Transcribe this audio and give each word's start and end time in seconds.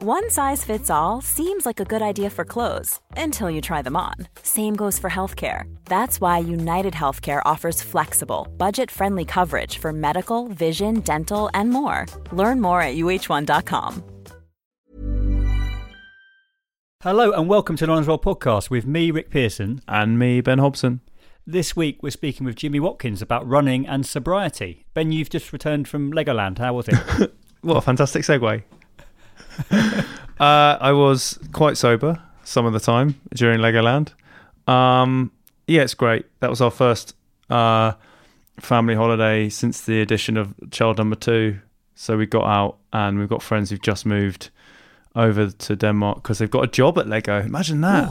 One 0.00 0.30
size 0.30 0.62
fits 0.62 0.90
all 0.90 1.20
seems 1.20 1.66
like 1.66 1.80
a 1.80 1.84
good 1.84 2.02
idea 2.02 2.30
for 2.30 2.44
clothes 2.44 3.00
until 3.16 3.50
you 3.50 3.60
try 3.60 3.82
them 3.82 3.96
on. 3.96 4.14
Same 4.44 4.76
goes 4.76 4.96
for 4.96 5.10
healthcare. 5.10 5.64
That's 5.86 6.20
why 6.20 6.38
United 6.38 6.94
Healthcare 6.94 7.42
offers 7.44 7.82
flexible, 7.82 8.46
budget 8.56 8.92
friendly 8.92 9.24
coverage 9.24 9.78
for 9.78 9.92
medical, 9.92 10.46
vision, 10.46 11.00
dental, 11.00 11.50
and 11.52 11.70
more. 11.70 12.06
Learn 12.30 12.60
more 12.60 12.80
at 12.80 12.94
uh1.com. 12.94 14.04
Hello 17.02 17.32
and 17.32 17.48
welcome 17.48 17.74
to 17.74 17.84
the 17.84 17.90
Runner's 17.90 18.06
World 18.06 18.22
podcast 18.22 18.70
with 18.70 18.86
me, 18.86 19.10
Rick 19.10 19.30
Pearson. 19.30 19.80
And 19.88 20.16
me, 20.16 20.40
Ben 20.40 20.60
Hobson. 20.60 21.00
This 21.44 21.74
week 21.74 22.04
we're 22.04 22.10
speaking 22.10 22.46
with 22.46 22.54
Jimmy 22.54 22.78
Watkins 22.78 23.20
about 23.20 23.48
running 23.48 23.84
and 23.84 24.06
sobriety. 24.06 24.86
Ben, 24.94 25.10
you've 25.10 25.28
just 25.30 25.52
returned 25.52 25.88
from 25.88 26.12
Legoland. 26.12 26.58
How 26.58 26.74
was 26.74 26.86
it? 26.86 27.34
What 27.62 27.78
a 27.78 27.80
fantastic 27.80 28.22
segue. 28.22 28.62
uh, 30.40 30.78
I 30.80 30.92
was 30.92 31.38
quite 31.52 31.76
sober 31.76 32.20
some 32.44 32.66
of 32.66 32.72
the 32.72 32.80
time 32.80 33.20
during 33.34 33.60
Legoland. 33.60 34.12
Um, 34.70 35.32
yeah, 35.66 35.82
it's 35.82 35.94
great. 35.94 36.26
That 36.40 36.50
was 36.50 36.60
our 36.60 36.70
first 36.70 37.14
uh, 37.50 37.92
family 38.58 38.94
holiday 38.94 39.48
since 39.48 39.82
the 39.82 40.00
addition 40.00 40.36
of 40.36 40.54
child 40.70 40.98
number 40.98 41.16
two. 41.16 41.58
So 41.94 42.16
we 42.16 42.26
got 42.26 42.46
out 42.46 42.78
and 42.92 43.18
we've 43.18 43.28
got 43.28 43.42
friends 43.42 43.70
who've 43.70 43.82
just 43.82 44.06
moved 44.06 44.50
over 45.16 45.50
to 45.50 45.76
Denmark 45.76 46.22
because 46.22 46.38
they've 46.38 46.50
got 46.50 46.64
a 46.64 46.68
job 46.68 46.98
at 46.98 47.08
Lego. 47.08 47.40
Imagine 47.40 47.80
that. 47.80 48.08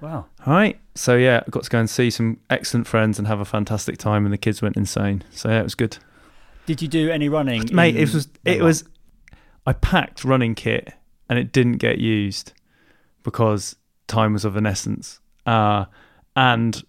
wow. 0.00 0.26
All 0.46 0.52
right. 0.54 0.80
So 0.94 1.16
yeah, 1.16 1.42
I 1.46 1.50
got 1.50 1.64
to 1.64 1.70
go 1.70 1.78
and 1.78 1.90
see 1.90 2.10
some 2.10 2.38
excellent 2.48 2.86
friends 2.86 3.18
and 3.18 3.28
have 3.28 3.40
a 3.40 3.44
fantastic 3.44 3.98
time, 3.98 4.24
and 4.24 4.32
the 4.32 4.38
kids 4.38 4.62
went 4.62 4.76
insane. 4.76 5.22
So 5.30 5.50
yeah, 5.50 5.60
it 5.60 5.64
was 5.64 5.74
good. 5.74 5.98
Did 6.64 6.80
you 6.82 6.88
do 6.88 7.10
any 7.10 7.28
running? 7.28 7.68
mate 7.72 7.94
it 7.94 8.12
was 8.12 8.28
it 8.44 8.60
was 8.60 8.82
i 9.66 9.72
packed 9.72 10.24
running 10.24 10.54
kit 10.56 10.92
and 11.28 11.38
it 11.38 11.52
didn't 11.52 11.78
get 11.78 11.98
used 11.98 12.52
because 13.22 13.76
time 14.06 14.32
was 14.32 14.44
of 14.44 14.56
an 14.56 14.66
essence. 14.66 15.20
Uh 15.44 15.86
and 16.34 16.82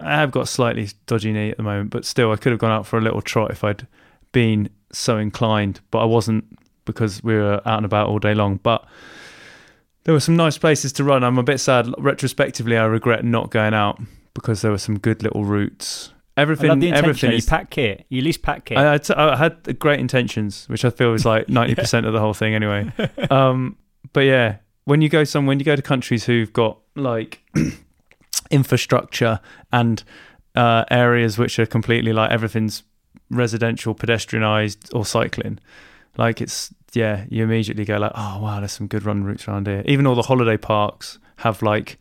i 0.00 0.16
have 0.16 0.30
got 0.30 0.48
slightly 0.48 0.88
dodgy 1.06 1.30
knee 1.30 1.50
at 1.50 1.58
the 1.58 1.62
moment 1.62 1.90
but 1.90 2.06
still 2.06 2.32
i 2.32 2.36
could 2.36 2.50
have 2.50 2.58
gone 2.58 2.72
out 2.72 2.86
for 2.86 2.96
a 2.96 3.02
little 3.02 3.20
trot 3.20 3.50
if 3.50 3.62
i'd 3.62 3.86
been 4.32 4.68
so 4.90 5.18
inclined 5.18 5.78
but 5.90 5.98
i 5.98 6.04
wasn't 6.04 6.42
because 6.88 7.22
we 7.22 7.34
were 7.34 7.60
out 7.64 7.76
and 7.76 7.86
about 7.86 8.08
all 8.08 8.18
day 8.18 8.34
long. 8.34 8.56
But 8.56 8.84
there 10.02 10.14
were 10.14 10.20
some 10.20 10.34
nice 10.34 10.58
places 10.58 10.92
to 10.94 11.04
run. 11.04 11.22
I'm 11.22 11.38
a 11.38 11.44
bit 11.44 11.60
sad. 11.60 11.86
Retrospectively 11.98 12.76
i 12.76 12.84
regret 12.84 13.24
not 13.24 13.50
going 13.50 13.74
out 13.74 14.00
because 14.34 14.62
there 14.62 14.72
were 14.72 14.78
some 14.78 14.98
good 14.98 15.22
little 15.22 15.44
routes 15.44 16.12
I 16.38 16.42
everything 16.42 16.68
love 16.68 16.80
the 16.80 16.88
intention. 16.88 17.08
everything 17.08 17.32
You 17.32 17.42
pack 17.42 17.70
kit. 17.70 18.06
You 18.08 18.18
at 18.20 18.24
least 18.24 18.42
pack 18.42 18.64
kit. 18.66 18.78
I, 18.78 18.94
I, 18.94 18.98
t- 18.98 19.14
I 19.14 19.36
had 19.36 19.78
great 19.78 19.98
intentions, 19.98 20.66
which 20.68 20.84
I 20.84 20.90
feel 20.90 21.12
is 21.14 21.24
like 21.24 21.48
ninety 21.58 21.74
percent 21.74 22.06
of 22.06 22.12
the 22.12 22.20
whole 22.20 22.34
thing 22.34 22.54
anyway. 22.54 22.92
Um, 23.30 23.76
but 24.12 24.20
yeah, 24.20 24.56
when 24.84 25.02
you 25.02 25.08
go 25.08 25.24
some, 25.24 25.44
when 25.46 25.58
you 25.58 25.64
go 25.64 25.76
to 25.76 25.82
countries 25.82 26.24
who've 26.24 26.52
got 26.52 26.78
like 26.94 27.42
infrastructure 28.50 29.40
and 29.72 30.02
uh, 30.54 30.84
areas 30.90 31.36
which 31.36 31.58
are 31.58 31.66
completely 31.66 32.12
like 32.12 32.30
everything's 32.30 32.84
residential, 33.30 33.94
pedestrianized, 33.94 34.94
or 34.94 35.04
cycling, 35.04 35.58
like 36.16 36.40
it's 36.40 36.72
yeah, 36.94 37.24
you 37.28 37.44
immediately 37.44 37.84
go 37.84 37.98
like, 37.98 38.12
oh 38.14 38.40
wow, 38.40 38.60
there's 38.60 38.72
some 38.72 38.86
good 38.86 39.04
run 39.04 39.24
routes 39.24 39.46
around 39.46 39.66
here. 39.66 39.82
Even 39.84 40.06
all 40.06 40.14
the 40.14 40.22
holiday 40.22 40.56
parks 40.56 41.18
have 41.38 41.60
like 41.60 41.98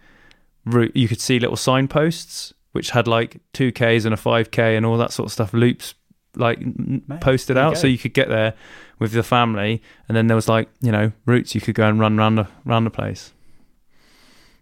route. 0.66 0.96
You 0.96 1.08
could 1.08 1.20
see 1.20 1.40
little 1.40 1.58
signposts 1.58 2.54
which 2.72 2.92
had 2.92 3.08
like 3.08 3.42
two 3.54 3.72
Ks 3.72 4.06
and 4.06 4.14
a 4.14 4.18
five 4.18 4.52
K 4.52 4.76
and 4.76 4.86
all 4.86 4.98
that 4.98 5.12
sort 5.12 5.28
of 5.28 5.34
stuff 5.34 5.54
loops 5.54 5.94
like 6.36 6.60
Mate, 6.60 7.22
posted 7.22 7.58
there 7.58 7.64
you 7.64 7.70
out, 7.72 7.78
so 7.78 7.88
you 7.88 7.98
could 7.98 8.14
get 8.14 8.30
there 8.30 8.54
with 9.00 9.12
the 9.12 9.24
family, 9.24 9.82
and 10.08 10.16
then 10.16 10.28
there 10.28 10.36
was 10.36 10.48
like 10.48 10.70
you 10.82 10.92
know 10.92 11.12
routes 11.26 11.56
you 11.56 11.62
could 11.62 11.76
go 11.76 11.88
and 11.88 12.00
run 12.00 12.20
around 12.20 12.36
the 12.36 12.48
around 12.68 12.84
the 12.84 12.90
place. 12.90 13.34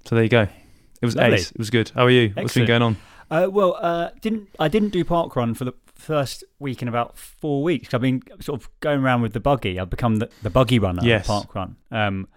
So 0.06 0.16
there 0.16 0.24
you 0.24 0.30
go. 0.30 0.48
It 1.02 1.06
was 1.06 1.16
Lovely. 1.16 1.36
ace. 1.36 1.52
It 1.52 1.58
was 1.58 1.70
good. 1.70 1.90
How 1.90 2.06
are 2.06 2.10
you? 2.10 2.30
What's 2.36 2.54
been 2.54 2.66
going 2.66 2.82
on? 2.82 2.98
Uh, 3.30 3.48
well, 3.52 3.78
uh, 3.80 4.10
didn't 4.22 4.50
I 4.60 4.68
didn't 4.68 4.90
do 4.90 5.04
park 5.04 5.36
run 5.36 5.54
for 5.54 5.66
the 5.66 5.74
first 5.96 6.44
week 6.60 6.82
in 6.82 6.88
about 6.88 7.18
four 7.18 7.64
weeks. 7.64 7.94
I've 7.94 8.02
been 8.02 8.22
sort 8.40 8.62
of 8.62 8.70
going 8.80 9.02
around 9.02 9.22
with 9.22 9.34
the 9.34 9.40
buggy. 9.40 9.80
I've 9.80 9.90
become 9.90 10.18
the, 10.18 10.30
the 10.44 10.50
buggy 10.50 10.80
runner. 10.80 11.02
Yes. 11.04 11.28
park 11.28 11.56
run. 11.56 11.78
Um, 11.92 12.28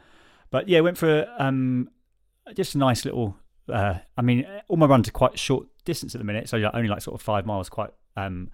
but 0.50 0.68
yeah, 0.68 0.80
went 0.80 0.96
for 0.96 1.26
um, 1.38 1.90
just 2.54 2.74
a 2.74 2.78
nice 2.78 3.04
little. 3.04 3.36
Uh, 3.70 3.98
I 4.16 4.22
mean, 4.22 4.46
all 4.68 4.76
my 4.76 4.86
runs 4.86 5.08
are 5.08 5.12
quite 5.12 5.38
short 5.38 5.66
distance 5.84 6.14
at 6.14 6.18
the 6.18 6.24
minute, 6.24 6.48
so 6.48 6.58
only 6.74 6.88
like 6.88 7.00
sort 7.02 7.14
of 7.14 7.22
five 7.22 7.46
miles, 7.46 7.68
quite 7.68 7.90
um, 8.16 8.50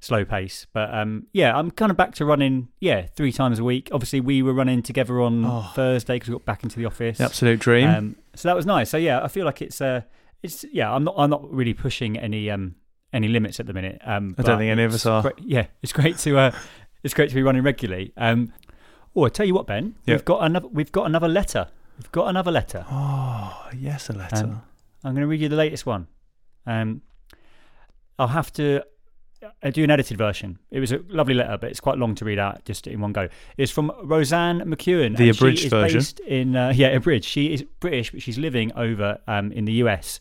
slow 0.00 0.24
pace. 0.24 0.66
But 0.72 0.92
um, 0.94 1.26
yeah, 1.32 1.56
I'm 1.56 1.70
kind 1.70 1.90
of 1.90 1.96
back 1.96 2.14
to 2.16 2.24
running. 2.24 2.68
Yeah, 2.80 3.06
three 3.16 3.32
times 3.32 3.58
a 3.58 3.64
week. 3.64 3.88
Obviously, 3.92 4.20
we 4.20 4.42
were 4.42 4.52
running 4.52 4.82
together 4.82 5.20
on 5.20 5.44
Oh. 5.44 5.70
Thursday 5.74 6.16
because 6.16 6.28
we 6.28 6.32
got 6.34 6.44
back 6.44 6.62
into 6.64 6.78
the 6.78 6.86
office. 6.86 7.18
The 7.18 7.24
absolute 7.24 7.60
dream. 7.60 7.88
Um, 7.88 8.16
so 8.34 8.48
that 8.48 8.56
was 8.56 8.66
nice. 8.66 8.90
So 8.90 8.96
yeah, 8.96 9.22
I 9.22 9.28
feel 9.28 9.44
like 9.44 9.62
it's 9.62 9.80
uh, 9.80 10.02
it's 10.42 10.64
yeah. 10.72 10.92
I'm 10.92 11.04
not 11.04 11.14
I'm 11.18 11.30
not 11.30 11.48
really 11.52 11.74
pushing 11.74 12.18
any 12.18 12.50
um 12.50 12.74
any 13.12 13.28
limits 13.28 13.60
at 13.60 13.66
the 13.66 13.72
minute. 13.72 14.00
Um, 14.04 14.34
I 14.38 14.42
don't 14.42 14.58
think 14.58 14.70
any 14.70 14.84
of 14.84 14.94
us 14.94 15.04
are. 15.06 15.22
great- 15.22 15.38
yeah, 15.40 15.66
it's 15.82 15.92
great 15.92 16.18
to 16.18 16.38
uh, 16.38 16.50
it's 17.02 17.14
great 17.14 17.28
to 17.28 17.34
be 17.34 17.42
running 17.42 17.62
regularly. 17.62 18.12
Um, 18.16 18.52
oh, 19.14 19.24
I 19.24 19.28
tell 19.28 19.44
you 19.46 19.54
what, 19.54 19.66
Ben, 19.66 19.94
Yep. 20.06 20.16
we've 20.18 20.24
got 20.24 20.44
another 20.44 20.68
we've 20.68 20.92
got 20.92 21.06
another 21.06 21.28
letter. 21.28 21.68
We've 21.98 22.12
got 22.12 22.28
another 22.28 22.50
letter. 22.50 22.84
oh 22.90 23.68
yes, 23.76 24.08
a 24.08 24.12
letter. 24.12 24.44
Um, 24.44 24.62
I'm 25.04 25.14
going 25.14 25.22
to 25.22 25.26
read 25.26 25.40
you 25.40 25.48
the 25.48 25.56
latest 25.56 25.86
one. 25.86 26.06
Um, 26.66 27.02
I'll 28.18 28.28
have 28.28 28.52
to 28.54 28.82
uh, 29.62 29.70
do 29.70 29.82
an 29.82 29.90
edited 29.90 30.16
version. 30.16 30.58
It 30.70 30.80
was 30.80 30.92
a 30.92 31.00
lovely 31.08 31.34
letter, 31.34 31.58
but 31.58 31.70
it's 31.70 31.80
quite 31.80 31.98
long 31.98 32.14
to 32.16 32.24
read 32.24 32.38
out 32.38 32.64
just 32.64 32.86
in 32.86 33.00
one 33.00 33.12
go. 33.12 33.28
It's 33.56 33.72
from 33.72 33.92
Roseanne 34.02 34.60
McEwen. 34.60 35.16
The 35.16 35.30
abridged 35.30 35.64
is 35.64 35.70
version. 35.70 35.98
Based 35.98 36.20
in 36.20 36.56
uh, 36.56 36.72
yeah, 36.74 36.88
abridged. 36.88 37.24
She 37.24 37.52
is 37.52 37.64
British, 37.80 38.12
but 38.12 38.22
she's 38.22 38.38
living 38.38 38.72
over 38.76 39.18
um, 39.26 39.50
in 39.52 39.64
the 39.64 39.72
US. 39.74 40.20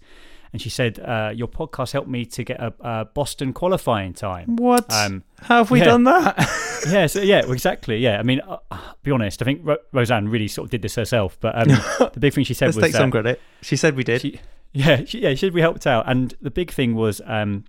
And 0.53 0.61
she 0.61 0.69
said, 0.69 0.99
uh, 0.99 1.31
"Your 1.33 1.47
podcast 1.47 1.93
helped 1.93 2.09
me 2.09 2.25
to 2.25 2.43
get 2.43 2.59
a, 2.59 2.73
a 2.81 3.05
Boston 3.05 3.53
qualifying 3.53 4.13
time." 4.13 4.57
what? 4.57 4.91
Um, 4.91 5.23
How 5.39 5.59
have 5.59 5.71
we 5.71 5.79
yeah. 5.79 5.85
done 5.85 6.03
that? 6.03 6.83
yeah, 6.89 7.07
so 7.07 7.21
yeah, 7.21 7.49
exactly. 7.49 7.97
Yeah, 7.97 8.19
I 8.19 8.23
mean, 8.23 8.41
uh, 8.41 8.57
be 9.03 9.11
honest. 9.11 9.41
I 9.41 9.45
think 9.45 9.61
Ro- 9.63 9.77
Roseanne 9.93 10.27
really 10.27 10.49
sort 10.49 10.65
of 10.65 10.71
did 10.71 10.81
this 10.81 10.95
herself. 10.95 11.37
But 11.39 11.57
um, 11.57 11.67
the 12.13 12.19
big 12.19 12.33
thing 12.33 12.43
she 12.43 12.53
said 12.53 12.65
Let's 12.67 12.77
was 12.77 12.85
take 12.85 12.95
some 12.95 13.11
credit. 13.11 13.39
She 13.61 13.77
said 13.77 13.95
we 13.95 14.03
did. 14.03 14.21
she, 14.21 14.41
yeah, 14.73 15.05
she, 15.05 15.21
yeah, 15.21 15.35
she, 15.35 15.49
we 15.49 15.61
helped 15.61 15.87
out. 15.87 16.05
And 16.07 16.33
the 16.41 16.51
big 16.51 16.71
thing 16.71 16.95
was 16.95 17.21
um, 17.25 17.63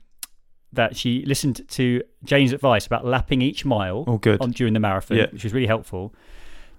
that 0.73 0.97
she 0.97 1.25
listened 1.27 1.69
to 1.69 2.03
Jane's 2.25 2.53
advice 2.53 2.87
about 2.87 3.05
lapping 3.05 3.43
each 3.43 3.65
mile 3.65 4.05
oh, 4.07 4.19
good. 4.19 4.41
on 4.41 4.51
during 4.51 4.73
the 4.75 4.81
marathon, 4.81 5.19
Yeah. 5.19 5.27
which 5.31 5.45
was 5.45 5.53
really 5.53 5.67
helpful. 5.67 6.15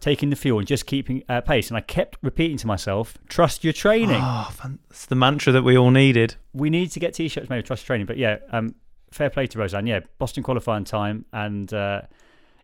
Taking 0.03 0.29
the 0.31 0.35
fuel 0.35 0.59
and 0.59 0.67
just 0.67 0.85
keeping 0.85 1.23
uh, 1.29 1.39
pace. 1.39 1.69
And 1.69 1.77
I 1.77 1.79
kept 1.79 2.17
repeating 2.21 2.57
to 2.57 2.67
myself, 2.67 3.17
"Trust 3.29 3.63
your 3.63 3.71
training." 3.71 4.19
Oh, 4.21 4.49
fan- 4.51 4.79
it's 4.89 5.05
the 5.05 5.15
mantra 5.15 5.53
that 5.53 5.63
we 5.63 5.77
all 5.77 5.91
needed. 5.91 6.35
We 6.51 6.69
need 6.69 6.91
to 6.91 6.99
get 6.99 7.13
t-shirts 7.13 7.49
made. 7.49 7.55
with 7.59 7.67
Trust 7.67 7.83
your 7.83 7.87
training. 7.87 8.07
But 8.07 8.17
yeah, 8.17 8.39
um, 8.51 8.75
fair 9.11 9.29
play 9.29 9.47
to 9.47 9.57
Roseanne. 9.57 9.87
Yeah, 9.87 10.01
Boston 10.17 10.43
qualifying 10.43 10.83
time, 10.83 11.23
and 11.31 11.73
uh, 11.73 12.01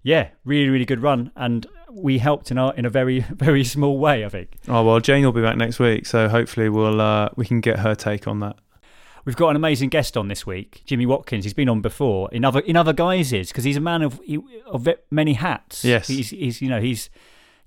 yeah, 0.03 0.31
really, 0.43 0.67
really 0.67 0.83
good 0.83 1.01
run. 1.01 1.31
And 1.37 1.65
we 1.89 2.17
helped 2.17 2.51
in 2.51 2.57
our 2.57 2.73
in 2.75 2.83
a 2.85 2.89
very, 2.89 3.19
very 3.29 3.63
small 3.63 3.99
way. 3.99 4.25
I 4.25 4.29
think. 4.29 4.57
Oh 4.67 4.83
well, 4.83 4.99
Jane 4.99 5.23
will 5.23 5.31
be 5.31 5.41
back 5.41 5.55
next 5.55 5.79
week, 5.79 6.07
so 6.07 6.27
hopefully 6.27 6.67
we'll 6.67 6.99
uh, 6.99 7.29
we 7.37 7.45
can 7.45 7.61
get 7.61 7.79
her 7.79 7.95
take 7.95 8.27
on 8.27 8.41
that. 8.41 8.57
We've 9.25 9.35
got 9.35 9.49
an 9.49 9.55
amazing 9.55 9.89
guest 9.89 10.17
on 10.17 10.27
this 10.27 10.45
week, 10.45 10.81
Jimmy 10.85 11.05
Watkins. 11.05 11.43
He's 11.45 11.53
been 11.53 11.69
on 11.69 11.81
before 11.81 12.29
in 12.31 12.43
other 12.43 12.59
in 12.61 12.75
other 12.75 12.93
guises 12.93 13.49
because 13.49 13.63
he's 13.63 13.77
a 13.77 13.81
man 13.81 14.01
of 14.01 14.19
of 14.65 14.87
many 15.11 15.33
hats. 15.33 15.85
Yes. 15.85 16.07
he's, 16.07 16.31
he's 16.31 16.61
you 16.61 16.69
know 16.69 16.81
he's 16.81 17.09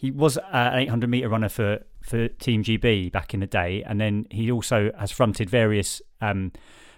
he 0.02 0.10
was 0.10 0.36
an 0.36 0.80
800 0.80 1.08
meter 1.08 1.28
runner 1.28 1.48
for 1.48 1.78
for 2.02 2.26
Team 2.26 2.64
GB 2.64 3.12
back 3.12 3.32
in 3.34 3.38
the 3.38 3.46
day, 3.46 3.84
and 3.84 4.00
then 4.00 4.26
he 4.32 4.50
also 4.50 4.90
has 4.98 5.12
fronted 5.12 5.48
various 5.48 6.02
um, 6.20 6.50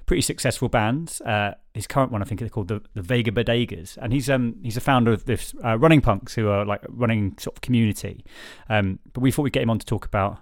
pretty 0.06 0.22
successful 0.22 0.70
bands. 0.70 1.20
Uh, 1.20 1.52
his 1.74 1.86
current 1.86 2.12
one, 2.12 2.22
I 2.22 2.24
think, 2.24 2.40
they're 2.40 2.48
called 2.48 2.68
the 2.68 2.80
the 2.94 3.02
Vega 3.02 3.30
Bodegas, 3.30 3.98
and 4.00 4.10
he's 4.10 4.30
um 4.30 4.56
he's 4.62 4.78
a 4.78 4.80
founder 4.80 5.12
of 5.12 5.26
this 5.26 5.54
uh, 5.62 5.76
running 5.78 6.00
punks 6.00 6.32
who 6.34 6.48
are 6.48 6.64
like 6.64 6.80
running 6.88 7.36
sort 7.38 7.58
of 7.58 7.60
community. 7.60 8.24
Um, 8.70 8.98
but 9.12 9.20
we 9.20 9.30
thought 9.30 9.42
we'd 9.42 9.52
get 9.52 9.62
him 9.62 9.70
on 9.70 9.78
to 9.80 9.86
talk 9.86 10.06
about 10.06 10.38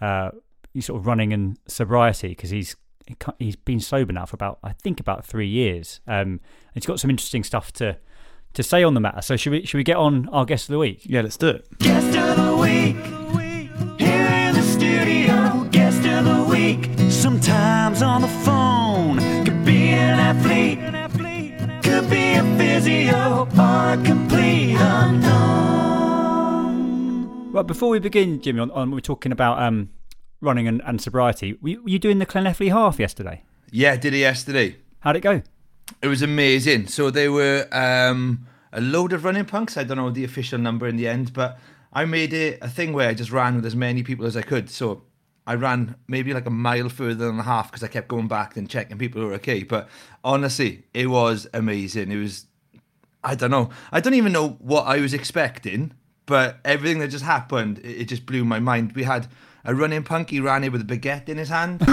uh, 0.00 0.32
sort 0.80 1.00
of 1.00 1.06
running 1.06 1.32
and 1.32 1.58
sobriety 1.68 2.30
because 2.30 2.50
he's 2.50 2.74
he's 3.38 3.54
been 3.54 3.78
sober 3.78 4.12
now 4.12 4.26
for 4.26 4.34
about 4.34 4.58
I 4.64 4.72
think 4.72 4.98
about 4.98 5.24
three 5.24 5.48
years. 5.48 6.00
Um, 6.08 6.40
he's 6.74 6.86
got 6.86 6.98
some 6.98 7.08
interesting 7.08 7.44
stuff 7.44 7.72
to 7.74 7.98
to 8.54 8.62
say 8.62 8.82
on 8.82 8.94
the 8.94 9.00
matter. 9.00 9.22
So 9.22 9.36
should 9.36 9.52
we 9.52 9.64
should 9.66 9.78
we 9.78 9.84
get 9.84 9.96
on 9.96 10.28
our 10.30 10.44
guest 10.44 10.68
of 10.68 10.72
the 10.72 10.78
week? 10.78 11.02
Yeah, 11.04 11.22
let's 11.22 11.36
do 11.36 11.48
it. 11.48 11.66
Guest 11.78 12.16
of 12.16 12.36
the 12.36 12.56
week, 12.56 12.96
here 14.00 14.26
in 14.26 14.54
the 14.54 14.62
studio. 14.62 15.68
Guest 15.70 16.04
of 16.06 16.24
the 16.24 16.44
week. 16.50 16.88
Sometimes 17.10 18.02
on 18.02 18.22
the 18.22 18.28
phone. 18.28 19.18
Could 19.44 19.64
be 19.64 19.88
an 19.88 20.18
athlete, 20.18 20.78
could 21.82 22.08
be 22.10 22.34
a 22.34 22.42
physio 22.56 23.48
or 23.58 23.92
a 23.92 23.96
complete 24.04 24.76
unknown. 24.78 25.30
Right, 27.52 27.66
before 27.66 27.90
we 27.90 27.98
begin, 27.98 28.40
Jimmy, 28.40 28.60
on, 28.60 28.70
on 28.70 28.90
we're 28.90 29.00
talking 29.00 29.32
about 29.32 29.60
um, 29.60 29.90
running 30.40 30.68
and, 30.68 30.80
and 30.86 31.00
sobriety. 31.00 31.58
Were 31.60 31.68
you, 31.68 31.82
were 31.82 31.88
you 31.88 31.98
doing 31.98 32.18
the 32.18 32.26
Llanelli 32.26 32.70
half 32.70 32.98
yesterday? 33.00 33.42
Yeah, 33.70 33.96
did 33.96 34.14
it 34.14 34.18
yesterday. 34.18 34.76
How'd 35.00 35.16
it 35.16 35.20
go? 35.20 35.42
It 36.02 36.08
was 36.08 36.22
amazing. 36.22 36.86
So 36.86 37.10
they 37.10 37.28
were 37.28 37.68
um, 37.72 38.46
a 38.72 38.80
load 38.80 39.12
of 39.12 39.24
running 39.24 39.44
punks. 39.44 39.76
I 39.76 39.84
don't 39.84 39.98
know 39.98 40.10
the 40.10 40.24
official 40.24 40.58
number 40.58 40.88
in 40.88 40.96
the 40.96 41.08
end, 41.08 41.32
but 41.32 41.58
I 41.92 42.04
made 42.04 42.32
it 42.32 42.58
a 42.62 42.68
thing 42.68 42.92
where 42.92 43.08
I 43.08 43.14
just 43.14 43.30
ran 43.30 43.56
with 43.56 43.66
as 43.66 43.76
many 43.76 44.02
people 44.02 44.24
as 44.26 44.36
I 44.36 44.42
could. 44.42 44.70
So 44.70 45.02
I 45.46 45.54
ran 45.54 45.96
maybe 46.08 46.32
like 46.32 46.46
a 46.46 46.50
mile 46.50 46.88
further 46.88 47.26
than 47.26 47.38
a 47.38 47.42
half 47.42 47.70
because 47.70 47.82
I 47.82 47.88
kept 47.88 48.08
going 48.08 48.28
back 48.28 48.56
and 48.56 48.68
checking 48.68 48.98
people 48.98 49.22
were 49.22 49.34
okay. 49.34 49.62
But 49.62 49.88
honestly, 50.24 50.84
it 50.94 51.08
was 51.08 51.48
amazing. 51.52 52.10
It 52.10 52.16
was, 52.16 52.46
I 53.24 53.34
don't 53.34 53.50
know, 53.50 53.70
I 53.92 54.00
don't 54.00 54.14
even 54.14 54.32
know 54.32 54.50
what 54.60 54.86
I 54.86 55.00
was 55.00 55.12
expecting, 55.12 55.92
but 56.24 56.60
everything 56.64 57.00
that 57.00 57.08
just 57.08 57.24
happened, 57.24 57.78
it, 57.80 58.02
it 58.02 58.04
just 58.04 58.24
blew 58.24 58.44
my 58.44 58.60
mind. 58.60 58.92
We 58.92 59.02
had 59.02 59.26
a 59.64 59.74
running 59.74 60.02
punk. 60.02 60.30
He 60.30 60.40
ran 60.40 60.64
it 60.64 60.72
with 60.72 60.82
a 60.82 60.84
baguette 60.84 61.28
in 61.28 61.38
his 61.38 61.48
hand. 61.48 61.82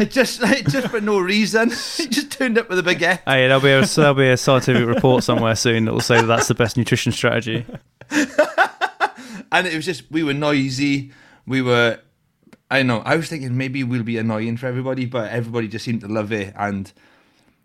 it 0.00 0.10
just, 0.10 0.40
it 0.42 0.68
just 0.68 0.88
for 0.88 1.00
no 1.00 1.18
reason. 1.18 1.70
He 1.98 2.06
just 2.06 2.30
turned 2.30 2.58
up 2.58 2.68
with 2.68 2.78
a 2.78 2.82
baguette. 2.82 3.20
Hey, 3.26 3.48
there'll 3.48 3.60
be 3.60 3.70
a 3.70 3.84
there'll 3.84 4.14
be 4.14 4.28
a 4.28 4.36
scientific 4.36 4.86
report 4.86 5.24
somewhere 5.24 5.56
soon 5.56 5.84
that 5.86 5.92
will 5.92 6.00
say 6.00 6.20
that 6.20 6.26
that's 6.26 6.48
the 6.48 6.54
best 6.54 6.76
nutrition 6.76 7.12
strategy. 7.12 7.66
and 8.10 9.66
it 9.66 9.74
was 9.74 9.84
just 9.84 10.10
we 10.10 10.22
were 10.22 10.34
noisy. 10.34 11.12
We 11.46 11.62
were, 11.62 11.98
I 12.70 12.78
don't 12.78 12.86
know. 12.86 13.02
I 13.04 13.16
was 13.16 13.28
thinking 13.28 13.56
maybe 13.56 13.82
we'll 13.82 14.02
be 14.02 14.18
annoying 14.18 14.56
for 14.56 14.66
everybody, 14.66 15.06
but 15.06 15.30
everybody 15.30 15.66
just 15.66 15.84
seemed 15.84 16.02
to 16.02 16.08
love 16.08 16.32
it. 16.32 16.54
And 16.56 16.92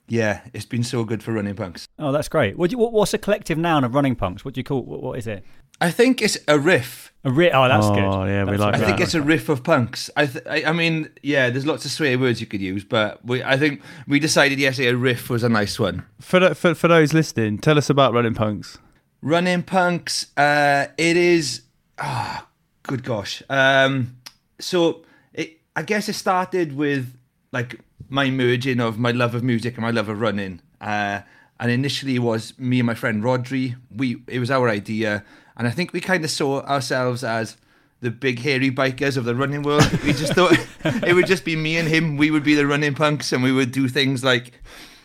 yeah, 0.07 0.41
it's 0.53 0.65
been 0.65 0.83
so 0.83 1.03
good 1.03 1.21
for 1.21 1.33
running 1.33 1.55
punks. 1.55 1.87
Oh, 1.99 2.11
that's 2.11 2.29
great. 2.29 2.57
What 2.57 2.69
do 2.69 2.75
you, 2.75 2.77
what, 2.77 2.93
what's 2.93 3.13
a 3.13 3.17
collective 3.17 3.57
noun 3.57 3.83
of 3.83 3.93
running 3.93 4.15
punks? 4.15 4.43
What 4.43 4.53
do 4.53 4.59
you 4.59 4.63
call? 4.63 4.83
What, 4.83 5.01
what 5.03 5.19
is 5.19 5.27
it? 5.27 5.43
I 5.83 5.91
think 5.91 6.21
it's 6.21 6.37
a 6.47 6.57
riff. 6.57 7.11
A 7.25 7.31
ri- 7.31 7.51
oh, 7.51 7.67
that's 7.67 7.85
Oh, 7.85 7.93
good. 7.95 8.29
yeah, 8.29 8.43
we 8.43 8.57
like 8.57 8.75
I 8.75 8.79
good. 8.79 8.85
think 8.87 8.99
it's 9.01 9.13
a 9.13 9.21
riff 9.21 9.47
of 9.49 9.63
punks. 9.63 10.09
I, 10.17 10.25
th- 10.25 10.45
I, 10.49 10.63
I 10.69 10.73
mean, 10.73 11.09
yeah, 11.21 11.49
there's 11.49 11.65
lots 11.65 11.85
of 11.85 11.91
swear 11.91 12.17
words 12.19 12.41
you 12.41 12.47
could 12.47 12.61
use, 12.61 12.83
but 12.83 13.23
we, 13.25 13.41
I 13.43 13.57
think 13.57 13.81
we 14.07 14.19
decided 14.19 14.59
yesterday 14.59 14.89
a 14.89 14.95
riff 14.97 15.29
was 15.29 15.43
a 15.43 15.49
nice 15.49 15.79
one. 15.79 16.03
For, 16.19 16.39
the- 16.39 16.55
for 16.55 16.75
for 16.75 16.87
those 16.89 17.13
listening, 17.13 17.59
tell 17.59 17.77
us 17.77 17.89
about 17.89 18.13
running 18.13 18.33
punks. 18.33 18.77
Running 19.21 19.63
punks. 19.63 20.27
Uh, 20.37 20.87
it 20.97 21.15
is. 21.15 21.61
Ah, 21.97 22.47
good 22.83 23.03
gosh. 23.03 23.41
Um, 23.49 24.17
so 24.59 25.03
it, 25.33 25.59
I 25.77 25.83
guess 25.83 26.09
it 26.09 26.13
started 26.13 26.75
with 26.75 27.15
like 27.53 27.79
my 28.09 28.29
merging 28.29 28.79
of 28.81 28.99
my 28.99 29.11
love 29.11 29.33
of 29.33 29.43
music 29.43 29.75
and 29.75 29.81
my 29.83 29.91
love 29.91 30.09
of 30.09 30.19
running. 30.19 30.59
Uh, 30.81 31.21
and 31.59 31.71
initially 31.71 32.15
it 32.15 32.19
was 32.19 32.53
me 32.59 32.79
and 32.79 32.87
my 32.87 32.95
friend 32.95 33.23
Rodri. 33.23 33.75
We 33.95 34.21
it 34.27 34.39
was 34.39 34.51
our 34.51 34.67
idea, 34.67 35.23
and 35.57 35.67
I 35.67 35.71
think 35.71 35.93
we 35.93 36.01
kind 36.01 36.23
of 36.23 36.31
saw 36.31 36.61
ourselves 36.61 37.23
as 37.23 37.57
the 38.01 38.11
big 38.11 38.39
hairy 38.39 38.69
bikers 38.69 39.15
of 39.17 39.23
the 39.25 39.33
running 39.35 39.63
world. 39.63 39.89
We 40.03 40.11
just 40.13 40.33
thought 40.33 40.57
it 41.07 41.13
would 41.13 41.27
just 41.27 41.45
be 41.45 41.55
me 41.55 41.77
and 41.77 41.87
him. 41.87 42.17
We 42.17 42.31
would 42.31 42.43
be 42.43 42.55
the 42.55 42.67
running 42.67 42.95
punks, 42.95 43.31
and 43.31 43.41
we 43.43 43.51
would 43.51 43.71
do 43.71 43.87
things 43.87 44.23
like 44.23 44.61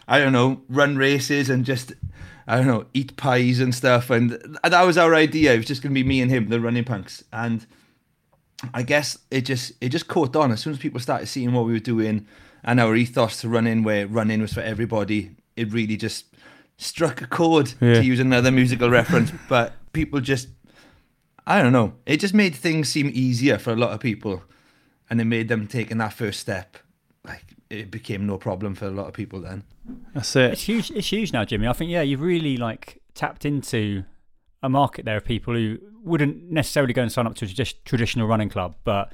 I 0.09 0.19
don't 0.19 0.33
know, 0.33 0.63
run 0.69 0.97
races 0.97 1.51
and 1.51 1.65
just 1.65 1.93
I 2.47 2.57
don't 2.57 2.67
know, 2.67 2.87
eat 2.95 3.17
pies 3.17 3.61
and 3.61 3.75
stuff. 3.75 4.09
And 4.11 4.31
that 4.65 4.83
was 4.83 4.97
our 4.97 5.15
idea. 5.15 5.53
It 5.53 5.59
was 5.59 5.67
just 5.67 5.83
going 5.83 5.95
to 5.95 6.01
be 6.03 6.09
me 6.09 6.21
and 6.23 6.31
him, 6.31 6.49
the 6.49 6.61
running 6.61 6.85
punks. 6.85 7.23
And 7.33 7.67
I 8.75 8.83
guess 8.83 9.19
it 9.31 9.43
just 9.43 9.73
it 9.81 9.91
just 9.91 10.09
caught 10.09 10.35
on 10.35 10.51
as 10.51 10.61
soon 10.61 10.73
as 10.73 10.79
people 10.79 10.99
started 10.99 11.27
seeing 11.27 11.53
what 11.53 11.67
we 11.67 11.73
were 11.73 11.79
doing 11.79 12.27
and 12.65 12.81
our 12.81 12.97
ethos 12.97 13.41
to 13.43 13.49
running, 13.49 13.83
where 13.85 14.07
running 14.07 14.41
was 14.41 14.53
for 14.55 14.63
everybody. 14.63 15.37
It 15.57 15.73
really 15.73 15.97
just 15.97 16.25
struck 16.79 17.21
a 17.21 17.27
chord 17.27 17.75
Yeah. 17.81 17.95
to 17.95 18.05
use 18.05 18.19
another 18.19 18.51
musical 18.51 18.91
reference. 18.91 19.31
But 19.49 19.75
people 19.93 20.21
just, 20.21 20.49
I 21.47 21.63
don't 21.63 21.73
know, 21.73 21.95
it 22.07 22.19
just 22.19 22.35
made 22.35 22.55
things 22.55 22.89
seem 22.89 23.11
easier 23.13 23.59
for 23.59 23.73
a 23.73 23.77
lot 23.77 23.91
of 23.91 24.01
people, 24.01 24.43
and 25.11 25.21
it 25.21 25.25
made 25.25 25.49
them 25.49 25.67
taking 25.67 25.99
that 25.99 26.13
first 26.13 26.41
step. 26.41 26.77
Like 27.25 27.45
it 27.71 27.91
became 27.91 28.27
no 28.27 28.39
problem 28.39 28.75
for 28.75 28.87
a 28.87 28.91
lot 28.91 29.07
of 29.09 29.15
people 29.15 29.41
then. 29.41 29.65
That's 30.15 30.35
it. 30.37 30.53
It's 30.53 30.63
huge. 30.63 30.91
It's 30.91 31.11
huge 31.11 31.33
now, 31.33 31.45
Jimmy. 31.45 31.67
I 31.67 31.73
think 31.73 31.91
yeah, 31.91 32.03
you've 32.03 32.21
really 32.21 32.57
like 32.57 33.01
tapped 33.15 33.45
into 33.45 34.05
a 34.63 34.69
market 34.69 35.05
there 35.05 35.17
of 35.17 35.25
people 35.25 35.55
who 35.55 35.79
wouldn't 36.03 36.51
necessarily 36.51 36.93
go 36.93 37.03
and 37.03 37.13
sign 37.13 37.27
up 37.27 37.35
to 37.37 37.45
a 37.45 37.49
tradi- 37.49 37.75
traditional 37.85 38.27
running 38.27 38.49
club, 38.49 38.77
but 38.85 39.13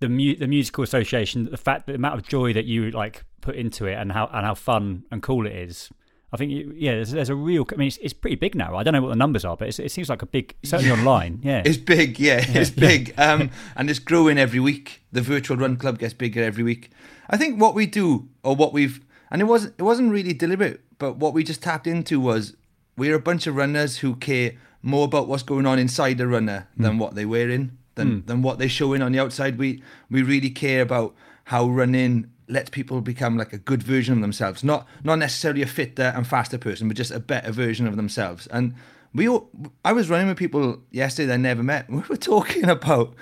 the 0.00 0.08
mu- 0.08 0.36
the 0.36 0.46
musical 0.46 0.84
association, 0.84 1.44
the 1.50 1.56
fact, 1.56 1.86
the 1.86 1.94
amount 1.94 2.18
of 2.18 2.26
joy 2.26 2.52
that 2.52 2.64
you 2.64 2.90
like 2.90 3.24
put 3.40 3.54
into 3.54 3.86
it, 3.86 3.94
and 3.94 4.12
how 4.12 4.28
and 4.32 4.44
how 4.44 4.54
fun 4.54 5.04
and 5.10 5.22
cool 5.22 5.46
it 5.46 5.52
is. 5.54 5.90
I 6.34 6.36
think 6.36 6.50
you, 6.50 6.74
yeah, 6.76 6.96
there's, 6.96 7.12
there's 7.12 7.28
a 7.30 7.34
real. 7.36 7.64
I 7.72 7.76
mean, 7.76 7.86
it's, 7.86 7.96
it's 7.98 8.12
pretty 8.12 8.34
big 8.34 8.56
now. 8.56 8.74
I 8.74 8.82
don't 8.82 8.92
know 8.92 9.02
what 9.02 9.10
the 9.10 9.16
numbers 9.16 9.44
are, 9.44 9.56
but 9.56 9.68
it's, 9.68 9.78
it 9.78 9.92
seems 9.92 10.08
like 10.08 10.20
a 10.20 10.26
big. 10.26 10.56
Certainly 10.64 10.90
online, 10.90 11.38
yeah. 11.44 11.62
It's 11.64 11.76
big, 11.76 12.18
yeah, 12.18 12.44
it's 12.44 12.70
big, 12.70 13.14
um, 13.16 13.50
and 13.76 13.88
it's 13.88 14.00
growing 14.00 14.36
every 14.36 14.58
week. 14.58 15.02
The 15.12 15.20
virtual 15.22 15.56
run 15.56 15.76
club 15.76 16.00
gets 16.00 16.12
bigger 16.12 16.42
every 16.42 16.64
week. 16.64 16.90
I 17.30 17.36
think 17.36 17.60
what 17.60 17.76
we 17.76 17.86
do, 17.86 18.28
or 18.42 18.56
what 18.56 18.72
we've, 18.72 19.00
and 19.30 19.40
it 19.40 19.44
wasn't, 19.44 19.74
it 19.78 19.84
wasn't 19.84 20.10
really 20.10 20.32
deliberate, 20.34 20.80
but 20.98 21.18
what 21.18 21.34
we 21.34 21.44
just 21.44 21.62
tapped 21.62 21.86
into 21.86 22.18
was 22.18 22.56
we're 22.96 23.14
a 23.14 23.20
bunch 23.20 23.46
of 23.46 23.54
runners 23.54 23.98
who 23.98 24.16
care 24.16 24.54
more 24.82 25.04
about 25.04 25.28
what's 25.28 25.44
going 25.44 25.66
on 25.66 25.78
inside 25.78 26.18
the 26.18 26.26
runner 26.26 26.66
than 26.76 26.98
what 26.98 27.14
they're 27.14 27.28
wearing, 27.28 27.78
than 27.94 28.26
than 28.26 28.42
what 28.42 28.58
they're 28.58 28.68
showing 28.68 29.02
on 29.02 29.12
the 29.12 29.20
outside. 29.20 29.56
We 29.56 29.84
we 30.10 30.22
really 30.22 30.50
care 30.50 30.82
about 30.82 31.14
how 31.44 31.68
running 31.68 32.32
lets 32.48 32.70
people 32.70 33.00
become 33.00 33.36
like 33.36 33.52
a 33.52 33.58
good 33.58 33.82
version 33.82 34.14
of 34.14 34.20
themselves, 34.20 34.62
not 34.64 34.86
not 35.02 35.18
necessarily 35.18 35.62
a 35.62 35.66
fitter 35.66 36.12
and 36.14 36.26
faster 36.26 36.58
person, 36.58 36.88
but 36.88 36.96
just 36.96 37.10
a 37.10 37.20
better 37.20 37.52
version 37.52 37.86
of 37.86 37.96
themselves. 37.96 38.46
And 38.48 38.74
we 39.14 39.28
all, 39.28 39.48
I 39.84 39.92
was 39.92 40.10
running 40.10 40.26
with 40.28 40.36
people 40.36 40.82
yesterday 40.90 41.26
that 41.28 41.34
I 41.34 41.36
never 41.38 41.62
met. 41.62 41.88
We 41.90 42.02
were 42.08 42.16
talking 42.16 42.68
about 42.68 43.14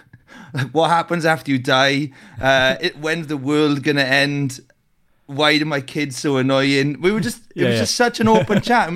like 0.54 0.68
what 0.70 0.88
happens 0.90 1.24
after 1.26 1.50
you 1.50 1.58
die, 1.58 2.10
uh, 2.40 2.76
it, 2.80 2.98
when's 2.98 3.26
the 3.26 3.36
world 3.36 3.82
gonna 3.82 4.02
end? 4.02 4.60
Why 5.26 5.56
are 5.58 5.64
my 5.64 5.80
kids 5.80 6.18
so 6.18 6.36
annoying? 6.38 7.00
We 7.00 7.12
were 7.12 7.20
just 7.20 7.38
it 7.54 7.62
Yeah, 7.62 7.66
was 7.68 7.74
yeah. 7.74 7.80
just 7.82 7.94
such 7.94 8.20
an 8.20 8.28
open 8.28 8.60
chat. 8.68 8.90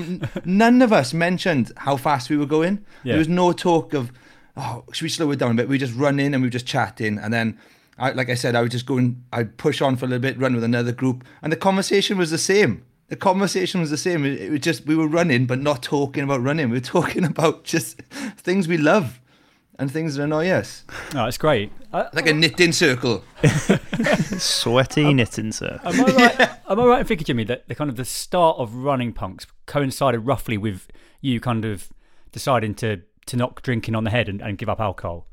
None 0.44 0.82
of 0.82 0.92
us 0.92 1.14
mentioned 1.14 1.72
how 1.76 1.96
fast 1.96 2.28
we 2.30 2.36
were 2.36 2.46
going. 2.46 2.84
Yeah. 3.04 3.12
There 3.12 3.18
was 3.18 3.28
no 3.28 3.52
talk 3.52 3.94
of 3.94 4.10
oh, 4.56 4.84
should 4.92 5.04
we 5.04 5.08
slow 5.10 5.30
it 5.30 5.38
down 5.38 5.52
a 5.52 5.54
bit? 5.54 5.68
We 5.68 5.78
just 5.78 5.94
run 5.94 6.18
in 6.18 6.32
and 6.34 6.42
we 6.42 6.46
were 6.48 6.52
just 6.58 6.66
chatting, 6.66 7.18
and 7.18 7.32
then. 7.32 7.58
I, 7.98 8.10
like 8.10 8.28
I 8.28 8.34
said, 8.34 8.54
I 8.54 8.62
would 8.62 8.70
just 8.70 8.86
go 8.86 8.98
and 8.98 9.24
I'd 9.32 9.56
push 9.56 9.80
on 9.80 9.96
for 9.96 10.04
a 10.04 10.08
little 10.08 10.20
bit, 10.22 10.38
run 10.38 10.54
with 10.54 10.64
another 10.64 10.92
group, 10.92 11.24
and 11.42 11.50
the 11.52 11.56
conversation 11.56 12.18
was 12.18 12.30
the 12.30 12.38
same. 12.38 12.84
The 13.08 13.16
conversation 13.16 13.80
was 13.80 13.90
the 13.90 13.96
same. 13.96 14.24
It, 14.24 14.40
it 14.40 14.50
was 14.50 14.60
just 14.60 14.84
we 14.84 14.96
were 14.96 15.06
running, 15.06 15.46
but 15.46 15.60
not 15.60 15.82
talking 15.82 16.24
about 16.24 16.42
running. 16.42 16.70
We 16.70 16.76
were 16.78 16.80
talking 16.84 17.24
about 17.24 17.64
just 17.64 18.02
things 18.36 18.68
we 18.68 18.76
love 18.76 19.20
and 19.78 19.90
things 19.90 20.14
that 20.14 20.22
annoy 20.22 20.48
us, 20.48 20.84
Oh, 21.14 21.26
it's 21.26 21.36
great. 21.38 21.70
I, 21.92 22.08
like 22.12 22.26
a 22.26 22.32
knitting 22.32 22.72
circle. 22.72 23.22
Sweaty 24.38 25.12
knitting, 25.12 25.52
circle. 25.52 25.88
Am 25.88 26.00
I 26.00 26.14
right? 26.14 26.40
Am 26.68 26.80
I 26.80 26.84
right 26.84 27.00
in 27.00 27.06
thinking, 27.06 27.24
Jimmy, 27.26 27.44
that 27.44 27.68
the 27.68 27.74
kind 27.74 27.90
of 27.90 27.96
the 27.96 28.04
start 28.04 28.58
of 28.58 28.74
running 28.74 29.12
punks 29.12 29.46
coincided 29.66 30.20
roughly 30.20 30.56
with 30.56 30.88
you 31.20 31.40
kind 31.40 31.64
of 31.64 31.90
deciding 32.32 32.74
to 32.76 33.02
to 33.26 33.36
knock 33.36 33.62
drinking 33.62 33.94
on 33.94 34.04
the 34.04 34.10
head 34.10 34.28
and, 34.28 34.40
and 34.40 34.56
give 34.58 34.68
up 34.68 34.80
alcohol? 34.80 35.26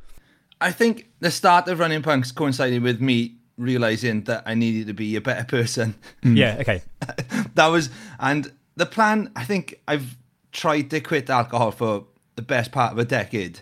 I 0.63 0.72
think 0.72 1.10
the 1.20 1.32
start 1.32 1.67
of 1.67 1.79
running 1.79 2.01
punks 2.01 2.32
coincided 2.32 2.82
with 2.82 3.01
me 3.01 3.36
realizing 3.58 4.24
that 4.24 4.43
I 4.46 4.55
needed 4.55 4.88
to 4.88 4.93
be 4.93 5.15
a 5.15 5.22
better 5.22 5.46
person. 5.46 5.96
Yeah. 6.24 6.58
Okay. 6.60 6.82
that 7.55 7.67
was 7.67 7.89
and 8.20 8.51
the 8.75 8.86
plan 8.86 9.32
i 9.36 9.43
think 9.43 9.75
i've 9.88 10.17
tried 10.51 10.89
to 10.89 11.00
quit 11.00 11.29
alcohol 11.29 11.72
for 11.72 12.05
the 12.36 12.41
best 12.41 12.72
part 12.72 12.91
of 12.91 12.98
a 12.98 13.05
decade 13.05 13.62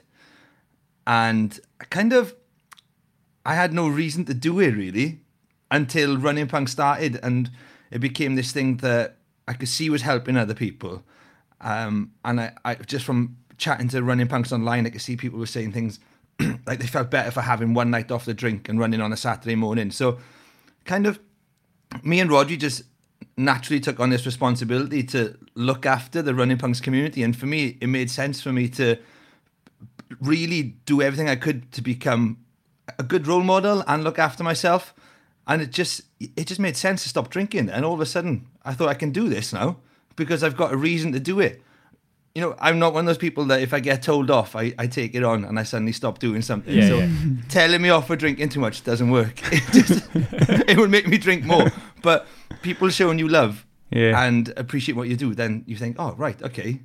and 1.07 1.59
I 1.79 1.85
kind 1.85 2.13
of 2.13 2.35
i 3.45 3.55
had 3.55 3.73
no 3.73 3.87
reason 3.87 4.25
to 4.25 4.33
do 4.33 4.59
it 4.59 4.71
really 4.71 5.21
until 5.69 6.17
running 6.17 6.47
punk 6.47 6.69
started 6.69 7.19
and 7.23 7.49
it 7.91 7.99
became 7.99 8.35
this 8.35 8.51
thing 8.51 8.77
that 8.77 9.17
i 9.47 9.53
could 9.53 9.69
see 9.69 9.89
was 9.89 10.01
helping 10.01 10.37
other 10.37 10.55
people 10.55 11.03
um, 11.63 12.13
and 12.25 12.41
I, 12.41 12.53
I 12.65 12.75
just 12.75 13.05
from 13.05 13.37
chatting 13.57 13.87
to 13.89 14.01
running 14.01 14.27
punks 14.27 14.51
online 14.51 14.85
i 14.85 14.89
could 14.89 15.01
see 15.01 15.15
people 15.15 15.39
were 15.39 15.45
saying 15.45 15.71
things 15.71 15.99
like 16.65 16.79
they 16.79 16.87
felt 16.87 17.11
better 17.11 17.31
for 17.31 17.41
having 17.41 17.73
one 17.73 17.91
night 17.91 18.11
off 18.11 18.25
the 18.25 18.33
drink 18.33 18.69
and 18.69 18.79
running 18.79 19.01
on 19.01 19.13
a 19.13 19.17
saturday 19.17 19.55
morning. 19.55 19.91
So 19.91 20.19
kind 20.85 21.05
of 21.05 21.19
me 22.03 22.19
and 22.19 22.29
Rodri 22.29 22.57
just 22.57 22.83
naturally 23.37 23.79
took 23.79 23.99
on 23.99 24.09
this 24.09 24.25
responsibility 24.25 25.03
to 25.03 25.37
look 25.55 25.85
after 25.85 26.21
the 26.21 26.33
running 26.33 26.57
punks 26.57 26.79
community. 26.79 27.23
And 27.23 27.35
for 27.35 27.45
me 27.45 27.77
it 27.81 27.87
made 27.87 28.09
sense 28.09 28.41
for 28.41 28.51
me 28.51 28.69
to 28.69 28.97
really 30.19 30.75
do 30.85 31.01
everything 31.01 31.29
I 31.29 31.35
could 31.35 31.71
to 31.73 31.81
become 31.81 32.37
a 32.99 33.03
good 33.03 33.27
role 33.27 33.43
model 33.43 33.83
and 33.87 34.03
look 34.03 34.19
after 34.19 34.43
myself. 34.43 34.93
And 35.47 35.61
it 35.61 35.71
just 35.71 36.01
it 36.19 36.47
just 36.47 36.59
made 36.59 36.77
sense 36.77 37.03
to 37.03 37.09
stop 37.09 37.29
drinking. 37.29 37.69
And 37.69 37.85
all 37.85 37.93
of 37.93 38.01
a 38.01 38.05
sudden 38.05 38.47
I 38.63 38.73
thought 38.73 38.89
I 38.89 38.93
can 38.93 39.11
do 39.11 39.29
this 39.29 39.53
now 39.53 39.77
because 40.15 40.43
I've 40.43 40.57
got 40.57 40.73
a 40.73 40.77
reason 40.77 41.11
to 41.13 41.19
do 41.19 41.39
it 41.39 41.61
you 42.33 42.41
know, 42.41 42.55
I'm 42.59 42.79
not 42.79 42.93
one 42.93 43.01
of 43.01 43.07
those 43.07 43.17
people 43.17 43.45
that 43.45 43.61
if 43.61 43.73
I 43.73 43.79
get 43.79 44.01
told 44.03 44.31
off, 44.31 44.55
I, 44.55 44.73
I 44.79 44.87
take 44.87 45.15
it 45.15 45.23
on 45.23 45.43
and 45.43 45.59
I 45.59 45.63
suddenly 45.63 45.91
stop 45.91 46.19
doing 46.19 46.41
something. 46.41 46.73
Yeah, 46.73 46.87
so 46.87 46.97
yeah. 46.99 47.09
telling 47.49 47.81
me 47.81 47.89
off 47.89 48.07
for 48.07 48.15
drinking 48.15 48.49
too 48.49 48.59
much 48.59 48.83
doesn't 48.83 49.09
work. 49.11 49.41
It, 49.51 49.63
just, 49.73 50.09
it 50.69 50.77
will 50.77 50.87
make 50.87 51.07
me 51.07 51.17
drink 51.17 51.43
more. 51.43 51.71
But 52.01 52.25
people 52.61 52.89
showing 52.89 53.19
you 53.19 53.27
love 53.27 53.65
Yeah. 53.89 54.23
and 54.25 54.53
appreciate 54.55 54.95
what 54.95 55.09
you 55.09 55.17
do, 55.17 55.35
then 55.35 55.63
you 55.67 55.75
think, 55.75 55.97
oh 55.99 56.13
right, 56.17 56.41
okay, 56.41 56.79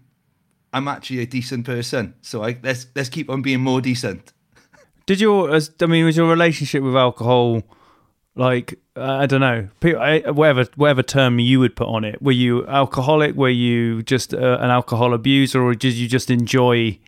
I'm 0.72 0.88
actually 0.88 1.20
a 1.20 1.26
decent 1.26 1.64
person. 1.64 2.14
So 2.22 2.42
I 2.42 2.58
let's 2.62 2.86
let's 2.96 3.08
keep 3.08 3.30
on 3.30 3.42
being 3.42 3.60
more 3.60 3.80
decent. 3.80 4.32
Did 5.06 5.20
your, 5.20 5.54
I 5.54 5.86
mean, 5.86 6.04
was 6.04 6.16
your 6.16 6.28
relationship 6.28 6.82
with 6.82 6.96
alcohol 6.96 7.62
like 8.36 8.78
I 8.94 9.26
don't 9.26 9.40
know, 9.40 9.68
pe- 9.80 9.94
I- 9.94 10.30
whatever 10.30 10.66
whatever 10.76 11.02
term 11.02 11.38
you 11.38 11.58
would 11.60 11.74
put 11.74 11.88
on 11.88 12.04
it? 12.04 12.22
Were 12.22 12.32
you 12.32 12.66
alcoholic? 12.66 13.34
Were 13.34 13.48
you 13.48 14.02
just 14.02 14.32
uh, 14.32 14.58
an 14.60 14.70
alcohol 14.70 15.12
abuser, 15.14 15.62
or 15.62 15.74
did 15.74 15.94
you 15.94 16.06
just 16.08 16.30
enjoy 16.30 16.98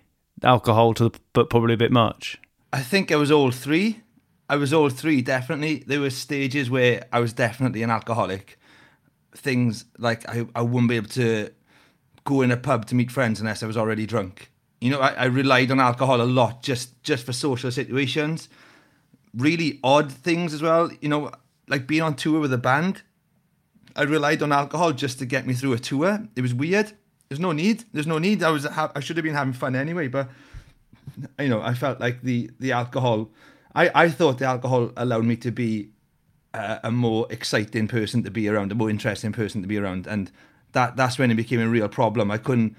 alcohol 0.42 0.94
to 0.94 1.04
the, 1.10 1.18
but 1.32 1.50
probably 1.50 1.74
a 1.74 1.78
bit 1.78 1.92
much? 1.92 2.38
I 2.72 2.80
think 2.80 3.12
I 3.12 3.16
was 3.16 3.30
all 3.30 3.50
three. 3.50 4.02
I 4.50 4.56
was 4.56 4.72
all 4.72 4.88
three, 4.88 5.20
definitely. 5.20 5.84
There 5.86 6.00
were 6.00 6.10
stages 6.10 6.70
where 6.70 7.06
I 7.12 7.20
was 7.20 7.32
definitely 7.34 7.82
an 7.82 7.90
alcoholic. 7.90 8.58
Things 9.34 9.84
like 9.98 10.26
I, 10.28 10.46
I 10.54 10.62
wouldn't 10.62 10.88
be 10.88 10.96
able 10.96 11.08
to 11.10 11.50
go 12.24 12.40
in 12.40 12.50
a 12.50 12.56
pub 12.56 12.86
to 12.86 12.94
meet 12.94 13.10
friends 13.10 13.40
unless 13.40 13.62
I 13.62 13.66
was 13.66 13.76
already 13.76 14.06
drunk. 14.06 14.50
You 14.80 14.90
know, 14.90 15.00
I, 15.00 15.10
I 15.10 15.24
relied 15.26 15.70
on 15.70 15.80
alcohol 15.80 16.20
a 16.20 16.24
lot 16.24 16.62
just 16.62 17.02
just 17.02 17.26
for 17.26 17.32
social 17.32 17.70
situations. 17.70 18.48
Really 19.38 19.80
odd 19.82 20.12
things 20.12 20.52
as 20.52 20.60
well. 20.60 20.90
You 21.00 21.08
know, 21.08 21.30
like 21.68 21.86
being 21.86 22.02
on 22.02 22.14
tour 22.14 22.40
with 22.40 22.52
a 22.52 22.58
band. 22.58 23.02
I 23.96 24.02
relied 24.02 24.42
on 24.42 24.52
alcohol 24.52 24.92
just 24.92 25.18
to 25.18 25.26
get 25.26 25.46
me 25.46 25.54
through 25.54 25.72
a 25.72 25.78
tour. 25.78 26.28
It 26.36 26.42
was 26.42 26.54
weird. 26.54 26.92
There's 27.28 27.40
no 27.40 27.52
need. 27.52 27.84
There's 27.92 28.06
no 28.06 28.18
need. 28.18 28.42
I 28.42 28.50
was 28.50 28.66
I 28.66 29.00
should 29.00 29.16
have 29.16 29.24
been 29.24 29.34
having 29.34 29.52
fun 29.52 29.74
anyway, 29.74 30.08
but 30.08 30.28
you 31.38 31.48
know, 31.48 31.60
I 31.60 31.74
felt 31.74 32.00
like 32.00 32.22
the 32.22 32.50
the 32.60 32.72
alcohol. 32.72 33.30
I 33.74 33.90
I 33.94 34.08
thought 34.08 34.38
the 34.38 34.46
alcohol 34.46 34.92
allowed 34.96 35.24
me 35.24 35.36
to 35.36 35.50
be 35.50 35.90
a, 36.54 36.80
a 36.84 36.90
more 36.90 37.26
exciting 37.30 37.88
person 37.88 38.22
to 38.24 38.30
be 38.30 38.48
around, 38.48 38.72
a 38.72 38.74
more 38.74 38.90
interesting 38.90 39.32
person 39.32 39.62
to 39.62 39.68
be 39.68 39.78
around, 39.78 40.06
and 40.06 40.30
that 40.72 40.96
that's 40.96 41.18
when 41.18 41.30
it 41.30 41.34
became 41.34 41.60
a 41.60 41.68
real 41.68 41.88
problem. 41.88 42.30
I 42.30 42.38
couldn't 42.38 42.76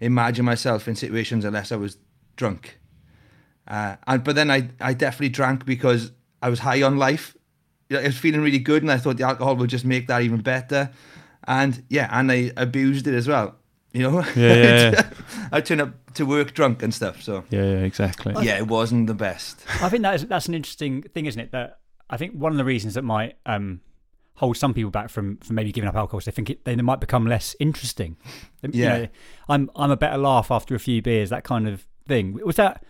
imagine 0.00 0.44
myself 0.44 0.88
in 0.88 0.96
situations 0.96 1.44
unless 1.44 1.70
I 1.70 1.76
was 1.76 1.96
drunk. 2.36 2.78
Uh, 3.68 3.96
and 4.06 4.24
but 4.24 4.34
then 4.34 4.50
I 4.50 4.68
I 4.80 4.94
definitely 4.94 5.28
drank 5.30 5.64
because 5.64 6.12
I 6.42 6.48
was 6.50 6.60
high 6.60 6.82
on 6.82 6.96
life. 6.98 7.36
You 7.88 7.98
I 7.98 8.04
was 8.04 8.18
feeling 8.18 8.40
really 8.42 8.58
good, 8.58 8.82
and 8.82 8.90
I 8.90 8.96
thought 8.98 9.16
the 9.18 9.24
alcohol 9.26 9.56
would 9.56 9.70
just 9.70 9.84
make 9.84 10.06
that 10.08 10.22
even 10.22 10.40
better. 10.40 10.90
And 11.46 11.82
yeah, 11.88 12.08
and 12.10 12.30
I 12.32 12.52
abused 12.56 13.06
it 13.06 13.14
as 13.14 13.28
well. 13.28 13.56
You 13.92 14.02
know, 14.10 14.20
Yeah, 14.36 14.54
yeah, 14.54 14.90
yeah. 14.92 15.10
I 15.52 15.60
turned 15.60 15.80
up 15.82 16.14
to 16.14 16.24
work 16.24 16.54
drunk 16.54 16.82
and 16.82 16.94
stuff. 16.94 17.20
So 17.22 17.44
Yeah, 17.50 17.62
yeah, 17.64 17.78
exactly. 17.84 18.34
yeah, 18.42 18.56
it 18.56 18.66
wasn't 18.66 19.06
the 19.06 19.14
best. 19.14 19.60
I 19.82 19.88
think 19.90 20.02
that 20.02 20.14
is, 20.14 20.26
that's 20.26 20.46
an 20.48 20.54
interesting 20.54 21.02
thing, 21.02 21.26
isn't 21.26 21.40
it? 21.40 21.52
That 21.52 21.78
I 22.08 22.16
think 22.16 22.32
one 22.34 22.52
of 22.52 22.58
the 22.58 22.64
reasons 22.64 22.94
that 22.94 23.02
might 23.02 23.36
um, 23.44 23.80
hold 24.36 24.56
some 24.56 24.72
people 24.72 24.90
back 24.90 25.10
from, 25.10 25.36
from 25.38 25.56
maybe 25.56 25.72
giving 25.72 25.88
up 25.88 25.94
alcohol 25.94 26.18
is 26.20 26.24
they 26.24 26.30
think 26.32 26.48
it, 26.50 26.64
they 26.64 26.74
might 26.76 27.00
become 27.00 27.26
less 27.26 27.54
interesting. 27.60 28.16
You 28.62 28.70
Yeah. 28.72 28.88
know, 28.98 29.08
I'm 29.48 29.70
I'm 29.76 29.90
a 29.90 29.96
better 29.96 30.16
laugh 30.18 30.50
after 30.50 30.74
a 30.74 30.78
few 30.80 31.02
beers, 31.02 31.28
that 31.30 31.44
kind 31.44 31.68
of 31.68 31.86
thing. 32.08 32.38
Was 32.44 32.56
that 32.56 32.82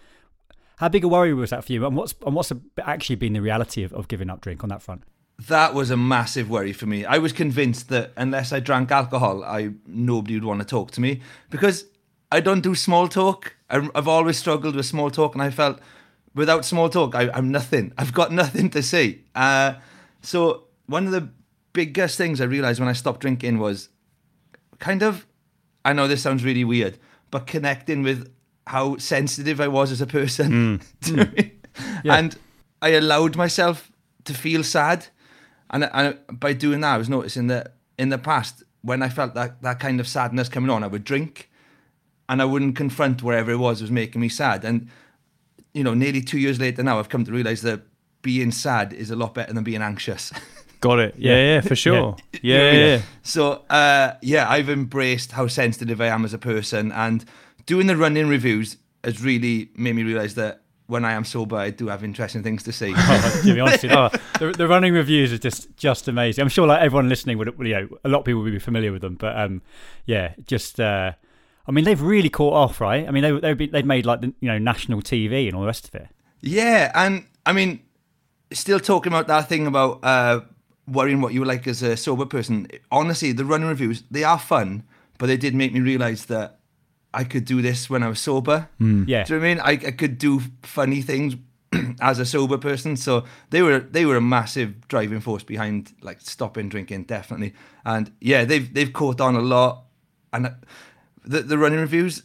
how 0.82 0.88
big 0.88 1.04
a 1.04 1.08
worry 1.08 1.32
was 1.32 1.50
that 1.50 1.64
for 1.64 1.72
you? 1.72 1.86
And 1.86 1.96
what's 1.96 2.12
and 2.26 2.34
what's 2.34 2.52
actually 2.82 3.14
been 3.14 3.34
the 3.34 3.40
reality 3.40 3.84
of, 3.84 3.92
of 3.92 4.08
giving 4.08 4.28
up 4.28 4.40
drink 4.40 4.64
on 4.64 4.68
that 4.70 4.82
front? 4.82 5.04
That 5.46 5.74
was 5.74 5.92
a 5.92 5.96
massive 5.96 6.50
worry 6.50 6.72
for 6.72 6.86
me. 6.86 7.04
I 7.04 7.18
was 7.18 7.32
convinced 7.32 7.88
that 7.90 8.12
unless 8.16 8.52
I 8.52 8.58
drank 8.58 8.90
alcohol, 8.90 9.44
I 9.44 9.70
nobody 9.86 10.34
would 10.34 10.44
want 10.44 10.58
to 10.58 10.66
talk 10.66 10.90
to 10.92 11.00
me 11.00 11.20
because 11.50 11.84
I 12.32 12.40
don't 12.40 12.62
do 12.62 12.74
small 12.74 13.06
talk. 13.06 13.54
I've 13.70 14.08
always 14.08 14.38
struggled 14.38 14.74
with 14.74 14.84
small 14.84 15.08
talk, 15.08 15.36
and 15.36 15.42
I 15.42 15.50
felt 15.50 15.78
without 16.34 16.64
small 16.64 16.88
talk, 16.88 17.14
I, 17.14 17.30
I'm 17.32 17.52
nothing. 17.52 17.92
I've 17.98 18.12
got 18.12 18.32
nothing 18.32 18.68
to 18.70 18.82
say. 18.82 19.20
Uh, 19.36 19.74
so 20.20 20.64
one 20.86 21.06
of 21.06 21.12
the 21.12 21.28
biggest 21.74 22.18
things 22.18 22.40
I 22.40 22.44
realized 22.44 22.80
when 22.80 22.88
I 22.88 22.92
stopped 22.92 23.20
drinking 23.20 23.60
was 23.60 23.88
kind 24.80 25.04
of, 25.04 25.26
I 25.84 25.92
know 25.92 26.08
this 26.08 26.22
sounds 26.22 26.44
really 26.44 26.64
weird, 26.64 26.98
but 27.30 27.46
connecting 27.46 28.02
with 28.02 28.32
how 28.66 28.96
sensitive 28.98 29.60
I 29.60 29.68
was 29.68 29.90
as 29.90 30.00
a 30.00 30.06
person. 30.06 30.80
You 31.06 31.16
know 31.16 31.24
what 31.24 31.38
And 32.04 32.36
I 32.80 32.90
allowed 32.90 33.36
myself 33.36 33.90
to 34.24 34.34
feel 34.34 34.62
sad. 34.62 35.06
And, 35.70 35.88
and 35.92 36.18
by 36.32 36.52
doing 36.52 36.80
that, 36.80 36.94
I 36.94 36.98
was 36.98 37.08
noticing 37.08 37.46
that 37.48 37.74
in 37.98 38.10
the 38.10 38.18
past, 38.18 38.62
when 38.82 39.02
I 39.02 39.08
felt 39.08 39.34
that, 39.34 39.62
that 39.62 39.80
kind 39.80 40.00
of 40.00 40.08
sadness 40.08 40.48
coming 40.48 40.70
on, 40.70 40.84
I 40.84 40.86
would 40.86 41.04
drink 41.04 41.50
and 42.28 42.42
I 42.42 42.44
wouldn't 42.44 42.76
confront 42.76 43.22
wherever 43.22 43.50
it 43.50 43.56
was 43.56 43.78
that 43.78 43.84
was 43.84 43.90
making 43.90 44.20
me 44.20 44.28
sad. 44.28 44.64
And, 44.64 44.88
you 45.72 45.84
know, 45.84 45.94
nearly 45.94 46.20
two 46.20 46.38
years 46.38 46.60
later 46.60 46.82
now, 46.82 46.98
I've 46.98 47.08
come 47.08 47.24
to 47.24 47.32
realize 47.32 47.62
that 47.62 47.82
being 48.22 48.50
sad 48.52 48.92
is 48.92 49.10
a 49.10 49.16
lot 49.16 49.34
better 49.34 49.52
than 49.52 49.64
being 49.64 49.82
anxious. 49.82 50.32
Got 50.80 50.98
it. 50.98 51.14
Yeah, 51.16 51.36
yeah, 51.36 51.60
for 51.60 51.76
sure. 51.76 52.16
Yeah, 52.42 52.56
You 52.56 52.58
know 52.58 52.64
what 52.64 52.74
I 52.74 52.76
yeah, 52.76 52.86
yeah. 52.96 53.02
So 53.22 53.52
uh, 53.70 54.14
yeah, 54.20 54.50
I've 54.50 54.68
embraced 54.68 55.32
how 55.32 55.46
sensitive 55.46 56.00
I 56.00 56.08
am 56.08 56.24
as 56.24 56.34
a 56.34 56.38
person, 56.38 56.90
and 56.90 57.24
doing 57.66 57.86
the 57.86 57.96
running 57.96 58.28
reviews 58.28 58.76
has 59.04 59.22
really 59.22 59.70
made 59.74 59.94
me 59.94 60.02
realise 60.02 60.34
that 60.34 60.62
when 60.86 61.04
I 61.04 61.12
am 61.12 61.24
sober, 61.24 61.56
I 61.56 61.70
do 61.70 61.88
have 61.88 62.04
interesting 62.04 62.42
things 62.42 62.62
to 62.64 62.72
say. 62.72 62.92
to 62.92 63.54
be 63.54 63.60
honest, 63.60 63.82
you. 63.82 63.88
the, 63.88 64.54
the 64.56 64.68
running 64.68 64.92
reviews 64.92 65.32
are 65.32 65.38
just 65.38 65.74
just 65.76 66.08
amazing. 66.08 66.42
I'm 66.42 66.48
sure 66.48 66.66
like 66.66 66.82
everyone 66.82 67.08
listening 67.08 67.38
would, 67.38 67.54
you 67.58 67.74
know, 67.74 67.88
a 68.04 68.08
lot 68.08 68.20
of 68.20 68.24
people 68.24 68.42
would 68.42 68.52
be 68.52 68.58
familiar 68.58 68.92
with 68.92 69.02
them, 69.02 69.14
but 69.14 69.36
um, 69.38 69.62
yeah, 70.06 70.34
just 70.46 70.80
uh, 70.80 71.12
I 71.66 71.72
mean, 71.72 71.84
they've 71.84 72.00
really 72.00 72.28
caught 72.28 72.54
off, 72.54 72.80
right? 72.80 73.06
I 73.06 73.10
mean, 73.10 73.22
they 73.22 73.40
they've 73.40 73.56
been, 73.56 73.70
they've 73.70 73.86
made 73.86 74.06
like 74.06 74.20
the, 74.20 74.34
you 74.40 74.48
know 74.48 74.58
national 74.58 75.00
TV 75.00 75.46
and 75.46 75.54
all 75.54 75.62
the 75.62 75.66
rest 75.66 75.88
of 75.88 75.94
it. 75.94 76.08
yeah, 76.40 76.90
and 76.94 77.26
I 77.46 77.52
mean, 77.52 77.80
still 78.52 78.80
talking 78.80 79.12
about 79.12 79.28
that 79.28 79.48
thing 79.48 79.66
about 79.66 80.00
uh, 80.02 80.40
worrying 80.86 81.20
what 81.20 81.32
you 81.32 81.44
like 81.44 81.66
as 81.66 81.82
a 81.82 81.96
sober 81.96 82.26
person. 82.26 82.68
Honestly, 82.90 83.32
the 83.32 83.44
running 83.44 83.68
reviews 83.68 84.02
they 84.10 84.24
are 84.24 84.38
fun, 84.38 84.82
but 85.18 85.26
they 85.26 85.36
did 85.36 85.54
make 85.54 85.72
me 85.72 85.80
realise 85.80 86.24
that 86.26 86.58
I 87.14 87.24
could 87.24 87.44
do 87.44 87.62
this 87.62 87.90
when 87.90 88.02
I 88.02 88.08
was 88.08 88.20
sober. 88.20 88.68
Yeah, 88.80 88.84
Do 88.84 88.88
you 88.88 89.06
know 89.06 89.24
what 89.24 89.32
I 89.32 89.38
mean? 89.38 89.60
I, 89.60 89.88
I 89.88 89.90
could 89.92 90.18
do 90.18 90.40
funny 90.62 91.02
things 91.02 91.36
as 92.00 92.18
a 92.18 92.24
sober 92.26 92.58
person, 92.58 92.96
so 92.96 93.24
they 93.50 93.62
were 93.62 93.80
they 93.80 94.04
were 94.04 94.16
a 94.16 94.20
massive 94.20 94.88
driving 94.88 95.20
force 95.20 95.42
behind 95.42 95.92
like 96.02 96.20
stopping 96.20 96.68
drinking, 96.68 97.04
definitely. 97.04 97.54
And 97.84 98.12
yeah, 98.20 98.44
they've 98.44 98.72
they've 98.72 98.92
caught 98.92 99.20
on 99.20 99.36
a 99.36 99.40
lot. 99.40 99.84
And 100.32 100.46
uh, 100.46 100.50
the 101.24 101.42
the 101.42 101.58
running 101.58 101.80
reviews, 101.80 102.22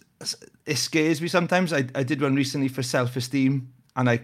it 0.65 0.77
scares 0.77 1.22
me 1.22 1.27
sometimes. 1.27 1.74
I 1.74 1.86
I 1.96 2.03
did 2.03 2.22
one 2.22 2.36
recently 2.36 2.67
for 2.67 2.84
self 2.84 3.15
esteem, 3.15 3.72
and 3.96 4.10
I 4.10 4.22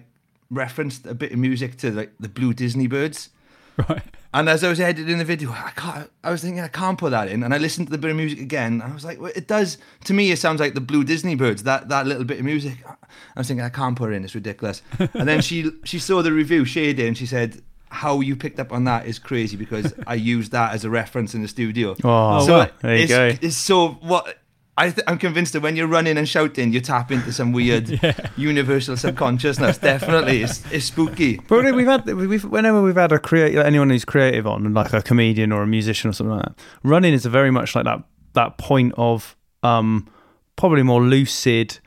referenced 0.49 1.05
a 1.05 1.13
bit 1.13 1.31
of 1.31 1.39
music 1.39 1.77
to 1.77 1.91
like 1.91 2.13
the 2.19 2.29
Blue 2.29 2.53
Disney 2.53 2.87
Birds. 2.87 3.29
right. 3.89 4.03
And 4.33 4.49
as 4.49 4.63
I 4.63 4.69
was 4.69 4.79
editing 4.79 5.19
the 5.19 5.25
video, 5.25 5.51
I 5.51 5.71
can't. 5.75 6.09
I 6.23 6.31
was 6.31 6.41
thinking 6.41 6.61
I 6.61 6.67
can't 6.67 6.97
put 6.97 7.11
that 7.11 7.27
in, 7.27 7.43
and 7.43 7.53
I 7.53 7.59
listened 7.59 7.87
to 7.87 7.91
the 7.91 7.99
bit 7.99 8.09
of 8.09 8.17
music 8.17 8.39
again. 8.39 8.81
And 8.81 8.83
I 8.83 8.93
was 8.93 9.05
like, 9.05 9.21
well, 9.21 9.31
it 9.35 9.47
does 9.47 9.77
to 10.05 10.13
me. 10.13 10.31
It 10.31 10.39
sounds 10.39 10.59
like 10.59 10.73
the 10.73 10.81
Blue 10.81 11.03
Disney 11.03 11.35
Birds. 11.35 11.63
That 11.63 11.89
that 11.89 12.07
little 12.07 12.23
bit 12.23 12.39
of 12.39 12.45
music. 12.45 12.83
I 12.87 13.39
was 13.39 13.47
thinking 13.47 13.63
I 13.63 13.69
can't 13.69 13.95
put 13.95 14.11
it 14.11 14.15
in. 14.15 14.23
It's 14.23 14.35
ridiculous. 14.35 14.81
And 15.13 15.27
then 15.27 15.41
she 15.41 15.69
she 15.83 15.99
saw 15.99 16.21
the 16.23 16.31
review, 16.31 16.65
shared 16.65 16.97
it, 16.99 17.07
and 17.07 17.15
she 17.15 17.27
said, 17.27 17.61
"How 17.89 18.21
you 18.21 18.35
picked 18.35 18.59
up 18.59 18.71
on 18.73 18.85
that 18.85 19.05
is 19.05 19.19
crazy 19.19 19.55
because 19.55 19.93
I 20.07 20.15
used 20.15 20.51
that 20.51 20.73
as 20.73 20.83
a 20.83 20.89
reference 20.89 21.35
in 21.35 21.43
the 21.43 21.47
studio." 21.47 21.95
Oh, 22.03 22.45
so 22.45 22.67
there 22.81 22.95
you 22.95 23.03
it's, 23.03 23.11
go. 23.11 23.31
It's 23.41 23.57
so 23.57 23.89
what. 24.01 24.39
I 24.77 24.89
th- 24.89 25.05
I'm 25.07 25.19
convinced 25.19 25.53
that 25.53 25.61
when 25.61 25.75
you're 25.75 25.87
running 25.87 26.17
and 26.17 26.27
shouting, 26.27 26.73
you 26.73 26.81
tap 26.81 27.11
into 27.11 27.31
some 27.31 27.51
weird 27.51 27.99
universal 28.37 28.97
subconsciousness. 28.97 29.77
Definitely, 29.77 30.41
it's, 30.41 30.63
it's 30.71 30.85
spooky. 30.85 31.39
But 31.47 31.75
we've 31.75 31.85
had 31.85 32.05
we've 32.05 32.43
whenever 32.43 32.81
we've 32.81 32.95
had 32.95 33.11
a 33.11 33.19
create 33.19 33.55
anyone 33.55 33.91
who's 33.91 34.05
creative 34.05 34.47
on, 34.47 34.73
like 34.73 34.91
a 34.93 35.01
comedian 35.03 35.51
or 35.51 35.61
a 35.61 35.67
musician 35.67 36.09
or 36.09 36.13
something 36.13 36.35
like 36.37 36.45
that. 36.45 36.59
Running 36.83 37.13
is 37.13 37.25
very 37.25 37.51
much 37.51 37.75
like 37.75 37.85
that 37.85 38.03
that 38.33 38.57
point 38.57 38.93
of 38.97 39.35
um 39.61 40.09
probably 40.55 40.81
more 40.81 41.01
lucid 41.01 41.79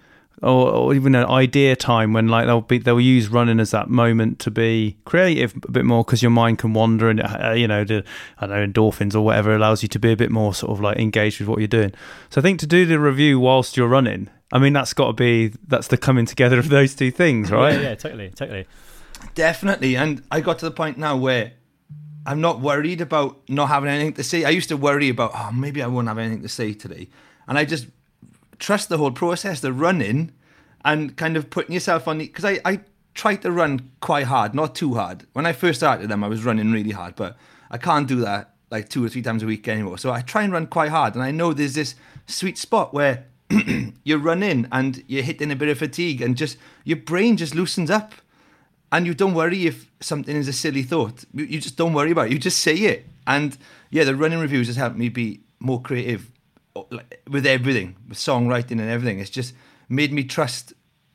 or, 0.42 0.70
or 0.70 0.94
even 0.94 1.14
an 1.14 1.26
idea 1.26 1.74
time 1.74 2.12
when 2.12 2.28
like 2.28 2.46
they'll 2.46 2.60
be 2.60 2.78
they'll 2.78 3.00
use 3.00 3.28
running 3.28 3.58
as 3.58 3.70
that 3.70 3.88
moment 3.88 4.38
to 4.40 4.50
be 4.50 4.96
creative 5.04 5.54
a 5.66 5.70
bit 5.70 5.84
more 5.84 6.04
because 6.04 6.22
your 6.22 6.30
mind 6.30 6.58
can 6.58 6.74
wander 6.74 7.08
and 7.08 7.22
uh, 7.22 7.52
you 7.56 7.66
know 7.66 7.84
the 7.84 8.04
I 8.38 8.46
don't 8.46 8.56
know 8.56 8.66
endorphins 8.66 9.14
or 9.14 9.22
whatever 9.22 9.54
allows 9.54 9.82
you 9.82 9.88
to 9.88 9.98
be 9.98 10.12
a 10.12 10.16
bit 10.16 10.30
more 10.30 10.54
sort 10.54 10.72
of 10.72 10.80
like 10.80 10.98
engaged 10.98 11.40
with 11.40 11.48
what 11.48 11.58
you're 11.58 11.68
doing. 11.68 11.92
So 12.30 12.40
I 12.40 12.42
think 12.42 12.60
to 12.60 12.66
do 12.66 12.84
the 12.84 12.98
review 12.98 13.40
whilst 13.40 13.76
you're 13.76 13.88
running, 13.88 14.28
I 14.52 14.58
mean 14.58 14.72
that's 14.72 14.92
got 14.92 15.06
to 15.06 15.12
be 15.12 15.52
that's 15.66 15.88
the 15.88 15.96
coming 15.96 16.26
together 16.26 16.58
of 16.58 16.68
those 16.68 16.94
two 16.94 17.10
things, 17.10 17.50
right? 17.50 17.74
Yeah, 17.74 17.80
yeah, 17.80 17.94
totally, 17.94 18.30
totally. 18.30 18.66
Definitely. 19.34 19.96
And 19.96 20.22
I 20.30 20.40
got 20.40 20.58
to 20.60 20.66
the 20.66 20.70
point 20.70 20.98
now 20.98 21.16
where 21.16 21.52
I'm 22.26 22.40
not 22.40 22.60
worried 22.60 23.00
about 23.00 23.48
not 23.48 23.68
having 23.68 23.88
anything 23.88 24.14
to 24.14 24.24
say. 24.24 24.44
I 24.44 24.50
used 24.50 24.68
to 24.70 24.76
worry 24.76 25.08
about, 25.08 25.30
oh, 25.34 25.52
maybe 25.52 25.82
I 25.82 25.86
won't 25.86 26.08
have 26.08 26.18
anything 26.18 26.42
to 26.42 26.48
say 26.48 26.74
today. 26.74 27.08
And 27.46 27.56
I 27.56 27.64
just 27.64 27.86
trust 28.58 28.88
the 28.88 28.98
whole 28.98 29.10
process, 29.10 29.60
the 29.60 29.72
running 29.72 30.32
and 30.84 31.16
kind 31.16 31.36
of 31.36 31.50
putting 31.50 31.74
yourself 31.74 32.06
on 32.08 32.18
the. 32.18 32.26
Because 32.26 32.44
I, 32.44 32.60
I 32.64 32.80
tried 33.14 33.42
to 33.42 33.50
run 33.50 33.90
quite 34.00 34.26
hard, 34.26 34.54
not 34.54 34.74
too 34.74 34.94
hard. 34.94 35.26
When 35.32 35.46
I 35.46 35.52
first 35.52 35.80
started 35.80 36.08
them, 36.08 36.22
I 36.22 36.28
was 36.28 36.44
running 36.44 36.72
really 36.72 36.90
hard, 36.90 37.16
but 37.16 37.36
I 37.70 37.78
can't 37.78 38.06
do 38.06 38.20
that 38.20 38.54
like 38.70 38.88
two 38.88 39.04
or 39.04 39.08
three 39.08 39.22
times 39.22 39.42
a 39.42 39.46
week 39.46 39.68
anymore. 39.68 39.98
So 39.98 40.12
I 40.12 40.20
try 40.20 40.42
and 40.42 40.52
run 40.52 40.66
quite 40.66 40.90
hard. 40.90 41.14
And 41.14 41.22
I 41.22 41.30
know 41.30 41.52
there's 41.52 41.74
this 41.74 41.94
sweet 42.26 42.58
spot 42.58 42.92
where 42.92 43.26
you're 44.04 44.18
running 44.18 44.66
and 44.72 45.02
you're 45.06 45.22
hitting 45.22 45.50
a 45.50 45.56
bit 45.56 45.68
of 45.68 45.78
fatigue, 45.78 46.20
and 46.20 46.36
just 46.36 46.56
your 46.84 46.98
brain 46.98 47.36
just 47.36 47.54
loosens 47.54 47.90
up, 47.90 48.12
and 48.92 49.06
you 49.06 49.14
don't 49.14 49.34
worry 49.34 49.66
if 49.66 49.90
something 50.00 50.36
is 50.36 50.48
a 50.48 50.52
silly 50.52 50.82
thought. 50.82 51.24
You, 51.32 51.44
you 51.44 51.60
just 51.60 51.76
don't 51.76 51.92
worry 51.92 52.10
about 52.10 52.26
it. 52.26 52.32
You 52.32 52.38
just 52.38 52.58
say 52.58 52.74
it, 52.74 53.06
and 53.26 53.56
yeah, 53.90 54.04
the 54.04 54.16
running 54.16 54.40
reviews 54.40 54.66
has 54.66 54.76
helped 54.76 54.96
me 54.96 55.08
be 55.08 55.40
more 55.60 55.80
creative 55.80 56.30
with 57.28 57.46
everything, 57.46 57.96
with 58.08 58.18
songwriting 58.18 58.78
and 58.82 58.88
everything. 58.96 59.18
It's 59.20 59.30
just 59.30 59.54
made 59.88 60.12
me 60.12 60.24
trust 60.24 60.72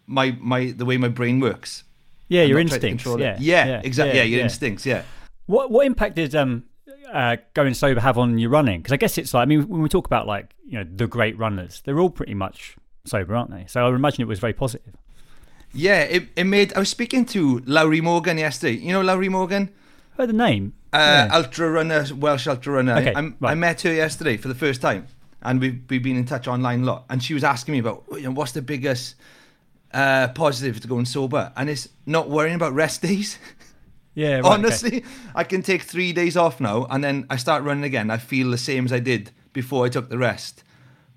my 0.08 0.38
my 0.40 0.72
the 0.72 0.86
way 0.86 0.98
my 0.98 1.08
brain 1.10 1.40
works. 1.40 1.84
Yeah, 2.28 2.44
your 2.44 2.60
instincts. 2.60 3.06
it. 3.06 3.20
Yeah, 3.20 3.38
yeah, 3.40 3.82
exactly. 3.84 4.18
Yeah, 4.18 4.24
your 4.24 4.40
yeah. 4.40 4.44
instincts. 4.46 4.86
Yeah. 4.86 5.04
What 5.48 5.72
what 5.72 5.86
impact 5.86 6.16
did 6.16 6.34
um 6.36 6.64
uh, 7.12 7.36
going 7.54 7.74
sober 7.74 8.00
have 8.00 8.18
on 8.18 8.38
your 8.38 8.50
running? 8.50 8.80
Because 8.80 8.94
I 8.94 8.98
guess 8.98 9.18
it's 9.18 9.34
like 9.34 9.44
I 9.44 9.46
mean 9.46 9.68
when 9.68 9.82
we 9.82 9.90
talk 9.90 10.06
about 10.06 10.28
like 10.28 10.56
you 10.66 10.78
know 10.78 10.86
the 10.96 11.08
great 11.08 11.38
runners, 11.38 11.82
they're 11.84 12.00
all 12.00 12.10
pretty 12.10 12.34
much 12.34 12.78
sober, 13.06 13.36
aren't 13.36 13.52
they? 13.52 13.66
So 13.68 13.82
I 13.84 13.90
would 13.90 13.96
imagine 13.96 14.22
it 14.22 14.28
was 14.28 14.40
very 14.40 14.54
positive. 14.54 14.96
Yeah, 15.74 16.02
it, 16.02 16.28
it 16.36 16.44
made. 16.46 16.74
I 16.74 16.80
was 16.80 16.90
speaking 16.90 17.26
to 17.28 17.60
Lowri 17.62 18.02
Morgan 18.02 18.38
yesterday. 18.38 18.78
You 18.78 18.92
know 18.94 19.02
Lowri 19.02 19.30
Morgan, 19.30 19.70
Heard 20.18 20.30
the 20.30 20.34
name? 20.34 20.74
uh, 20.94 20.98
Yeah. 21.30 21.38
ultra 21.38 21.70
runner, 21.72 22.06
Welsh 22.16 22.48
ultra 22.48 22.74
runner. 22.74 22.96
Okay, 22.98 23.14
I'm- 23.14 23.36
right. 23.40 23.52
I 23.52 23.56
met 23.56 23.82
her 23.82 23.94
yesterday 23.94 24.36
for 24.38 24.48
the 24.50 24.56
first 24.56 24.82
time, 24.82 25.08
and 25.42 25.60
we've 25.60 25.82
we've 25.90 26.04
been 26.04 26.18
in 26.18 26.26
touch 26.26 26.48
online 26.48 26.84
a 26.84 26.86
lot. 26.86 27.06
And 27.10 27.24
she 27.24 27.34
was 27.34 27.44
asking 27.44 27.74
me 27.74 27.80
about 27.80 28.04
you 28.12 28.24
know, 28.24 28.32
what's 28.32 28.52
the 28.52 28.62
biggest 28.62 29.16
uh, 29.94 30.30
positive 30.30 30.80
to 30.82 30.88
going 30.88 31.06
sober, 31.06 31.52
and 31.56 31.70
it's 31.70 31.90
not 32.06 32.30
worrying 32.30 32.56
about 32.56 32.74
rest 32.74 33.02
days. 33.10 33.38
yeah, 34.14 34.36
right, 34.36 34.40
okay. 34.40 34.50
Honestly, 34.50 35.04
I 35.36 35.44
can 35.44 35.62
take 35.62 35.84
three 35.84 36.14
days 36.14 36.38
off 36.38 36.60
now, 36.60 36.86
and 36.90 37.04
then 37.04 37.26
I 37.30 37.38
start 37.38 37.64
running 37.64 37.84
again. 37.84 38.10
I 38.10 38.18
feel 38.18 38.52
the 38.52 38.58
same 38.58 38.86
as 38.86 38.94
I 38.94 39.00
did 39.00 39.32
before 39.54 39.86
I 39.86 39.90
took 39.90 40.10
the 40.10 40.18
rest. 40.18 40.64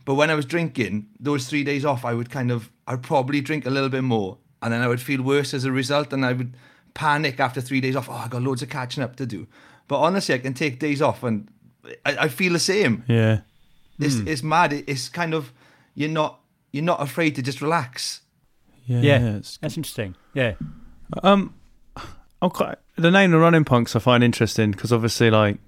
But 0.04 0.14
when 0.14 0.30
I 0.30 0.34
was 0.34 0.44
drinking, 0.44 1.06
those 1.18 1.48
three 1.48 1.64
days 1.64 1.84
off, 1.84 2.04
I 2.04 2.12
would 2.12 2.30
kind 2.30 2.50
of, 2.50 2.70
I'd 2.86 3.02
probably 3.02 3.40
drink 3.40 3.64
a 3.64 3.70
little 3.70 3.88
bit 3.88 4.02
more, 4.04 4.38
and 4.60 4.72
then 4.72 4.82
I 4.82 4.88
would 4.88 5.00
feel 5.00 5.22
worse 5.22 5.54
as 5.54 5.64
a 5.64 5.72
result, 5.72 6.12
and 6.12 6.26
I 6.26 6.32
would 6.34 6.54
panic 6.92 7.40
after 7.40 7.60
three 7.60 7.80
days 7.80 7.96
off. 7.96 8.08
Oh, 8.10 8.12
I 8.12 8.28
got 8.28 8.42
loads 8.42 8.62
of 8.62 8.68
catching 8.68 9.02
up 9.02 9.16
to 9.16 9.26
do. 9.26 9.46
But 9.88 10.00
honestly, 10.00 10.34
I 10.34 10.38
can 10.38 10.54
take 10.54 10.78
days 10.78 11.00
off, 11.00 11.22
and 11.22 11.48
I, 12.04 12.16
I 12.20 12.28
feel 12.28 12.52
the 12.52 12.58
same. 12.58 13.04
Yeah. 13.08 13.40
It's 13.98 14.16
it's 14.26 14.42
mad. 14.42 14.72
It's 14.72 15.08
kind 15.08 15.34
of 15.34 15.52
you're 15.94 16.08
not 16.10 16.40
you're 16.72 16.84
not 16.84 17.00
afraid 17.00 17.34
to 17.36 17.42
just 17.42 17.60
relax. 17.62 18.20
Yeah. 18.86 19.00
Yeah, 19.00 19.16
it's- 19.28 19.58
that's 19.62 19.76
interesting. 19.76 20.14
Yeah, 20.34 20.54
Um, 21.22 21.54
I'm 22.42 22.50
quite, 22.50 22.76
the 22.96 23.10
name 23.10 23.30
the 23.30 23.38
running 23.38 23.64
punks 23.64 23.94
I 23.96 23.98
find 24.00 24.22
interesting 24.24 24.72
because 24.72 24.92
obviously, 24.92 25.30
like, 25.30 25.58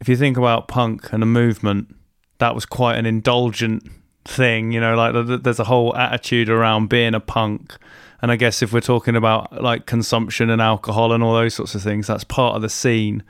if 0.00 0.08
you 0.08 0.16
think 0.16 0.36
about 0.36 0.68
punk 0.68 1.12
and 1.12 1.22
a 1.22 1.26
movement, 1.26 1.96
that 2.38 2.54
was 2.54 2.66
quite 2.66 2.96
an 2.96 3.06
indulgent 3.06 3.90
thing. 4.24 4.70
You 4.72 4.80
know, 4.80 4.94
like 4.94 5.14
th- 5.14 5.26
th- 5.26 5.42
there's 5.42 5.58
a 5.58 5.64
whole 5.64 5.96
attitude 5.96 6.48
around 6.48 6.88
being 6.88 7.14
a 7.14 7.20
punk, 7.20 7.76
and 8.20 8.30
I 8.30 8.36
guess 8.36 8.62
if 8.62 8.72
we're 8.72 8.80
talking 8.80 9.16
about 9.16 9.60
like 9.62 9.86
consumption 9.86 10.50
and 10.50 10.60
alcohol 10.62 11.12
and 11.12 11.24
all 11.24 11.32
those 11.34 11.54
sorts 11.54 11.74
of 11.74 11.82
things, 11.82 12.06
that's 12.06 12.24
part 12.24 12.54
of 12.56 12.62
the 12.62 12.68
scene. 12.68 13.22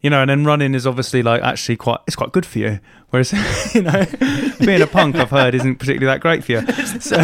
You 0.00 0.10
know, 0.10 0.20
and 0.20 0.30
then 0.30 0.44
running 0.44 0.74
is 0.74 0.86
obviously 0.86 1.22
like 1.22 1.42
actually 1.42 1.76
quite 1.76 1.98
it's 2.06 2.14
quite 2.14 2.30
good 2.32 2.46
for 2.46 2.58
you. 2.60 2.78
Whereas 3.10 3.32
you 3.74 3.82
know, 3.82 4.04
being 4.60 4.80
a 4.82 4.86
punk 4.86 5.16
I've 5.16 5.30
heard 5.30 5.54
isn't 5.54 5.76
particularly 5.76 6.06
that 6.14 6.20
great 6.20 6.44
for 6.44 6.52
you. 6.52 6.60
So, 7.00 7.22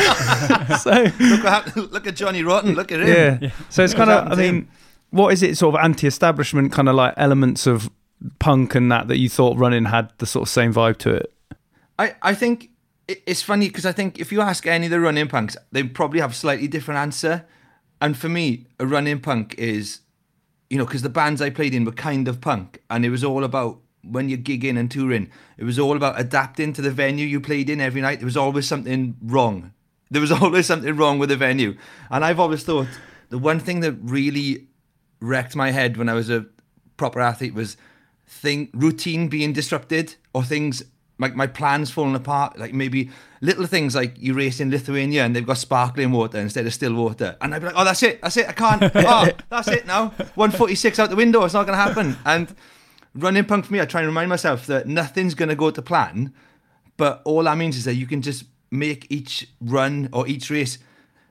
so 0.78 0.90
Look 1.21 1.45
at 1.45 1.76
look 1.76 2.07
at 2.07 2.16
Johnny 2.16 2.43
Rotten. 2.43 2.75
Look 2.75 2.90
at 2.93 3.00
him. 3.00 3.38
yeah. 3.43 3.50
So 3.71 3.85
it's 3.85 3.95
kind 3.95 4.11
of, 4.11 4.33
I 4.33 4.35
mean, 4.35 4.69
what 5.11 5.33
is 5.33 5.43
it 5.43 5.57
sort 5.57 5.75
of 5.75 5.81
anti-establishment 5.85 6.73
kind 6.73 6.88
of 6.88 6.95
like 6.97 7.14
elements 7.16 7.66
of 7.66 7.90
punk 8.38 8.75
and 8.75 8.90
that 8.90 9.09
that 9.09 9.19
you 9.19 9.28
thought 9.28 9.57
running 9.59 9.85
had 9.87 10.11
the 10.19 10.26
sort 10.26 10.43
of 10.43 10.49
same 10.49 10.73
vibe 10.75 10.97
to 10.99 11.11
it? 11.11 11.33
I, 11.99 12.14
I 12.23 12.35
think 12.35 12.71
it's 13.07 13.43
funny 13.43 13.69
because 13.69 13.87
I 13.87 13.93
think 13.93 14.19
if 14.19 14.33
you 14.33 14.40
ask 14.40 14.66
any 14.66 14.87
of 14.87 14.90
the 14.90 15.00
running 15.00 15.28
punks, 15.28 15.57
they 15.71 15.83
probably 15.85 16.21
have 16.21 16.33
a 16.33 16.35
slightly 16.35 16.66
different 16.66 16.99
answer. 16.99 17.45
And 18.00 18.16
for 18.16 18.28
me, 18.28 18.66
a 18.81 18.87
running 18.87 19.21
punk 19.21 19.54
is, 19.59 20.00
you 20.71 20.78
know, 20.78 20.84
because 20.84 21.02
the 21.02 21.08
bands 21.08 21.41
I 21.41 21.50
played 21.50 21.75
in 21.75 21.84
were 21.84 21.93
kind 21.93 22.28
of 22.28 22.41
punk, 22.41 22.82
and 22.91 23.04
it 23.04 23.10
was 23.10 23.25
all 23.25 23.45
about 23.45 23.80
when 24.02 24.28
you're 24.28 24.39
gigging 24.39 24.78
and 24.78 24.91
touring, 24.91 25.30
it 25.56 25.65
was 25.65 25.78
all 25.78 25.97
about 25.97 26.21
adapting 26.21 26.73
to 26.75 26.82
the 26.82 26.91
venue 26.91 27.26
you 27.26 27.41
played 27.41 27.71
in 27.71 27.80
every 27.80 28.00
night. 28.00 28.19
There 28.19 28.26
was 28.26 28.36
always 28.36 28.67
something 28.67 29.17
wrong. 29.23 29.73
There 30.10 30.21
was 30.21 30.32
always 30.43 30.67
something 30.67 30.97
wrong 30.97 31.19
with 31.19 31.30
the 31.30 31.36
venue. 31.36 31.76
And 32.10 32.25
I've 32.25 32.41
always 32.41 32.65
thought 32.65 32.89
the 33.30 33.39
one 33.39 33.60
thing 33.60 33.80
that 33.80 33.93
really 34.02 34.67
wrecked 35.21 35.56
my 35.56 35.71
head 35.71 35.97
when 35.97 36.08
I 36.08 36.15
was 36.15 36.30
a 36.30 36.47
proper 36.97 37.21
athlete 37.21 37.54
was 37.54 37.76
thing 38.26 38.71
routine 38.73 39.28
being 39.28 39.52
disrupted 39.52 40.17
or 40.32 40.45
things 40.45 40.82
like 41.25 41.34
my 41.34 41.47
plans 41.47 41.91
falling 41.91 42.15
apart. 42.15 42.58
Like 42.58 42.75
maybe 42.75 43.10
little 43.41 43.67
things 43.67 43.95
like 43.95 44.15
you 44.19 44.34
race 44.34 44.60
in 44.60 44.71
Lithuania 44.71 45.25
and 45.25 45.34
they've 45.34 45.47
got 45.47 45.56
sparkling 45.58 46.13
water 46.13 46.39
instead 46.39 46.67
of 46.67 46.75
still 46.75 46.95
water, 46.95 47.37
and 47.41 47.54
I'd 47.54 47.60
be 47.60 47.67
like, 47.67 47.76
oh, 47.78 47.84
that's 47.84 48.02
it, 48.02 48.21
that's 48.21 48.37
it, 48.37 48.49
I 48.49 48.52
can't. 48.52 48.82
Oh, 48.95 49.28
that's 49.49 49.69
it 49.69 49.87
now. 49.87 50.08
One 50.34 50.50
forty 50.50 50.75
six 50.75 50.99
out 50.99 51.08
the 51.10 51.17
window. 51.17 51.45
It's 51.45 51.54
not 51.54 51.67
going 51.67 51.78
to 51.78 51.82
happen. 51.82 52.17
And 52.25 52.54
running 53.15 53.45
punk 53.45 53.65
for 53.67 53.73
me, 53.73 53.80
I 53.80 53.87
try 53.87 54.00
and 54.00 54.08
remind 54.08 54.28
myself 54.28 54.67
that 54.67 54.87
nothing's 54.87 55.34
going 55.34 55.49
to 55.49 55.56
go 55.56 55.71
to 55.71 55.82
plan, 55.82 56.34
but 56.97 57.23
all 57.25 57.43
that 57.45 57.56
means 57.56 57.76
is 57.76 57.84
that 57.84 57.95
you 57.95 58.06
can 58.06 58.21
just 58.23 58.45
make 58.71 59.06
each 59.08 59.49
run 59.60 60.08
or 60.13 60.26
each 60.28 60.50
race 60.50 60.78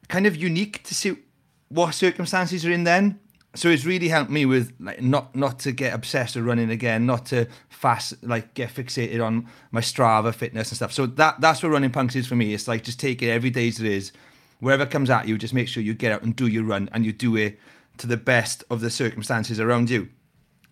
kind 0.08 0.26
of 0.26 0.36
unique 0.36 0.84
to 0.84 0.96
suit 0.96 1.24
what 1.70 1.94
circumstances 1.94 2.64
you're 2.64 2.74
in 2.74 2.84
then. 2.84 3.20
So 3.56 3.70
it's 3.70 3.86
really 3.86 4.08
helped 4.08 4.32
me 4.32 4.46
with 4.46 4.74
like 4.80 5.02
not 5.02 5.36
not 5.36 5.60
to 5.60 5.72
get 5.72 5.94
obsessed 5.94 6.36
with 6.36 6.46
running 6.46 6.72
again, 6.72 7.06
not 7.06 7.28
to 7.28 7.48
fast 7.70 8.14
like 8.24 8.54
get 8.56 8.70
fixated 8.74 9.24
on 9.24 9.48
my 9.72 9.82
Strava 9.82 10.34
fitness 10.34 10.70
and 10.70 10.78
stuff. 10.78 10.92
So 10.92 11.06
that 11.06 11.40
that's 11.40 11.62
what 11.62 11.72
running 11.72 11.92
punks 11.92 12.16
is 12.16 12.26
for 12.26 12.36
me. 12.36 12.54
It's 12.54 12.68
like 12.68 12.84
just 12.84 13.00
take 13.00 13.22
it 13.22 13.30
every 13.30 13.52
day 13.52 13.68
as 13.68 13.80
it 13.80 13.86
is. 13.86 14.12
Wherever 14.60 14.84
it 14.84 14.92
comes 14.92 15.10
at 15.10 15.28
you, 15.28 15.38
just 15.38 15.54
make 15.54 15.68
sure 15.68 15.84
you 15.84 15.94
get 15.94 16.12
out 16.12 16.24
and 16.24 16.36
do 16.36 16.48
your 16.48 16.64
run 16.64 16.90
and 16.94 17.06
you 17.06 17.12
do 17.12 17.36
it 17.36 17.60
to 17.98 18.08
the 18.08 18.18
best 18.18 18.64
of 18.70 18.82
the 18.82 18.90
circumstances 18.90 19.60
around 19.60 19.90
you. 19.90 20.10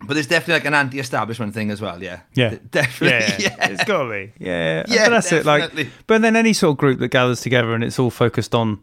But 0.03 0.15
there's 0.15 0.27
definitely 0.27 0.55
like 0.55 0.65
an 0.65 0.73
anti-establishment 0.73 1.53
thing 1.53 1.69
as 1.69 1.79
well. 1.79 2.01
Yeah, 2.01 2.21
Yeah. 2.33 2.55
Definitely. 2.71 3.45
Yeah, 3.45 3.69
it's 3.69 3.83
got 3.83 4.03
to 4.03 4.09
be. 4.09 4.33
Yeah, 4.39 4.83
Yeah, 4.87 5.05
But 5.05 5.09
that's 5.09 5.31
it. 5.31 5.45
Like, 5.45 5.71
but 6.07 6.21
then 6.21 6.35
any 6.35 6.53
sort 6.53 6.71
of 6.71 6.77
group 6.77 6.99
that 6.99 7.09
gathers 7.09 7.41
together 7.41 7.75
and 7.75 7.83
it's 7.83 7.99
all 7.99 8.09
focused 8.09 8.55
on, 8.55 8.79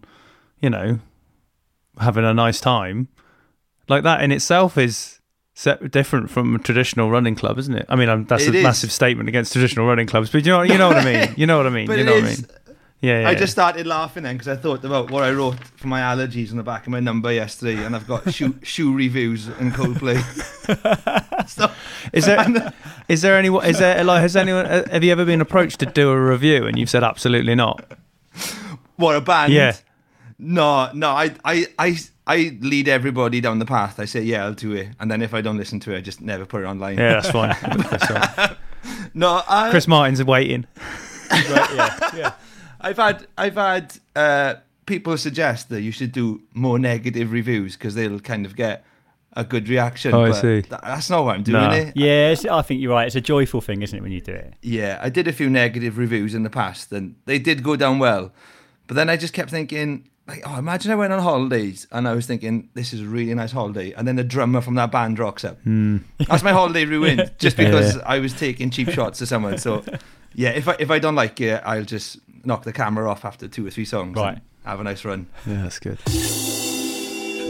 you 0.61 0.71
know, 0.71 1.01
having 1.99 2.25
a 2.25 2.35
nice 2.35 2.61
time, 2.61 3.09
like 3.89 4.03
that 4.05 4.23
in 4.23 4.33
itself 4.33 4.79
is 4.79 5.21
different 5.91 6.31
from 6.31 6.55
a 6.55 6.59
traditional 6.59 7.11
running 7.11 7.35
club, 7.35 7.59
isn't 7.59 7.75
it? 7.75 7.87
I 7.89 7.97
mean, 7.97 8.09
um, 8.09 8.25
that's 8.27 8.47
It 8.47 8.55
a 8.55 8.59
is. 8.59 8.63
massive 8.63 8.93
statement 8.93 9.29
against 9.29 9.53
traditional 9.53 9.87
running 9.87 10.07
clubs, 10.07 10.31
but 10.31 10.45
you 10.47 10.53
know, 10.53 10.63
you 10.63 10.79
know 10.79 10.89
what 10.89 10.99
I 10.99 11.05
mean. 11.05 11.35
You 11.37 11.47
know 11.47 11.57
what 11.57 11.67
I 11.67 11.71
mean. 11.71 11.91
You 11.99 12.05
know 12.05 12.15
what 12.15 12.25
I 12.25 12.27
mean. 12.27 12.47
Yeah, 13.01 13.21
yeah. 13.21 13.29
I 13.29 13.37
just 13.37 13.53
started 13.53 13.87
laughing 13.87 14.25
then 14.25 14.37
because 14.37 14.49
I 14.49 14.57
thought 14.57 14.85
about 14.85 15.13
what 15.13 15.23
I 15.23 15.31
wrote 15.31 15.57
for 15.77 15.87
my 15.87 16.01
allergies 16.01 16.51
on 16.51 16.57
the 16.57 16.65
back 16.65 16.83
of 16.85 16.91
my 16.91 16.99
number 16.99 17.33
yesterday, 17.33 17.85
and 17.85 17.95
I've 17.95 18.09
got 18.09 18.33
shoe 18.35 18.57
shoe 18.63 18.93
reviews 18.93 19.47
and 19.47 19.73
Coldplay. 19.73 20.19
so, 21.49 21.71
Is 22.13 22.27
there 22.27 22.73
is 23.09 23.23
there 23.23 23.37
any 23.37 23.49
is 23.57 23.79
there 23.79 24.03
like 24.03 24.21
has 24.21 24.35
anyone 24.35 24.67
uh, 24.67 24.89
have 24.91 25.05
you 25.05 25.13
ever 25.13 25.25
been 25.25 25.41
approached 25.41 25.79
to 25.79 25.87
do 25.87 26.11
a 26.11 26.21
review 26.21 26.67
and 26.67 26.77
you've 26.77 26.91
said 26.91 27.05
absolutely 27.05 27.55
not? 27.55 27.85
what 28.97 29.15
a 29.15 29.21
band! 29.21 29.53
Yeah. 29.53 29.77
No, 30.41 30.91
no, 30.93 31.11
I, 31.11 31.35
I, 31.45 31.67
I, 31.79 31.97
I 32.29 32.57
lead 32.61 32.89
everybody 32.89 33.41
down 33.41 33.59
the 33.59 33.65
path. 33.65 33.99
I 33.99 34.05
say, 34.05 34.21
yeah, 34.23 34.45
I'll 34.45 34.53
do 34.55 34.73
it, 34.73 34.89
and 35.01 35.11
then 35.11 35.23
if 35.23 35.33
I 35.35 35.41
don't 35.41 35.57
listen 35.57 35.81
to 35.81 35.95
it, 35.95 35.99
I 35.99 36.01
just 36.03 36.21
never 36.21 36.45
put 36.45 36.63
it 36.63 36.67
online. 36.67 36.99
Yeah, 36.99 37.15
that's 37.15 37.31
fine. 37.31 37.57
That's 37.91 38.07
fine. 38.07 38.57
No, 39.15 39.43
I, 39.49 39.71
Chris 39.71 39.89
Martin's 39.89 40.23
waiting. 40.23 40.67
yeah, 41.33 42.11
yeah. 42.17 42.33
I've 42.81 42.97
had, 42.99 43.27
I've 43.37 43.55
had 43.57 43.97
uh, 44.15 44.55
people 44.87 45.17
suggest 45.19 45.69
that 45.71 45.81
you 45.83 45.91
should 45.91 46.13
do 46.13 46.43
more 46.55 46.79
negative 46.79 47.33
reviews 47.33 47.77
because 47.77 47.95
they'll 47.95 48.21
kind 48.21 48.47
of 48.47 48.55
get 48.55 48.85
a 49.35 49.45
good 49.45 49.69
reaction. 49.69 50.15
Oh, 50.15 50.25
I 50.25 50.29
but 50.31 50.35
see. 50.41 50.61
tha- 50.61 50.81
that's 50.83 51.11
not 51.11 51.25
what 51.25 51.35
I'm 51.37 51.43
doing. 51.43 51.63
No. 51.63 51.71
eh? 51.71 51.93
Yeah, 51.95 52.31
it's- 52.33 52.45
I 52.45 52.63
think 52.63 52.81
you're 52.81 52.93
right. 52.93 53.07
It's 53.07 53.17
a 53.17 53.21
joyful 53.21 53.61
thing, 53.61 53.83
isn't 53.83 53.97
it, 53.99 54.03
when 54.03 54.13
you 54.13 54.21
do 54.21 54.33
it? 54.33 54.55
Yeah, 54.63 54.99
I 55.03 55.09
did 55.11 55.27
a 55.29 55.33
few 55.33 55.51
negative 55.51 55.99
reviews 55.99 56.35
in 56.35 56.43
the 56.45 56.51
past, 56.51 56.93
and 56.93 57.15
they 57.25 57.39
did 57.39 57.63
go 57.63 57.75
down 57.77 57.99
well. 57.99 58.33
But 58.87 58.95
then 58.95 59.11
I 59.11 59.17
just 59.17 59.35
kept 59.35 59.51
thinking, 59.51 60.09
like, 60.29 60.43
oh, 60.47 60.59
imagine 60.59 60.93
I 60.93 60.95
went 60.95 61.13
on 61.13 61.21
holidays, 61.21 61.87
and 61.91 62.07
I 62.07 62.15
was 62.15 62.27
thinking, 62.27 62.69
this 62.75 62.93
is 62.93 63.01
a 63.01 63.07
really 63.07 63.35
nice 63.35 63.51
holiday, 63.51 63.93
and 63.93 64.07
then 64.07 64.17
the 64.17 64.25
drummer 64.25 64.61
from 64.61 64.75
that 64.75 64.93
band 64.93 65.19
rocks 65.19 65.43
up. 65.45 65.59
Hmm. 65.63 65.99
That's 66.29 66.43
my 66.43 66.53
holiday 66.53 66.85
ruined, 66.85 67.33
just 67.39 67.57
because 67.57 67.97
I 67.99 68.19
was 68.19 68.35
taking 68.35 68.71
cheap 68.71 68.91
shots 68.91 69.19
to 69.21 69.27
someone. 69.27 69.57
So, 69.59 69.83
yeah, 70.35 70.51
if 70.51 70.69
I 70.69 70.77
if 70.79 70.91
I 70.91 70.99
don't 70.99 71.15
like 71.17 71.41
it, 71.41 71.63
I'll 71.65 71.85
just 71.85 72.19
knock 72.45 72.63
the 72.65 72.73
camera 72.73 73.11
off 73.11 73.25
after 73.25 73.49
two 73.49 73.67
or 73.67 73.71
three 73.71 73.85
songs. 73.87 74.17
and 74.17 74.27
Right. 74.27 74.39
have 74.65 74.81
a 74.81 74.85
nice 74.85 75.05
run. 75.05 75.27
Yeah, 75.47 75.63
that's 75.63 75.79
good. 75.79 75.99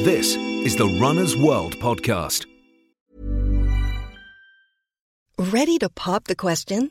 This 0.05 0.37
is 0.37 0.77
the 0.77 0.87
Runner's 1.01 1.37
World 1.37 1.75
podcast. 1.77 2.47
Ready 5.39 5.79
to 5.79 5.89
pop 5.89 6.25
the 6.25 6.35
question? 6.37 6.91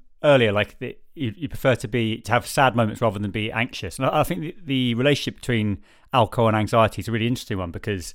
earlier 0.23 0.51
like 0.51 0.77
that 0.79 1.01
you, 1.15 1.33
you 1.35 1.49
prefer 1.49 1.75
to 1.75 1.87
be 1.87 2.21
to 2.21 2.31
have 2.31 2.45
sad 2.45 2.75
moments 2.75 3.01
rather 3.01 3.19
than 3.19 3.31
be 3.31 3.51
anxious, 3.51 3.97
and 3.97 4.05
I, 4.05 4.21
I 4.21 4.23
think 4.23 4.41
the, 4.41 4.55
the 4.65 4.93
relationship 4.95 5.35
between 5.35 5.79
alcohol 6.13 6.47
and 6.47 6.57
anxiety 6.57 7.01
is 7.01 7.07
a 7.07 7.11
really 7.11 7.27
interesting 7.27 7.57
one 7.57 7.71
because 7.71 8.13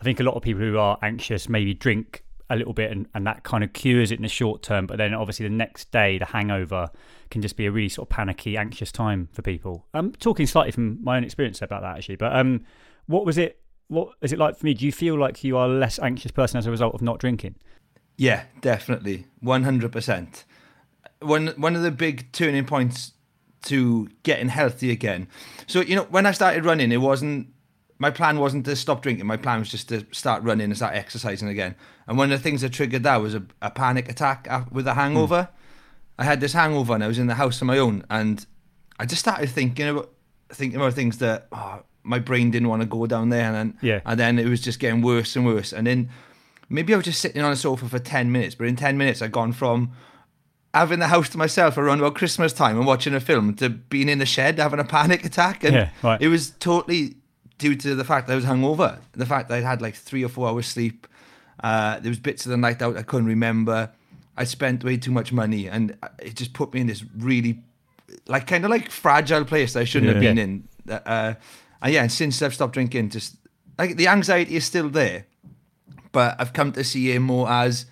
I 0.00 0.04
think 0.04 0.20
a 0.20 0.22
lot 0.22 0.34
of 0.34 0.42
people 0.42 0.62
who 0.62 0.78
are 0.78 0.98
anxious 1.02 1.48
maybe 1.48 1.74
drink 1.74 2.24
a 2.50 2.56
little 2.56 2.74
bit 2.74 2.90
and, 2.90 3.06
and 3.14 3.26
that 3.26 3.42
kind 3.42 3.64
of 3.64 3.72
cures 3.72 4.10
it 4.10 4.16
in 4.16 4.22
the 4.22 4.28
short 4.28 4.62
term, 4.62 4.86
but 4.86 4.98
then 4.98 5.14
obviously 5.14 5.48
the 5.48 5.54
next 5.54 5.90
day 5.90 6.18
the 6.18 6.26
hangover 6.26 6.90
can 7.30 7.40
just 7.40 7.56
be 7.56 7.64
a 7.64 7.70
really 7.70 7.88
sort 7.88 8.06
of 8.06 8.10
panicky, 8.10 8.56
anxious 8.56 8.92
time 8.92 9.28
for 9.32 9.40
people. 9.40 9.86
I'm 9.94 10.12
talking 10.12 10.46
slightly 10.46 10.70
from 10.70 11.02
my 11.02 11.16
own 11.16 11.24
experience 11.24 11.62
about 11.62 11.80
that 11.82 11.96
actually, 11.96 12.16
but 12.16 12.36
um, 12.36 12.64
what 13.06 13.24
was 13.24 13.38
it? 13.38 13.60
What 13.88 14.10
is 14.20 14.32
it 14.32 14.38
like 14.38 14.58
for 14.58 14.66
me? 14.66 14.74
Do 14.74 14.84
you 14.84 14.92
feel 14.92 15.18
like 15.18 15.42
you 15.42 15.56
are 15.56 15.66
a 15.66 15.72
less 15.72 15.98
anxious 15.98 16.32
person 16.32 16.58
as 16.58 16.66
a 16.66 16.70
result 16.70 16.94
of 16.94 17.02
not 17.02 17.18
drinking? 17.18 17.54
Yeah, 18.16 18.44
definitely, 18.60 19.26
one 19.40 19.64
hundred 19.64 19.92
percent. 19.92 20.44
One 21.24 21.48
one 21.56 21.76
of 21.76 21.82
the 21.82 21.90
big 21.90 22.30
turning 22.32 22.64
points 22.66 23.12
to 23.62 24.08
getting 24.22 24.48
healthy 24.48 24.90
again. 24.90 25.26
So 25.66 25.80
you 25.80 25.96
know, 25.96 26.04
when 26.04 26.26
I 26.26 26.32
started 26.32 26.64
running, 26.64 26.92
it 26.92 26.98
wasn't 26.98 27.48
my 27.98 28.10
plan 28.10 28.38
wasn't 28.38 28.64
to 28.66 28.76
stop 28.76 29.02
drinking. 29.02 29.26
My 29.26 29.36
plan 29.36 29.60
was 29.60 29.70
just 29.70 29.88
to 29.88 30.04
start 30.12 30.42
running 30.42 30.64
and 30.64 30.76
start 30.76 30.94
exercising 30.94 31.48
again. 31.48 31.74
And 32.06 32.18
one 32.18 32.30
of 32.32 32.38
the 32.38 32.42
things 32.42 32.60
that 32.60 32.72
triggered 32.72 33.04
that 33.04 33.16
was 33.22 33.34
a, 33.34 33.42
a 33.62 33.70
panic 33.70 34.08
attack 34.10 34.48
with 34.70 34.86
a 34.86 34.94
hangover. 34.94 35.44
Hmm. 35.44 35.60
I 36.16 36.24
had 36.24 36.40
this 36.40 36.52
hangover 36.52 36.94
and 36.94 37.02
I 37.02 37.08
was 37.08 37.18
in 37.18 37.26
the 37.26 37.34
house 37.34 37.60
on 37.60 37.66
my 37.66 37.78
own, 37.78 38.04
and 38.08 38.44
I 39.00 39.06
just 39.06 39.20
started 39.20 39.48
thinking 39.48 39.88
about 39.88 40.10
thinking 40.50 40.78
about 40.80 40.92
things 40.92 41.18
that 41.18 41.48
oh, 41.50 41.82
my 42.04 42.20
brain 42.20 42.50
didn't 42.52 42.68
want 42.68 42.82
to 42.82 42.86
go 42.86 43.06
down 43.06 43.30
there, 43.30 43.46
and 43.46 43.54
then 43.56 43.78
Yeah. 43.82 44.00
and 44.06 44.20
then 44.20 44.38
it 44.38 44.46
was 44.46 44.60
just 44.60 44.78
getting 44.78 45.02
worse 45.02 45.34
and 45.34 45.44
worse. 45.44 45.72
And 45.72 45.86
then 45.88 46.10
maybe 46.68 46.92
I 46.94 46.96
was 46.98 47.06
just 47.06 47.20
sitting 47.20 47.42
on 47.42 47.50
a 47.50 47.56
sofa 47.56 47.88
for 47.88 47.98
ten 47.98 48.30
minutes, 48.30 48.54
but 48.54 48.68
in 48.68 48.76
ten 48.76 48.96
minutes 48.96 49.22
I'd 49.22 49.32
gone 49.32 49.52
from 49.52 49.90
having 50.74 50.98
the 50.98 51.06
house 51.08 51.28
to 51.30 51.38
myself 51.38 51.78
around 51.78 52.00
about 52.00 52.14
Christmas 52.14 52.52
time 52.52 52.76
and 52.76 52.86
watching 52.86 53.14
a 53.14 53.20
film 53.20 53.54
to 53.54 53.68
being 53.70 54.08
in 54.08 54.18
the 54.18 54.26
shed 54.26 54.58
having 54.58 54.80
a 54.80 54.84
panic 54.84 55.24
attack. 55.24 55.64
And 55.64 55.74
Yeah, 55.74 55.90
right. 56.02 56.20
it 56.20 56.28
was 56.28 56.50
totally 56.58 57.14
due 57.58 57.76
to 57.76 57.94
the 57.94 58.04
fact 58.04 58.26
that 58.26 58.32
I 58.34 58.36
was 58.36 58.44
hungover. 58.44 58.98
The 59.12 59.24
fact 59.26 59.48
that 59.48 59.56
I'd 59.58 59.64
had 59.64 59.80
like 59.80 59.94
three 59.94 60.24
or 60.24 60.28
four 60.28 60.48
hours 60.48 60.66
sleep. 60.66 61.06
Uh, 61.62 62.00
there 62.00 62.10
was 62.10 62.18
bits 62.18 62.44
of 62.44 62.50
the 62.50 62.56
night 62.56 62.82
out 62.82 62.96
I 62.96 63.02
couldn't 63.02 63.28
remember. 63.28 63.90
I 64.36 64.44
spent 64.44 64.82
way 64.82 64.96
too 64.96 65.12
much 65.12 65.32
money 65.32 65.68
and 65.68 65.96
it 66.18 66.34
just 66.34 66.52
put 66.52 66.74
me 66.74 66.80
in 66.80 66.88
this 66.88 67.04
really 67.16 67.62
like 68.26 68.46
kind 68.48 68.64
of 68.64 68.70
like 68.70 68.90
fragile 68.90 69.44
place 69.44 69.72
that 69.74 69.80
I 69.80 69.84
shouldn't 69.84 70.12
have 70.12 70.22
Yeah. 70.22 70.30
been 70.30 70.38
in. 70.38 70.68
Uh, 71.06 71.34
and 71.80 71.92
yeah, 71.94 72.02
and 72.02 72.10
since 72.12 72.42
I've 72.42 72.52
stopped 72.54 72.74
drinking, 72.74 73.10
just 73.10 73.36
like 73.78 73.96
the 73.96 74.08
anxiety 74.08 74.56
is 74.56 74.64
still 74.64 74.88
there, 74.88 75.26
but 76.12 76.34
I've 76.40 76.52
come 76.52 76.72
to 76.72 76.82
see 76.84 77.12
it 77.12 77.20
more 77.20 77.48
as 77.48 77.86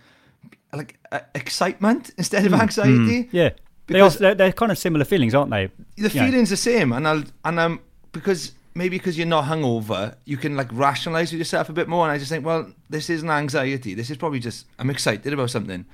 like 0.73 0.99
uh, 1.11 1.21
excitement 1.35 2.11
instead 2.19 2.47
of 2.47 2.55
anxiety. 2.55 3.29
Yeah, 3.33 3.51
they 3.87 4.01
are. 4.01 4.09
Because- 4.09 4.19
They're, 4.19 4.35
they're 4.35 4.53
kind 4.53 4.73
of 4.73 4.79
similar 4.79 5.05
feelings, 5.05 5.35
aren't 5.35 5.51
they? 5.51 5.67
The 5.67 5.73
You 5.97 6.03
know, 6.21 6.27
feeling's 6.31 6.51
the 6.51 6.57
same, 6.57 6.93
and 6.93 7.07
I'll 7.07 7.25
and 7.45 7.59
um 7.59 7.81
because 8.13 8.53
maybe 8.75 8.97
because 8.99 9.19
you're 9.19 9.27
not 9.27 9.45
hungover, 9.45 10.15
you 10.25 10.37
can 10.39 10.57
like 10.57 10.69
rationalize 10.73 11.31
with 11.33 11.39
yourself 11.39 11.69
a 11.69 11.73
bit 11.73 11.89
more. 11.89 12.05
And 12.07 12.13
I 12.13 12.19
just 12.19 12.31
think, 12.31 12.45
well, 12.47 12.71
this 12.91 13.11
isn't 13.11 13.29
anxiety. 13.31 13.95
This 13.95 14.11
is 14.11 14.17
probably 14.17 14.41
just 14.41 14.67
I'm 14.79 14.89
excited 14.91 15.33
about 15.33 15.51
something. 15.51 15.85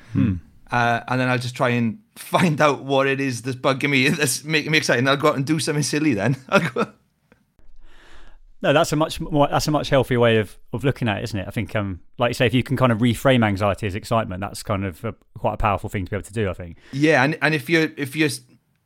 Uh, 0.71 1.01
and 1.09 1.19
then 1.19 1.29
I'll 1.31 1.39
just 1.39 1.57
try 1.57 1.71
and 1.71 1.99
find 2.17 2.61
out 2.61 2.85
what 2.85 3.07
it 3.07 3.21
is 3.21 3.43
that's 3.43 3.57
bugging 3.57 3.91
me, 3.91 4.09
that's 4.21 4.45
making 4.45 4.71
me 4.73 4.79
excited. 4.79 4.99
And 5.01 5.09
I'll 5.09 5.17
go 5.17 5.29
out 5.29 5.37
and 5.37 5.47
do 5.47 5.59
something 5.59 5.83
silly. 5.83 6.15
Then 6.15 6.37
I'll 6.49 6.61
go, 6.71 6.93
No, 8.61 8.73
that's 8.73 8.93
a 8.93 8.97
much 8.97 9.21
more. 9.21 9.47
That's 9.49 9.69
a 9.69 9.71
much 9.71 9.89
healthier 9.89 10.19
way 10.19 10.39
of, 10.39 10.57
of 10.73 10.83
looking 10.85 11.07
at 11.09 11.19
it, 11.19 11.25
isn't 11.25 11.39
it? 11.39 11.47
I 11.47 11.51
think, 11.53 11.77
um, 11.77 12.01
like 12.19 12.31
you 12.31 12.35
say, 12.35 12.47
if 12.47 12.55
you 12.55 12.63
can 12.65 12.77
kind 12.77 12.91
of 12.91 12.99
reframe 12.99 13.45
anxiety 13.45 13.87
as 13.87 13.95
excitement, 13.95 14.41
that's 14.41 14.63
kind 14.65 14.85
of 14.85 15.05
a, 15.05 15.15
quite 15.39 15.55
a 15.55 15.59
powerful 15.59 15.89
thing 15.89 16.05
to 16.05 16.11
be 16.11 16.17
able 16.17 16.25
to 16.27 16.33
do. 16.33 16.51
I 16.51 16.55
think. 16.55 16.77
yeah. 16.93 17.23
And 17.23 17.39
and 17.41 17.55
if 17.55 17.71
you're 17.71 17.89
if 17.97 18.17
you're 18.17 18.31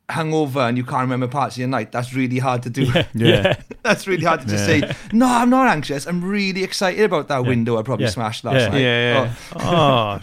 hungover 0.09 0.67
and 0.67 0.77
you 0.77 0.83
can't 0.83 1.01
remember 1.01 1.27
parts 1.27 1.55
of 1.55 1.59
your 1.61 1.69
night, 1.69 1.91
that's 1.91 2.13
really 2.13 2.37
hard 2.37 2.61
to 2.63 2.69
do. 2.69 2.91
Yeah. 3.13 3.55
That's 3.83 4.07
really 4.07 4.23
hard 4.23 4.39
to 4.41 4.47
just 4.47 4.65
say. 4.65 4.81
No, 5.11 5.25
I'm 5.27 5.49
not 5.49 5.67
anxious. 5.67 6.05
I'm 6.05 6.23
really 6.23 6.63
excited 6.63 7.03
about 7.03 7.27
that 7.27 7.43
window 7.45 7.77
I 7.77 7.81
probably 7.81 8.05
Yeah. 8.05 8.11
smashed 8.11 8.45
last 8.45 8.61
Yeah. 8.61 8.67
night. 8.69 8.79
Yeah, 8.81 9.23
yeah. 9.25 9.33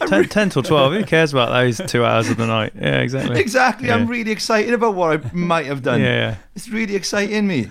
Oh, 0.01 0.07
10, 0.07 0.29
10 0.31 0.49
till 0.51 0.63
12. 0.63 0.93
Who 0.95 1.05
cares 1.05 1.33
about 1.35 1.51
those 1.51 1.79
two 1.87 2.03
hours 2.03 2.31
of 2.31 2.39
the 2.39 2.47
night? 2.47 2.73
Yeah, 2.75 3.01
exactly. 3.01 3.39
exactly. 3.39 3.91
I'm 3.93 4.07
really 4.07 4.31
excited 4.31 4.73
about 4.73 4.95
what 4.95 5.21
I 5.27 5.31
might 5.35 5.67
have 5.67 5.83
done. 5.83 6.01
Yeah, 6.01 6.07
yeah. 6.31 6.37
It's 6.57 6.71
really 6.71 6.95
exciting 6.95 7.47
me. 7.47 7.69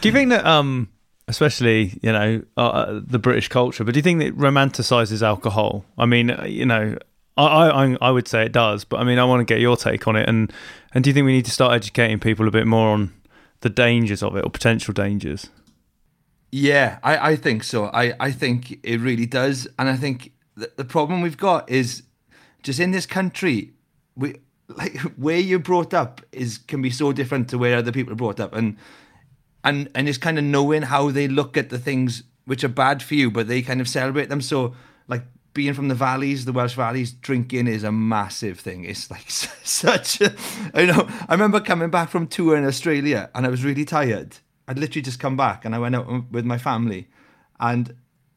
Do 0.00 0.08
you 0.08 0.12
think 0.12 0.30
that, 0.30 0.44
um, 0.46 0.88
especially, 1.26 1.98
you 2.02 2.12
know, 2.12 2.42
uh, 2.56 3.00
the 3.02 3.18
British 3.18 3.48
culture, 3.48 3.84
but 3.84 3.94
do 3.94 3.98
you 3.98 4.02
think 4.02 4.20
that 4.20 4.36
romanticizes 4.36 5.22
alcohol? 5.22 5.84
I 5.96 6.06
mean, 6.06 6.30
uh, 6.30 6.44
you 6.44 6.66
know, 6.66 6.96
I, 7.36 7.68
I, 7.68 7.96
I 8.00 8.10
would 8.10 8.28
say 8.28 8.44
it 8.44 8.52
does, 8.52 8.84
but 8.84 9.00
I 9.00 9.04
mean, 9.04 9.18
I 9.18 9.24
want 9.24 9.40
to 9.40 9.44
get 9.44 9.60
your 9.60 9.76
take 9.76 10.06
on 10.08 10.16
it. 10.16 10.28
And, 10.28 10.52
and 10.92 11.04
do 11.04 11.10
you 11.10 11.14
think 11.14 11.26
we 11.26 11.32
need 11.32 11.44
to 11.46 11.50
start 11.50 11.72
educating 11.72 12.18
people 12.18 12.48
a 12.48 12.50
bit 12.50 12.66
more 12.66 12.88
on 12.88 13.12
the 13.60 13.70
dangers 13.70 14.22
of 14.22 14.36
it 14.36 14.44
or 14.44 14.50
potential 14.50 14.94
dangers? 14.94 15.48
yeah, 16.50 16.98
I, 17.02 17.32
I 17.32 17.36
think 17.36 17.62
so. 17.62 17.86
I, 17.86 18.14
I 18.20 18.30
think 18.30 18.78
it 18.82 19.00
really 19.00 19.26
does. 19.26 19.68
And 19.78 19.88
I 19.88 19.96
think 19.96 20.32
the, 20.56 20.70
the 20.76 20.84
problem 20.84 21.20
we've 21.20 21.36
got 21.36 21.68
is 21.70 22.02
just 22.62 22.80
in 22.80 22.90
this 22.90 23.06
country, 23.06 23.72
we 24.16 24.36
like 24.68 24.98
where 25.16 25.38
you're 25.38 25.58
brought 25.58 25.94
up 25.94 26.20
is 26.30 26.58
can 26.58 26.82
be 26.82 26.90
so 26.90 27.12
different 27.12 27.48
to 27.48 27.58
where 27.58 27.76
other 27.76 27.92
people 27.92 28.12
are 28.12 28.16
brought 28.16 28.40
up. 28.40 28.54
And 28.54 28.76
and 29.64 29.88
and 29.94 30.08
it's 30.08 30.18
kind 30.18 30.38
of 30.38 30.44
knowing 30.44 30.82
how 30.82 31.10
they 31.10 31.28
look 31.28 31.56
at 31.56 31.70
the 31.70 31.78
things 31.78 32.22
which 32.44 32.64
are 32.64 32.68
bad 32.68 33.02
for 33.02 33.14
you, 33.14 33.30
but 33.30 33.46
they 33.46 33.60
kind 33.60 33.80
of 33.80 33.88
celebrate 33.88 34.30
them. 34.30 34.40
So 34.40 34.74
like 35.06 35.22
being 35.52 35.74
from 35.74 35.88
the 35.88 35.94
valleys, 35.94 36.44
the 36.44 36.52
Welsh 36.52 36.74
valleys, 36.74 37.12
drinking 37.12 37.66
is 37.66 37.84
a 37.84 37.92
massive 37.92 38.60
thing. 38.60 38.84
It's 38.84 39.10
like 39.10 39.28
such 39.30 40.20
a, 40.20 40.34
I 40.72 40.86
know. 40.86 41.06
I 41.28 41.34
remember 41.34 41.60
coming 41.60 41.90
back 41.90 42.08
from 42.08 42.26
tour 42.26 42.56
in 42.56 42.64
Australia 42.64 43.28
and 43.34 43.44
I 43.44 43.50
was 43.50 43.64
really 43.64 43.84
tired. 43.84 44.38
I'd 44.66 44.78
literally 44.78 45.02
just 45.02 45.20
come 45.20 45.36
back 45.36 45.64
and 45.64 45.74
I 45.74 45.78
went 45.78 45.94
out 45.94 46.30
with 46.30 46.44
my 46.44 46.58
family 46.58 47.08
and 47.60 47.94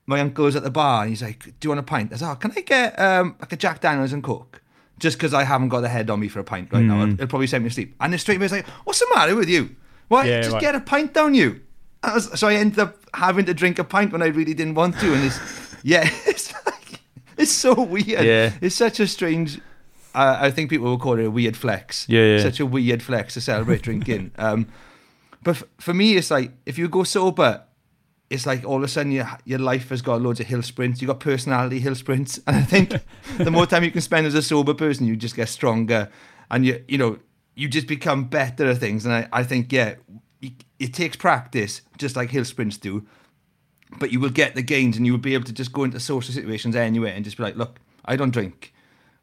my 0.07 0.19
uncle 0.19 0.45
was 0.45 0.55
at 0.55 0.63
the 0.63 0.71
bar 0.71 1.03
and 1.03 1.09
he's 1.09 1.21
like, 1.21 1.45
do 1.45 1.67
you 1.67 1.69
want 1.69 1.79
a 1.79 1.83
pint? 1.83 2.11
I 2.11 2.17
said, 2.17 2.31
oh, 2.31 2.35
can 2.35 2.51
I 2.55 2.61
get 2.61 2.99
um, 2.99 3.35
like 3.39 3.53
a 3.53 3.57
Jack 3.57 3.79
Daniels 3.79 4.13
and 4.13 4.23
Coke? 4.23 4.61
Just 4.99 5.17
because 5.17 5.33
I 5.33 5.43
haven't 5.43 5.69
got 5.69 5.81
the 5.81 5.89
head 5.89 6.09
on 6.09 6.19
me 6.19 6.27
for 6.27 6.39
a 6.39 6.43
pint 6.43 6.71
right 6.73 6.83
now. 6.83 7.03
It'll, 7.03 7.13
it'll 7.13 7.27
probably 7.27 7.47
send 7.47 7.63
me 7.63 7.69
to 7.69 7.73
sleep. 7.73 7.95
And 7.99 8.13
the 8.13 8.17
straight 8.17 8.41
he's 8.41 8.51
like, 8.51 8.67
what's 8.83 8.99
the 8.99 9.07
matter 9.15 9.35
with 9.35 9.49
you? 9.49 9.75
Why? 10.11 10.25
Yeah, 10.25 10.41
just 10.41 10.53
right. 10.53 10.61
get 10.61 10.75
a 10.75 10.81
pint 10.81 11.13
down 11.13 11.33
you. 11.33 11.61
I 12.03 12.15
was, 12.15 12.37
so 12.37 12.49
I 12.49 12.55
ended 12.55 12.79
up 12.79 12.97
having 13.13 13.45
to 13.45 13.53
drink 13.53 13.79
a 13.79 13.85
pint 13.85 14.11
when 14.11 14.21
I 14.21 14.25
really 14.25 14.53
didn't 14.53 14.75
want 14.75 14.99
to. 14.99 15.13
And 15.13 15.23
it's, 15.23 15.39
yeah, 15.83 16.01
it's 16.27 16.53
like, 16.65 16.99
it's 17.37 17.53
so 17.53 17.81
weird. 17.81 18.25
Yeah. 18.25 18.51
It's 18.59 18.75
such 18.75 18.99
a 18.99 19.07
strange, 19.07 19.59
uh, 20.13 20.37
I 20.41 20.51
think 20.51 20.69
people 20.69 20.87
will 20.87 20.97
call 20.99 21.17
it 21.17 21.25
a 21.25 21.31
weird 21.31 21.55
flex. 21.55 22.09
Yeah, 22.09 22.25
yeah. 22.35 22.41
Such 22.41 22.59
a 22.59 22.65
weird 22.65 23.01
flex 23.01 23.35
to 23.35 23.41
celebrate 23.41 23.83
drinking. 23.83 24.31
Um, 24.37 24.67
But 25.43 25.55
f- 25.55 25.63
for 25.79 25.93
me, 25.93 26.17
it's 26.17 26.29
like 26.29 26.51
if 26.65 26.77
you 26.77 26.89
go 26.89 27.03
sober, 27.03 27.63
it's 28.29 28.45
like 28.45 28.65
all 28.65 28.77
of 28.77 28.83
a 28.83 28.87
sudden 28.87 29.11
your 29.13 29.27
your 29.45 29.59
life 29.59 29.89
has 29.89 30.01
got 30.01 30.21
loads 30.21 30.39
of 30.41 30.47
hill 30.47 30.61
sprints. 30.61 31.01
You 31.01 31.07
got 31.07 31.19
personality 31.19 31.79
hill 31.79 31.95
sprints, 31.95 32.39
and 32.45 32.55
I 32.57 32.63
think 32.63 32.93
the 33.37 33.49
more 33.49 33.65
time 33.65 33.83
you 33.83 33.91
can 33.91 34.01
spend 34.01 34.27
as 34.27 34.35
a 34.35 34.41
sober 34.41 34.73
person, 34.73 35.07
you 35.07 35.15
just 35.15 35.35
get 35.35 35.49
stronger, 35.49 36.09
and 36.49 36.65
you 36.65 36.83
you 36.87 36.97
know 36.97 37.17
you 37.55 37.67
just 37.67 37.87
become 37.87 38.25
better 38.25 38.69
at 38.69 38.77
things. 38.77 39.05
And 39.05 39.13
I, 39.13 39.27
I 39.31 39.43
think 39.43 39.71
yeah, 39.71 39.95
it, 40.41 40.53
it 40.79 40.93
takes 40.93 41.15
practice, 41.15 41.81
just 41.97 42.15
like 42.15 42.29
hill 42.31 42.45
sprints 42.45 42.77
do. 42.77 43.05
But 43.99 44.11
you 44.11 44.19
will 44.21 44.29
get 44.29 44.55
the 44.55 44.61
gains, 44.61 44.95
and 44.95 45.05
you 45.05 45.11
will 45.11 45.19
be 45.19 45.33
able 45.33 45.43
to 45.45 45.53
just 45.53 45.73
go 45.73 45.83
into 45.83 45.99
social 45.99 46.33
situations 46.33 46.75
anyway, 46.77 47.11
and 47.13 47.25
just 47.25 47.35
be 47.35 47.43
like, 47.43 47.57
look, 47.57 47.79
I 48.05 48.15
don't 48.15 48.31
drink, 48.31 48.73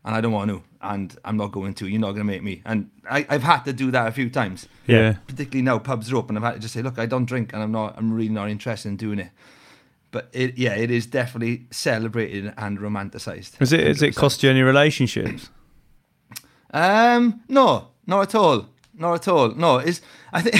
and 0.04 0.14
I 0.14 0.20
don't 0.20 0.32
want 0.32 0.50
to, 0.50 0.62
and 0.82 1.16
I'm 1.24 1.38
not 1.38 1.52
going 1.52 1.72
to. 1.74 1.88
You're 1.88 2.00
not 2.00 2.08
going 2.12 2.26
to 2.26 2.30
make 2.32 2.42
me. 2.42 2.60
And 2.66 2.90
I, 3.10 3.26
I've 3.30 3.42
had 3.42 3.60
to 3.64 3.72
do 3.72 3.90
that 3.92 4.08
a 4.08 4.12
few 4.12 4.28
times 4.28 4.68
Yeah. 4.86 5.14
particularly 5.26 5.62
now 5.62 5.78
pubs 5.78 6.12
are 6.12 6.16
open, 6.16 6.36
I've 6.36 6.42
had 6.42 6.52
to 6.52 6.58
just 6.60 6.74
say, 6.74 6.82
look, 6.82 6.98
I 6.98 7.06
don't 7.06 7.24
drink, 7.24 7.54
and 7.54 7.62
I'm 7.62 7.72
not, 7.72 7.94
I'm 7.96 8.12
really 8.12 8.28
not 8.28 8.50
interested 8.50 8.90
in 8.90 8.96
doing 8.98 9.20
it. 9.20 9.30
But 10.10 10.28
it, 10.32 10.58
yeah, 10.58 10.74
it 10.74 10.90
is 10.90 11.06
definitely 11.06 11.66
celebrated 11.70 12.52
and 12.58 12.78
romanticized. 12.78 13.60
Is 13.60 13.72
it? 13.72 13.80
Is 13.80 14.02
it 14.02 14.14
100%. 14.14 14.16
cost 14.16 14.42
you 14.42 14.50
any 14.50 14.60
relationships? 14.62 15.48
Um, 16.72 17.40
no, 17.48 17.88
not 18.08 18.22
at 18.22 18.34
all, 18.34 18.66
not 18.94 19.14
at 19.14 19.28
all. 19.28 19.54
No, 19.54 19.78
is 19.78 20.00
I 20.32 20.40
think 20.42 20.56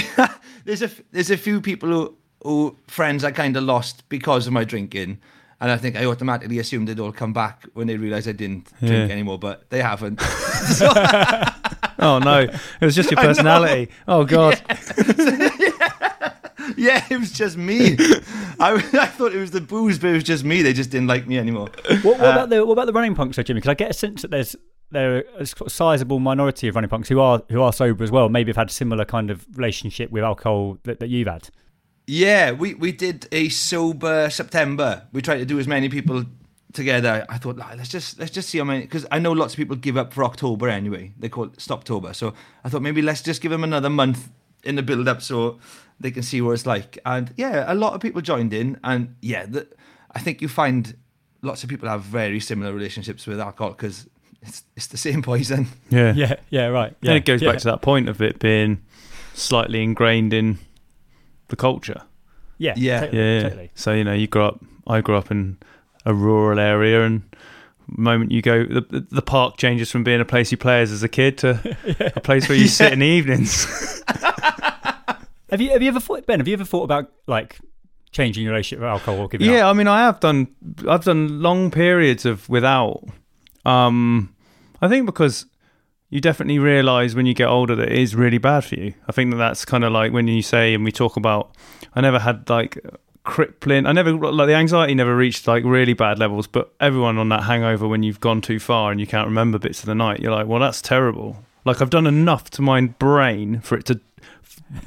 there's 0.65 0.81
a 0.81 0.85
f- 0.85 1.01
there's 1.11 1.31
a 1.31 1.37
few 1.37 1.59
people 1.59 1.89
who 1.89 2.15
who 2.43 2.77
friends 2.87 3.23
I 3.25 3.31
kind 3.31 3.57
of 3.57 3.63
lost 3.65 4.07
because 4.07 4.47
of 4.47 4.53
my 4.53 4.63
drinking. 4.63 5.19
And 5.61 5.69
I 5.69 5.75
think 5.75 5.97
I 5.97 6.05
automatically 6.05 6.57
assumed 6.59 6.87
they'd 6.87 7.01
all 7.01 7.11
come 7.11 7.33
back 7.33 7.65
when 7.73 7.85
they 7.87 7.97
realised 7.97 8.29
I 8.29 8.31
didn't 8.31 8.71
drink 8.79 9.11
anymore, 9.11 9.37
but 9.37 9.69
they 9.69 9.81
haven't. 9.81 10.21
Oh 12.01 12.17
no, 12.17 12.39
it 12.47 12.85
was 12.85 12.95
just 12.95 13.11
your 13.11 13.19
personality. 13.19 13.89
Oh 14.07 14.23
god. 14.23 14.55
yeah, 16.77 17.05
it 17.09 17.19
was 17.19 17.31
just 17.31 17.57
me. 17.57 17.97
I, 18.59 18.75
I 18.75 19.05
thought 19.07 19.33
it 19.33 19.39
was 19.39 19.51
the 19.51 19.59
booze, 19.61 19.99
but 19.99 20.11
it 20.11 20.13
was 20.13 20.23
just 20.23 20.43
me. 20.45 20.61
They 20.61 20.71
just 20.73 20.91
didn't 20.91 21.07
like 21.07 21.27
me 21.27 21.37
anymore. 21.37 21.67
What, 22.03 22.05
what 22.05 22.21
Uh, 22.21 22.31
about 22.31 22.49
the 22.49 22.65
what 22.65 22.73
about 22.73 22.85
the 22.87 22.93
running 22.93 23.15
punks, 23.15 23.35
though, 23.35 23.43
Jimmy? 23.43 23.59
Because 23.59 23.71
I 23.71 23.73
get 23.73 23.91
a 23.91 23.93
sense 23.93 24.21
that 24.21 24.31
there's 24.31 24.55
there 24.91 25.17
are 25.17 25.23
a 25.39 25.45
sizable 25.45 26.19
minority 26.19 26.67
of 26.67 26.75
running 26.75 26.89
punks 26.89 27.09
who 27.09 27.19
are 27.19 27.43
who 27.49 27.61
are 27.61 27.73
sober 27.73 28.03
as 28.03 28.11
well. 28.11 28.29
Maybe 28.29 28.49
have 28.49 28.57
had 28.57 28.69
a 28.69 28.73
similar 28.73 29.05
kind 29.05 29.29
of 29.29 29.45
relationship 29.55 30.11
with 30.11 30.23
alcohol 30.23 30.77
that, 30.83 30.99
that 30.99 31.09
you've 31.09 31.27
had. 31.27 31.49
Yeah, 32.07 32.51
we, 32.51 32.73
we 32.73 32.91
did 32.91 33.27
a 33.31 33.49
sober 33.49 34.29
September. 34.31 35.07
We 35.11 35.21
tried 35.21 35.37
to 35.37 35.45
do 35.45 35.59
as 35.59 35.67
many 35.67 35.89
people 35.89 36.25
together. 36.73 37.25
I 37.29 37.37
thought, 37.37 37.57
"Like, 37.57 37.77
let's 37.77 37.89
just 37.89 38.19
let's 38.19 38.31
just 38.31 38.49
see 38.49 38.57
how 38.57 38.63
many 38.63 38.81
because 38.81 39.05
I 39.11 39.19
know 39.19 39.31
lots 39.31 39.53
of 39.53 39.57
people 39.57 39.75
give 39.75 39.97
up 39.97 40.13
for 40.13 40.23
October 40.23 40.69
anyway. 40.69 41.13
They 41.19 41.29
call 41.29 41.45
it 41.45 41.57
Stoptober. 41.57 42.15
So 42.15 42.33
I 42.63 42.69
thought 42.69 42.81
maybe 42.81 43.01
let's 43.01 43.21
just 43.21 43.41
give 43.41 43.51
them 43.51 43.63
another 43.63 43.89
month 43.89 44.29
in 44.63 44.75
the 44.75 44.83
build 44.83 45.07
up 45.07 45.21
so 45.21 45.59
they 45.99 46.11
can 46.11 46.23
see 46.23 46.41
what 46.41 46.51
it's 46.53 46.65
like. 46.65 46.97
And 47.05 47.31
yeah, 47.37 47.71
a 47.71 47.75
lot 47.75 47.93
of 47.93 48.01
people 48.01 48.21
joined 48.21 48.53
in, 48.53 48.79
and 48.83 49.15
yeah, 49.21 49.45
the, 49.45 49.67
I 50.11 50.19
think 50.19 50.41
you 50.41 50.47
find 50.47 50.95
lots 51.41 51.63
of 51.63 51.69
people 51.69 51.87
have 51.87 52.01
very 52.01 52.39
similar 52.39 52.73
relationships 52.73 53.25
with 53.25 53.39
alcohol 53.39 53.71
because 53.71 54.07
it's 54.41 54.63
it's 54.75 54.87
the 54.87 54.97
same 54.97 55.21
poison. 55.21 55.67
Yeah. 55.89 56.13
Yeah, 56.15 56.35
yeah, 56.49 56.67
right. 56.67 56.95
Yeah, 57.01 57.09
Then 57.09 57.17
it 57.17 57.25
goes 57.25 57.41
yeah. 57.41 57.51
back 57.51 57.59
to 57.59 57.65
that 57.65 57.81
point 57.81 58.09
of 58.09 58.21
it 58.21 58.39
being 58.39 58.81
slightly 59.33 59.83
ingrained 59.83 60.33
in 60.33 60.59
the 61.49 61.55
culture. 61.55 62.01
Yeah, 62.57 62.73
Yeah. 62.77 63.07
to- 63.07 63.15
Yeah. 63.15 63.43
totally. 63.43 63.71
So 63.75 63.93
you 63.93 64.03
know, 64.03 64.13
you 64.13 64.27
grew 64.27 64.43
up. 64.43 64.59
I 64.87 65.01
grew 65.01 65.15
up 65.15 65.29
in 65.31 65.57
a 66.05 66.13
rural 66.13 66.59
area, 66.59 67.03
and 67.03 67.21
the 67.93 68.01
moment 68.01 68.31
you 68.31 68.41
go, 68.41 68.63
the 68.65 69.05
the 69.11 69.21
park 69.21 69.57
changes 69.57 69.91
from 69.91 70.03
being 70.03 70.21
a 70.21 70.25
place 70.25 70.51
you 70.51 70.57
play 70.57 70.81
as 70.81 70.91
as 70.91 71.03
a 71.03 71.09
kid 71.09 71.37
to 71.39 71.59
a 72.15 72.19
place 72.21 72.47
where 72.49 72.57
you 72.57 72.67
sit 72.67 72.93
in 72.93 72.99
the 73.05 73.05
evenings. 73.05 73.67
Have 75.51 75.61
you 75.61 75.71
have 75.71 75.81
you 75.81 75.87
ever 75.89 75.99
thought 75.99 76.27
Ben? 76.27 76.39
Have 76.39 76.47
you 76.47 76.53
ever 76.53 76.63
thought 76.63 76.83
about 76.83 77.11
like 77.25 77.57
changing 78.11 78.43
your 78.43 78.51
relationship 78.53 78.81
with 78.81 78.89
alcohol 78.89 79.19
or 79.21 79.27
giving 79.27 79.49
yeah, 79.49 79.65
up? 79.67 79.73
I 79.73 79.77
mean, 79.77 79.87
I 79.87 80.01
have 80.01 80.19
done. 80.19 80.47
I've 80.87 81.03
done 81.03 81.41
long 81.41 81.71
periods 81.71 82.23
of 82.25 82.47
without. 82.49 83.03
Um, 83.65 84.33
I 84.81 84.87
think 84.87 85.05
because 85.05 85.45
you 86.09 86.21
definitely 86.21 86.57
realise 86.59 87.13
when 87.13 87.25
you 87.25 87.33
get 87.33 87.47
older 87.47 87.75
that 87.75 87.91
it 87.91 87.97
is 87.97 88.15
really 88.15 88.37
bad 88.39 88.63
for 88.65 88.75
you. 88.75 88.93
I 89.07 89.11
think 89.11 89.31
that 89.31 89.37
that's 89.37 89.63
kind 89.65 89.83
of 89.83 89.91
like 89.91 90.11
when 90.11 90.27
you 90.27 90.41
say 90.41 90.73
and 90.73 90.83
we 90.83 90.91
talk 90.91 91.17
about. 91.17 91.51
I 91.93 92.01
never 92.01 92.19
had 92.19 92.49
like 92.49 92.79
crippling. 93.23 93.85
I 93.85 93.91
never 93.91 94.13
like 94.13 94.47
the 94.47 94.55
anxiety 94.55 94.95
never 94.95 95.15
reached 95.15 95.47
like 95.47 95.63
really 95.65 95.93
bad 95.93 96.17
levels. 96.17 96.47
But 96.47 96.73
everyone 96.79 97.17
on 97.17 97.29
that 97.29 97.43
hangover 97.43 97.87
when 97.87 98.01
you've 98.03 98.19
gone 98.19 98.41
too 98.41 98.59
far 98.59 98.91
and 98.91 98.99
you 98.99 99.05
can't 99.07 99.27
remember 99.27 99.59
bits 99.59 99.81
of 99.81 99.85
the 99.85 99.95
night, 99.95 100.19
you're 100.19 100.31
like, 100.31 100.47
well, 100.47 100.59
that's 100.59 100.81
terrible. 100.81 101.43
Like 101.65 101.81
I've 101.81 101.89
done 101.91 102.07
enough 102.07 102.49
to 102.51 102.61
my 102.61 102.81
brain 102.81 103.59
for 103.61 103.77
it 103.77 103.85
to 103.85 103.99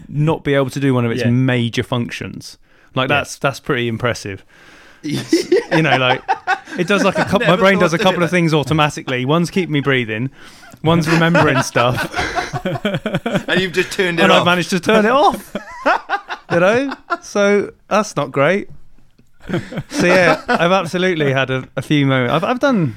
not 0.09 0.43
be 0.45 0.55
able 0.55 0.71
to 0.71 0.81
do 0.81 0.95
one 0.95 1.05
of 1.05 1.11
its 1.13 1.23
Yeah. 1.23 1.31
major 1.31 1.83
functions. 1.83 2.59
Like 2.95 3.09
Yeah. 3.11 3.19
that's 3.19 3.37
that's 3.39 3.61
pretty 3.61 3.87
impressive. 3.89 4.45
You 5.03 5.83
know, 5.83 5.97
like 5.99 6.23
it 6.79 6.87
does 6.87 7.05
like 7.05 7.19
a 7.19 7.25
couple. 7.31 7.47
My 7.47 7.57
brain 7.57 7.79
does 7.79 7.93
a 7.93 7.99
thought 7.99 8.03
of 8.07 8.11
couple 8.13 8.23
of 8.25 8.31
things 8.31 8.55
automatically. 8.55 9.25
One's 9.25 9.51
keeping 9.51 9.73
me 9.73 9.81
breathing, 9.81 10.31
one's 10.83 11.09
remembering 11.09 11.63
stuff, 11.63 12.15
and 13.49 13.61
you've 13.61 13.73
just 13.73 13.93
turned 13.93 14.19
it 14.21 14.23
and 14.25 14.33
I've 14.33 14.45
managed 14.45 14.71
to 14.71 14.81
turn 14.81 15.05
it 15.05 15.11
off. 15.11 15.55
you 16.51 16.61
know, 16.61 16.95
so 17.23 17.73
that's 17.89 18.17
not 18.17 18.31
great. 18.33 18.69
So 19.91 20.07
yeah, 20.07 20.45
I've 20.49 20.73
absolutely 20.73 21.33
had 21.33 21.51
a, 21.51 21.69
a 21.77 21.83
few 21.83 22.07
moments. 22.07 22.33
I've 22.35 22.45
I've 22.45 22.61
done. 22.61 22.97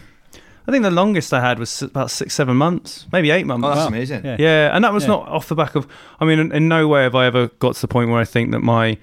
I 0.68 0.72
think 0.72 0.82
the 0.84 0.90
longest 0.92 1.32
I 1.32 1.42
had 1.42 1.60
was 1.60 1.84
about 1.84 2.10
six, 2.10 2.34
seven 2.34 2.58
months, 2.58 3.06
maybe 3.12 3.30
eight 3.30 3.46
months. 3.46 3.66
oh, 3.66 3.70
that's 3.70 3.82
Wow. 3.82 3.88
amazing. 3.88 4.26
Yeah. 4.26 4.36
Yeah, 4.40 4.76
and 4.76 4.84
that 4.84 4.94
was 4.94 5.04
Yeah. 5.04 5.10
not 5.10 5.28
off 5.28 5.48
the 5.48 5.54
back 5.56 5.76
of. 5.76 5.88
I 6.20 6.26
mean, 6.26 6.40
in, 6.40 6.52
in 6.52 6.68
no 6.68 6.88
way 6.88 7.04
have 7.04 7.14
I 7.14 7.28
ever 7.28 7.50
got 7.60 7.76
to 7.76 7.82
the 7.82 7.88
point 7.88 8.10
where 8.10 8.20
I 8.20 8.26
think 8.26 8.50
that 8.52 8.62
my 8.62 8.98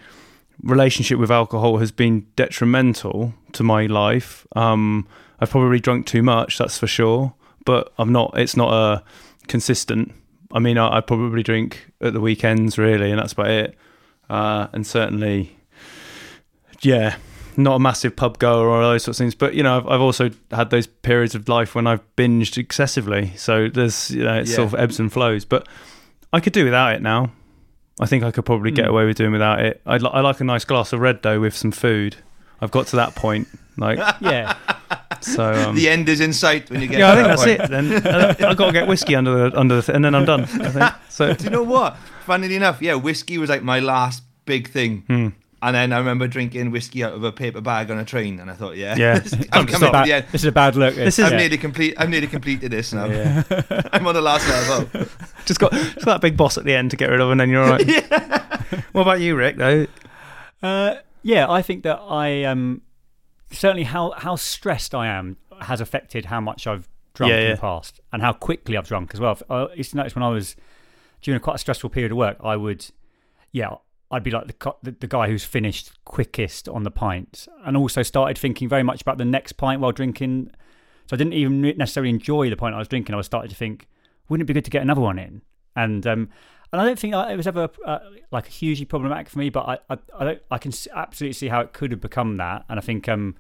relationship 0.63 1.19
with 1.19 1.31
alcohol 1.31 1.79
has 1.79 1.91
been 1.93 2.27
detrimental 2.37 3.35
to 3.53 3.63
my 3.63 3.87
life. 3.87 4.47
Um, 4.55 5.07
I've 5.41 5.51
probably 5.51 5.81
drunk 5.81 6.07
too 6.07 6.23
much, 6.23 6.59
that's 6.59 6.79
for 6.79 6.87
sure. 6.87 7.35
But 7.65 7.93
I'm 7.99 8.13
not. 8.13 8.33
It's 8.37 8.57
not 8.57 8.73
a 8.73 9.05
consistent. 9.49 10.13
I 10.53 10.59
mean, 10.59 10.79
I, 10.79 10.97
I 10.97 11.01
probably 11.01 11.43
drink 11.43 11.91
at 12.01 12.13
the 12.13 12.21
weekends, 12.21 12.77
really, 12.77 13.11
and 13.11 13.19
that's 13.21 13.33
about 13.33 13.49
it. 13.51 13.77
Uh, 14.29 14.67
and 14.73 14.87
certainly, 14.87 15.57
yeah, 16.81 17.17
not 17.57 17.77
a 17.77 17.79
massive 17.79 18.17
pub 18.17 18.39
goer 18.39 18.67
or 18.67 18.83
those 18.83 19.05
sorts 19.05 19.19
of 19.19 19.25
things. 19.25 19.35
But 19.35 19.55
you 19.55 19.63
know, 19.63 19.77
I've, 19.77 19.87
I've 19.87 20.01
also 20.01 20.31
had 20.51 20.71
those 20.71 20.87
periods 20.87 21.35
of 21.35 21.49
life 21.49 21.75
when 21.75 21.87
I've 21.87 22.01
binged 22.17 22.59
excessively. 22.59 23.33
So 23.37 23.69
there's, 23.69 24.11
you 24.11 24.25
know, 24.25 24.41
it 24.41 24.49
Yeah. 24.49 24.57
sort 24.57 24.73
of 24.73 24.75
ebbs 24.81 24.99
and 24.99 25.13
flows. 25.13 25.45
But 25.45 25.69
I 26.33 26.41
could 26.41 26.53
do 26.53 26.65
without 26.65 26.95
it 26.95 27.03
now. 27.03 27.31
I 28.03 28.07
think 28.07 28.25
I 28.25 28.31
could 28.31 28.45
probably 28.45 28.71
get 28.73 28.87
Mm. 28.87 28.91
away 28.91 29.05
with 29.07 29.17
doing 29.17 29.33
without 29.33 29.61
it. 29.61 29.81
I, 29.87 29.97
li- 29.99 30.11
I 30.13 30.21
like 30.21 30.41
a 30.41 30.45
nice 30.45 30.65
glass 30.65 30.93
of 30.93 31.01
red 31.01 31.23
though 31.23 31.41
with 31.41 31.57
some 31.57 31.71
food. 31.73 32.17
I've 32.61 32.71
got 32.71 32.87
to 32.89 32.97
that 32.97 33.15
point. 33.15 33.49
Like 33.77 33.99
Yeah, 34.21 34.55
so. 35.21 35.53
Um, 35.53 35.75
The 35.77 35.89
end 35.89 36.09
is 36.09 36.21
in 36.21 36.33
sight 36.33 36.69
when 36.71 36.81
you 36.83 36.89
get. 36.89 36.99
yeah, 36.99 37.13
I 37.13 37.15
to 37.15 37.37
think 37.37 37.59
that 37.59 37.71
that's 37.71 37.89
point. 37.89 38.05
it. 38.05 38.39
Then 38.41 38.51
I 38.51 38.55
got 38.55 38.67
to 38.67 38.73
get 38.73 38.87
whiskey 38.89 39.15
under 39.15 39.51
the 39.51 39.59
under 39.59 39.77
the, 39.77 39.83
th- 39.83 39.95
and 39.97 40.05
then 40.05 40.15
I'm 40.15 40.25
done. 40.25 40.43
I 40.43 40.47
think 40.71 40.93
so. 41.09 41.33
Do 41.35 41.45
you 41.45 41.51
know 41.51 41.63
what? 41.63 41.97
Funnily 42.27 42.57
enough, 42.57 42.83
yeah, 42.83 42.95
whiskey 42.95 43.39
was 43.39 43.49
like 43.51 43.63
my 43.63 43.81
last 43.81 44.23
big 44.45 44.69
thing. 44.69 45.35
And 45.65 45.77
then 45.77 45.93
I 45.93 45.99
remember 45.99 46.27
drinking 46.27 46.73
whiskey 46.73 47.05
out 47.05 47.13
of 47.13 47.23
a 47.23 47.31
paper 47.31 47.61
bag 47.61 47.89
on 47.91 47.99
a 47.99 48.05
train, 48.05 48.41
and 48.41 48.51
I 48.51 48.55
thought, 48.55 48.77
yeah, 48.77 48.97
Yeah. 48.97 49.15
I'm 49.23 49.23
This 49.23 49.33
is 49.33 49.47
coming 49.49 49.69
a 49.75 49.79
to 49.79 49.93
bad- 49.93 50.07
the 50.09 50.13
end. 50.13 50.27
this 50.33 50.41
is 50.43 50.47
a 50.47 50.53
bad 50.53 50.75
look. 50.77 50.95
This 50.97 51.19
is- 51.21 51.25
I've 51.25 51.33
yeah. 51.33 51.39
nearly 51.39 51.59
complete. 51.59 51.95
I've 51.99 52.09
nearly 52.09 52.27
completed 52.27 52.73
this 52.73 52.93
now. 52.93 53.05
Yeah. 53.07 53.45
I'm 53.93 54.05
on 54.07 54.15
the 54.15 54.21
last 54.21 54.49
level. 54.49 55.07
Just 55.47 55.61
got 55.61 55.73
just 55.73 55.97
got 56.05 56.05
that 56.15 56.21
big 56.21 56.37
boss 56.37 56.57
at 56.59 56.65
the 56.65 56.75
end 56.75 56.91
to 56.93 56.97
get 56.97 57.11
rid 57.11 57.21
of, 57.21 57.31
and 57.31 57.41
then 57.41 57.49
you're 57.51 57.63
all 57.65 57.71
right. 57.71 57.87
yeah. 57.87 58.83
What 58.93 59.03
about 59.03 59.21
you, 59.21 59.35
Rick? 59.37 59.57
Though 59.57 59.87
Uh, 60.63 60.97
yeah, 61.23 61.51
I 61.51 61.63
think 61.63 61.83
that 61.85 61.99
I 62.01 62.45
um 62.45 62.83
certainly 63.51 63.83
how 63.85 64.13
how 64.17 64.37
stressed 64.37 64.95
I 64.95 65.07
am 65.09 65.37
has 65.61 65.81
affected 65.81 66.27
how 66.27 66.41
much 66.41 66.67
I've 66.67 66.89
drunk 67.15 67.31
Yeah, 67.33 67.39
in 67.41 67.51
the 67.53 67.61
past 67.61 68.01
and 68.13 68.23
how 68.23 68.33
quickly 68.33 68.77
I've 68.77 68.87
drunk 68.89 69.11
as 69.15 69.21
well. 69.21 69.39
I 69.51 69.67
used 69.75 69.91
to 69.91 69.97
notice 69.97 70.15
when 70.15 70.23
I 70.23 70.29
was 70.29 70.55
during 71.23 71.37
a 71.37 71.41
quite 71.41 71.57
a 71.57 71.59
stressful 71.59 71.91
period 71.91 72.13
of 72.13 72.19
work, 72.19 72.37
I 72.43 72.57
would, 72.57 72.87
yeah, 73.53 73.75
I'd 74.13 74.23
be 74.23 74.31
like 74.31 74.47
the, 74.47 74.75
the 74.83 74.93
the 74.93 75.07
guy 75.07 75.29
who's 75.29 75.45
finished 75.45 75.93
quickest 76.05 76.69
on 76.69 76.83
the 76.83 76.91
pint, 76.91 77.49
and 77.65 77.77
also 77.77 78.03
started 78.03 78.39
thinking 78.39 78.69
very 78.69 78.83
much 78.83 79.03
about 79.03 79.19
the 79.19 79.25
next 79.25 79.53
pint 79.53 79.81
while 79.81 79.93
drinking. 79.93 80.51
So 81.07 81.15
I 81.15 81.17
didn't 81.17 81.33
even 81.33 81.61
necessarily 81.77 82.11
enjoy 82.11 82.51
the 82.51 82.57
pint 82.57 82.75
I 82.75 82.79
was 82.79 82.89
drinking. 82.89 83.15
I 83.15 83.17
was 83.17 83.27
starting 83.27 83.51
to 83.51 83.57
think, 83.57 83.89
wouldn't 84.29 84.47
it 84.47 84.53
be 84.53 84.55
good 84.55 84.65
to 84.65 84.71
get 84.71 84.83
another 84.83 85.01
one 85.01 85.19
in? 85.19 85.43
And 85.75 86.07
um, 86.07 86.29
and 86.73 86.81
I 86.81 86.85
don't 86.85 86.99
think 86.99 87.15
it 87.15 87.37
was 87.37 87.47
ever 87.47 87.69
uh, 87.85 87.99
like 88.31 88.47
a 88.47 88.51
hugely 88.51 88.85
problematic 88.85 89.29
for 89.29 89.39
me, 89.39 89.51
but 89.51 89.69
I 89.69 89.79
I, 89.91 89.99
I, 90.19 90.25
don't, 90.25 90.43
I 90.51 90.59
can 90.59 90.73
absolutely 90.95 91.35
see 91.35 91.49
how 91.49 91.61
it 91.61 91.73
could 91.73 91.91
have 91.91 92.01
become 92.01 92.37
that. 92.37 92.65
And 92.69 92.79
I 92.79 92.83
think 92.83 93.09
um, 93.09 93.37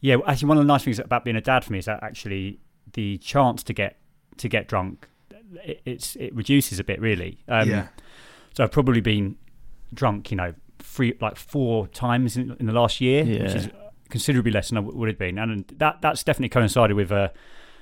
yeah, 0.00 0.16
actually 0.26 0.48
one 0.48 0.58
of 0.58 0.64
the 0.64 0.68
nice 0.68 0.84
things 0.84 0.98
about 0.98 1.24
being 1.24 1.36
a 1.36 1.40
dad 1.40 1.64
for 1.64 1.72
me 1.72 1.78
is 1.78 1.86
that 1.86 2.02
actually 2.02 2.60
the 2.92 3.18
chance 3.18 3.62
to 3.62 3.72
get 3.72 3.98
to 4.36 4.48
get 4.48 4.68
drunk 4.68 5.08
it, 5.62 5.80
it's 5.84 6.16
it 6.16 6.34
reduces 6.34 6.78
a 6.78 6.84
bit 6.84 7.00
really. 7.00 7.38
Um, 7.48 7.68
yeah. 7.68 7.86
So 8.54 8.64
I've 8.64 8.72
probably 8.72 9.00
been 9.00 9.36
drunk, 9.94 10.30
you 10.30 10.36
know, 10.36 10.54
three 10.78 11.14
like 11.20 11.36
four 11.36 11.86
times 11.88 12.36
in, 12.36 12.56
in 12.60 12.66
the 12.66 12.72
last 12.72 13.00
year, 13.00 13.24
which 13.44 13.54
is 13.54 13.68
considerably 14.10 14.52
less 14.52 14.68
than 14.68 14.78
I 14.78 14.80
would 14.80 15.08
have 15.08 15.18
been, 15.18 15.38
and 15.38 15.64
that 15.78 16.00
that's 16.02 16.22
definitely 16.22 16.50
coincided 16.50 16.94
with 16.94 17.10
a, 17.10 17.32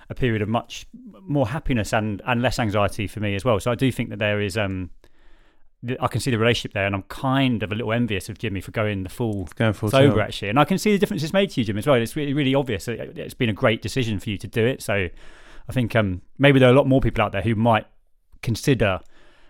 a 0.09 0.15
period 0.15 0.41
of 0.43 0.49
much 0.49 0.87
more 1.27 1.49
happiness 1.49 1.93
and 1.93 2.23
and 2.27 2.41
less 2.43 2.59
anxiety 2.59 3.07
for 3.07 3.21
me 3.21 3.35
as 3.35 3.45
well. 3.45 3.59
So 3.61 3.71
I 3.71 3.75
do 3.75 3.91
think 3.93 4.11
that 4.11 4.19
there 4.19 4.41
is 4.41 4.57
um 4.57 4.91
I 6.01 6.07
can 6.07 6.21
see 6.21 6.31
the 6.31 6.39
relationship 6.39 6.75
there, 6.75 6.87
and 6.87 6.95
I'm 6.95 7.03
kind 7.05 7.63
of 7.65 7.73
a 7.73 7.75
little 7.75 7.93
envious 7.93 8.29
of 8.29 8.39
Jimmy 8.39 8.61
for 8.61 8.71
going 8.71 9.03
the 9.03 9.09
full 9.09 9.49
Going 9.57 9.73
full 9.73 9.91
sober 9.91 10.21
actually, 10.23 10.49
and 10.51 10.59
I 10.61 10.65
can 10.65 10.79
see 10.79 10.93
the 10.93 10.99
difference 10.99 11.25
it's 11.25 11.33
made 11.33 11.51
to 11.51 11.61
you, 11.61 11.65
Jim, 11.65 11.77
as 11.77 11.87
well. 11.89 11.97
It's 11.97 12.15
really, 12.15 12.35
really 12.35 12.55
obvious. 12.55 12.87
It- 12.87 13.19
It's 13.19 13.35
been 13.35 13.49
a 13.51 13.53
great 13.55 13.83
decision 13.83 14.21
for 14.21 14.31
you 14.31 14.39
to 14.39 14.47
do 14.47 14.65
it. 14.65 14.81
So 14.81 15.09
I 15.69 15.73
think 15.73 15.97
um, 15.97 16.23
maybe 16.39 16.61
there 16.61 16.69
are 16.69 16.73
a 16.73 16.77
lot 16.77 16.87
more 16.87 17.01
people 17.01 17.25
out 17.25 17.33
there 17.33 17.43
who 17.43 17.57
might 17.57 17.87
consider 18.43 19.01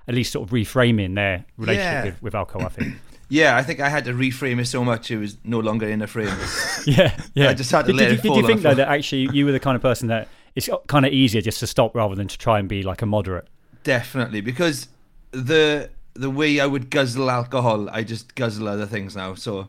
at 0.08 0.14
least 0.14 0.32
sort 0.32 0.48
of 0.48 0.52
reframing 0.52 1.14
their 1.14 1.44
relationship 1.56 1.92
Yeah. 1.92 2.04
with, 2.04 2.22
with 2.22 2.34
alcohol. 2.34 2.66
I 2.66 2.70
think. 2.70 2.94
Yeah, 3.28 3.56
I 3.56 3.62
think 3.62 3.80
I 3.80 3.88
had 3.88 4.04
to 4.04 4.12
reframe 4.12 4.60
it 4.60 4.66
so 4.66 4.84
much 4.84 5.10
it 5.10 5.16
was 5.16 5.38
no 5.42 5.58
longer 5.58 5.88
in 5.88 6.02
a 6.02 6.06
frame. 6.06 6.26
yeah, 6.86 7.18
yeah. 7.34 7.48
I 7.48 7.54
just 7.54 7.70
had 7.70 7.86
to 7.86 7.92
did, 7.92 7.96
let 7.96 8.02
did, 8.10 8.12
it 8.12 8.16
you- 8.16 8.22
did 8.22 8.28
fall 8.28 8.36
you 8.42 8.46
think 8.46 8.60
though 8.60 8.74
that 8.74 8.88
actually 8.88 9.30
you 9.34 9.46
were 9.46 9.52
the 9.52 9.60
kind 9.60 9.74
of 9.74 9.80
person 9.80 10.08
that 10.08 10.28
it's 10.54 10.68
kind 10.86 11.06
of 11.06 11.12
easier 11.14 11.40
just 11.40 11.58
to 11.60 11.66
stop 11.66 11.94
rather 11.96 12.14
than 12.14 12.28
to 12.28 12.36
try 12.36 12.58
and 12.58 12.68
be 12.68 12.82
like 12.82 13.00
a 13.00 13.06
moderate? 13.06 13.48
Definitely, 13.84 14.42
because 14.42 14.88
the 15.30 15.88
the 16.12 16.28
way 16.28 16.60
I 16.60 16.66
would 16.66 16.90
guzzle 16.90 17.30
alcohol, 17.30 17.88
I 17.88 18.02
just 18.02 18.34
guzzle 18.34 18.68
other 18.68 18.84
things 18.84 19.16
now. 19.16 19.32
So 19.32 19.68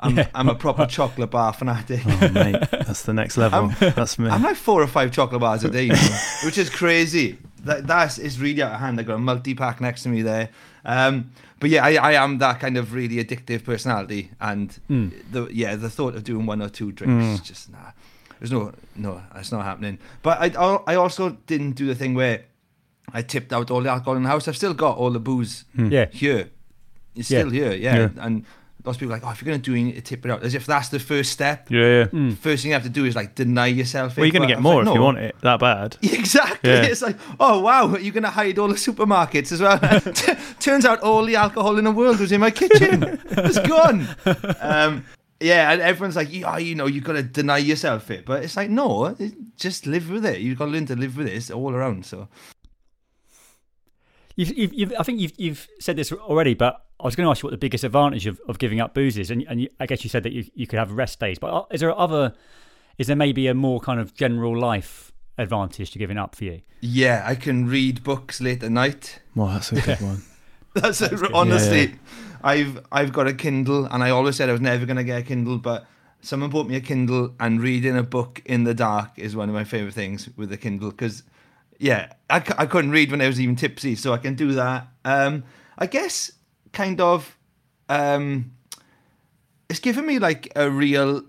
I'm 0.00 0.16
Yeah. 0.16 0.28
I'm 0.34 0.48
a 0.48 0.54
proper 0.54 0.86
chocolate 0.96 1.30
bar 1.32 1.52
fanatic. 1.52 2.00
Oh, 2.06 2.28
mate, 2.30 2.56
that's 2.70 3.02
the 3.02 3.12
next 3.12 3.36
level. 3.36 3.58
I'm- 3.78 3.92
that's 3.94 4.18
me. 4.18 4.30
I'm 4.30 4.42
like 4.42 4.56
four 4.56 4.82
or 4.82 4.86
five 4.86 5.10
chocolate 5.10 5.42
bars 5.42 5.64
a 5.64 5.68
day, 5.68 5.82
you 5.82 5.92
know, 5.92 6.18
which 6.46 6.56
is 6.56 6.70
crazy. 6.70 7.36
That 7.64 7.86
that 7.86 8.18
is 8.18 8.40
really 8.40 8.62
out 8.62 8.72
of 8.72 8.80
hand. 8.80 9.00
I 9.00 9.02
got 9.02 9.14
a 9.14 9.18
multi 9.18 9.54
pack 9.54 9.80
next 9.80 10.02
to 10.04 10.08
me 10.08 10.22
there. 10.22 10.50
Um, 10.84 11.30
but 11.60 11.70
yeah, 11.70 11.84
I, 11.84 11.94
I 11.94 12.12
am 12.14 12.38
that 12.38 12.58
kind 12.58 12.76
of 12.76 12.92
really 12.92 13.24
addictive 13.24 13.64
personality, 13.64 14.30
and 14.40 14.72
hmm. 14.88 15.10
the 15.30 15.48
yeah, 15.52 15.76
the 15.76 15.88
thought 15.88 16.16
of 16.16 16.24
doing 16.24 16.46
one 16.46 16.60
or 16.60 16.68
two 16.68 16.90
drinks, 16.92 17.38
hmm. 17.38 17.44
just 17.44 17.70
nah. 17.70 17.92
There's 18.40 18.50
no 18.50 18.72
no, 18.96 19.22
it's 19.36 19.52
not 19.52 19.64
happening. 19.64 19.98
But 20.22 20.38
I 20.40 20.48
I 20.86 20.96
also 20.96 21.30
didn't 21.46 21.72
do 21.72 21.86
the 21.86 21.94
thing 21.94 22.14
where 22.14 22.44
I 23.12 23.22
tipped 23.22 23.52
out 23.52 23.70
all 23.70 23.82
the 23.82 23.90
alcohol 23.90 24.16
in 24.16 24.24
the 24.24 24.28
house. 24.28 24.48
I've 24.48 24.56
still 24.56 24.74
got 24.74 24.96
all 24.96 25.10
the 25.10 25.20
booze 25.20 25.64
hmm. 25.76 25.92
Yeah. 25.92 26.06
here. 26.10 26.50
It's 27.14 27.30
Yeah. 27.30 27.40
still 27.40 27.50
here, 27.50 27.72
yeah. 27.72 27.96
Yeah. 27.96 28.08
And 28.16 28.44
lots 28.84 28.96
of 28.96 29.00
people 29.00 29.12
are 29.12 29.16
like, 29.16 29.26
oh, 29.26 29.30
if 29.30 29.40
you're 29.42 29.46
gonna 29.52 29.62
do 29.62 29.74
it, 29.74 30.04
tip 30.04 30.24
it 30.24 30.30
out, 30.30 30.42
as 30.42 30.54
if 30.54 30.66
that's 30.66 30.88
the 30.88 30.98
first 30.98 31.32
step. 31.32 31.70
yeah, 31.70 32.06
yeah. 32.12 32.34
First 32.34 32.62
thing 32.62 32.70
you 32.70 32.74
have 32.74 32.82
to 32.82 32.88
do 32.88 33.04
is 33.04 33.14
like 33.16 33.34
deny 33.34 33.66
yourself. 33.66 34.16
Well, 34.16 34.24
it. 34.24 34.28
you're 34.28 34.32
going 34.40 34.42
But 34.42 34.46
to 34.48 34.52
I 34.52 34.56
get 34.56 34.62
more 34.62 34.82
like, 34.84 34.88
if 34.88 34.94
you 34.94 35.02
want 35.02 35.18
it 35.18 35.36
that 35.40 35.60
bad. 35.60 35.96
Exactly. 36.02 36.70
Yeah. 36.70 36.82
It's 36.82 37.02
like, 37.02 37.16
oh 37.40 37.60
wow, 37.60 37.88
are 37.88 37.98
you're 37.98 38.12
gonna 38.14 38.30
hide 38.30 38.58
all 38.58 38.68
the 38.68 38.74
supermarkets 38.74 39.52
as 39.52 39.60
well. 39.60 39.78
T- 40.00 40.32
Turns 40.60 40.84
out 40.84 41.00
all 41.00 41.24
the 41.24 41.36
alcohol 41.36 41.78
in 41.78 41.84
the 41.84 41.90
world 41.90 42.20
was 42.20 42.32
in 42.32 42.40
my 42.40 42.50
kitchen. 42.50 43.20
it's 43.30 43.58
gone. 43.60 44.06
Um, 44.60 45.04
yeah, 45.40 45.72
and 45.72 45.82
everyone's 45.82 46.14
like, 46.14 46.32
yeah, 46.32 46.56
you 46.58 46.74
know, 46.76 46.86
you've 46.86 47.02
got 47.02 47.14
to 47.14 47.22
deny 47.24 47.58
yourself 47.58 48.10
it, 48.12 48.24
but 48.24 48.44
it's 48.44 48.56
like, 48.56 48.70
no, 48.70 49.16
just 49.56 49.86
live 49.88 50.08
with 50.08 50.24
it. 50.24 50.40
You've 50.40 50.56
got 50.58 50.66
to 50.66 50.70
learn 50.70 50.86
to 50.86 50.94
live 50.94 51.16
with 51.16 51.26
it. 51.26 51.32
It's 51.34 51.50
all 51.50 51.74
around. 51.74 52.06
So 52.06 52.28
You've, 54.36 54.56
you've, 54.56 54.72
you've, 54.72 54.92
I 54.98 55.02
think 55.02 55.20
you've, 55.20 55.32
you've 55.36 55.68
said 55.78 55.96
this 55.96 56.10
already, 56.12 56.54
but 56.54 56.86
I 57.02 57.06
was 57.06 57.16
going 57.16 57.26
to 57.26 57.30
ask 57.30 57.42
you 57.42 57.48
what 57.48 57.50
the 57.50 57.58
biggest 57.58 57.82
advantage 57.82 58.26
of, 58.26 58.40
of 58.48 58.58
giving 58.58 58.80
up 58.80 58.94
booze 58.94 59.18
is, 59.18 59.30
and, 59.30 59.44
and 59.48 59.60
you, 59.60 59.68
I 59.80 59.86
guess 59.86 60.04
you 60.04 60.10
said 60.10 60.22
that 60.22 60.32
you, 60.32 60.44
you 60.54 60.66
could 60.68 60.78
have 60.78 60.92
rest 60.92 61.18
days. 61.18 61.38
But 61.38 61.66
is 61.72 61.80
there 61.80 61.96
other? 61.98 62.32
Is 62.96 63.08
there 63.08 63.16
maybe 63.16 63.48
a 63.48 63.54
more 63.54 63.80
kind 63.80 63.98
of 63.98 64.14
general 64.14 64.56
life 64.56 65.12
advantage 65.36 65.90
to 65.92 65.98
giving 65.98 66.18
up 66.18 66.36
for 66.36 66.44
you? 66.44 66.62
yeah, 66.80 67.22
I 67.24 67.34
can 67.36 67.66
read 67.66 68.02
books 68.02 68.40
late 68.40 68.62
at 68.62 68.70
night. 68.70 69.20
Well, 69.34 69.48
that's 69.48 69.72
a 69.72 69.80
good 69.80 70.00
one. 70.00 70.22
That's, 70.74 71.02
it, 71.02 71.12
honestly, 71.34 71.96
I've 72.42 72.80
I've 72.90 73.12
got 73.12 73.26
a 73.28 73.34
Kindle, 73.34 73.84
and 73.84 74.02
I 74.02 74.08
always 74.08 74.36
said 74.36 74.48
I 74.48 74.52
was 74.52 74.60
never 74.62 74.86
gonna 74.86 75.04
get 75.04 75.20
a 75.20 75.22
Kindle, 75.22 75.58
but 75.58 75.86
someone 76.22 76.48
bought 76.48 76.66
me 76.66 76.76
a 76.76 76.80
Kindle, 76.80 77.34
and 77.38 77.60
reading 77.60 77.96
a 77.96 78.02
book 78.02 78.40
in 78.46 78.64
the 78.64 78.72
dark 78.72 79.10
is 79.16 79.36
one 79.36 79.50
of 79.50 79.54
my 79.54 79.64
favorite 79.64 79.92
things 79.92 80.30
with 80.36 80.48
the 80.48 80.56
Kindle 80.56 80.90
because, 80.90 81.24
yeah, 81.78 82.14
I, 82.30 82.40
c- 82.42 82.54
I 82.56 82.64
couldn't 82.64 82.90
read 82.90 83.10
when 83.10 83.20
I 83.20 83.26
was 83.26 83.38
even 83.38 83.54
tipsy, 83.54 83.94
so 83.96 84.14
I 84.14 84.16
can 84.18 84.34
do 84.34 84.52
that. 84.52 84.86
Um, 85.04 85.44
I 85.78 85.86
guess 85.86 86.32
kind 86.72 87.00
of, 87.00 87.36
um, 87.88 88.52
it's 89.68 89.80
given 89.80 90.06
me 90.06 90.18
like 90.18 90.50
a 90.56 90.70
real 90.70 91.22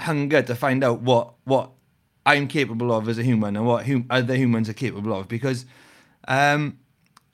hunger 0.00 0.42
to 0.42 0.54
find 0.54 0.82
out 0.82 1.00
what 1.02 1.34
what 1.44 1.70
I'm 2.26 2.48
capable 2.48 2.92
of 2.92 3.08
as 3.08 3.18
a 3.18 3.22
human 3.22 3.56
and 3.56 3.66
what 3.66 3.86
hum- 3.86 4.06
other 4.10 4.34
humans 4.36 4.68
are 4.68 4.74
capable 4.74 5.12
of 5.18 5.28
because. 5.28 5.66
Um, 6.28 6.78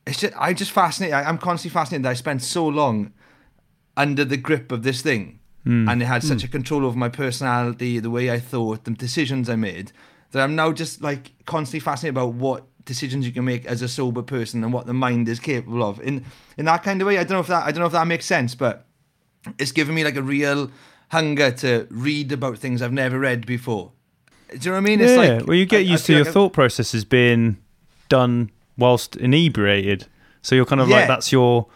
it's 0.06 0.20
just 0.20 0.32
I'm 0.38 0.54
just 0.54 0.70
fascinated. 0.70 1.14
I- 1.14 1.24
I'm 1.28 1.38
constantly 1.38 1.74
fascinated 1.74 2.04
that 2.04 2.10
I 2.10 2.14
spent 2.14 2.40
so 2.42 2.66
long 2.66 3.12
under 3.96 4.24
the 4.24 4.36
grip 4.36 4.70
of 4.70 4.84
this 4.84 5.02
thing, 5.02 5.40
and 5.64 6.00
it 6.00 6.04
had 6.06 6.22
such 6.22 6.44
a 6.44 6.48
control 6.48 6.86
over 6.86 6.96
my 6.96 7.08
personality, 7.08 7.98
the 7.98 8.10
way 8.10 8.30
I 8.30 8.38
thought, 8.38 8.84
the 8.84 8.92
decisions 8.92 9.50
I 9.50 9.56
made, 9.56 9.90
that 10.30 10.40
I'm 10.44 10.54
now 10.54 10.70
just 10.70 11.02
like 11.02 11.32
constantly 11.44 11.80
fascinated 11.80 12.14
about 12.16 12.34
what 12.34 12.66
decisions 12.86 13.26
you 13.26 13.32
can 13.32 13.44
make 13.44 13.66
as 13.66 13.82
a 13.82 13.88
sober 13.88 14.22
person 14.22 14.64
and 14.64 14.72
what 14.72 14.86
the 14.86 14.94
mind 14.94 15.28
is 15.28 15.38
capable 15.38 15.82
of. 15.82 16.00
In 16.00 16.24
in 16.56 16.64
that 16.64 16.82
kind 16.82 17.02
of 17.02 17.06
way, 17.06 17.18
I 17.18 17.24
don't 17.24 17.32
know 17.32 17.40
if 17.40 17.48
that 17.48 17.64
I 17.66 17.70
don't 17.72 17.80
know 17.80 17.86
if 17.86 17.92
that 17.92 18.06
makes 18.06 18.24
sense, 18.24 18.54
but 18.54 18.86
it's 19.58 19.72
given 19.72 19.94
me 19.94 20.02
like 20.04 20.16
a 20.16 20.22
real 20.22 20.70
hunger 21.10 21.50
to 21.50 21.86
read 21.90 22.32
about 22.32 22.58
things 22.58 22.80
I've 22.82 22.92
never 22.92 23.18
read 23.18 23.44
before. 23.46 23.92
Do 24.50 24.54
you 24.56 24.64
know 24.66 24.72
what 24.72 24.76
I 24.78 24.80
mean? 24.80 25.00
yeah, 25.00 25.16
like 25.16 25.46
well, 25.46 25.56
you 25.56 25.66
get 25.66 25.78
I- 25.78 25.80
I 25.80 25.92
used 25.92 26.06
to 26.06 26.12
your 26.14 26.24
like 26.24 26.32
thought 26.32 26.52
processes 26.52 27.04
being 27.04 27.58
done 28.08 28.50
whilst 28.78 29.16
inebriated. 29.16 30.06
So 30.42 30.54
you're 30.54 30.64
kind 30.66 30.80
of 30.80 30.88
Yeah. 30.88 30.96
like 30.96 31.08
that's 31.08 31.32
your, 31.32 31.66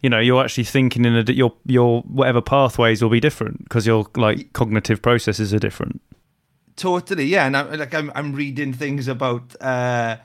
you 0.00 0.08
know, 0.10 0.20
you're 0.20 0.42
actually 0.42 0.64
thinking 0.64 1.04
in 1.04 1.14
a 1.16 1.32
your 1.32 1.52
your 1.66 2.02
whatever 2.02 2.40
pathways 2.40 3.02
will 3.02 3.10
be 3.10 3.20
different 3.20 3.64
because 3.64 3.86
your 3.86 4.06
like 4.16 4.52
cognitive 4.52 5.02
processes 5.02 5.52
are 5.52 5.58
different. 5.58 6.00
Totally, 6.76 7.24
yeah. 7.26 7.46
And 7.46 7.56
I'm 7.56 7.76
like 7.78 7.94
I'm 7.94 8.10
I'm 8.14 8.32
reading 8.32 8.72
things 8.72 9.08
about 9.08 9.54
uh 9.60 10.16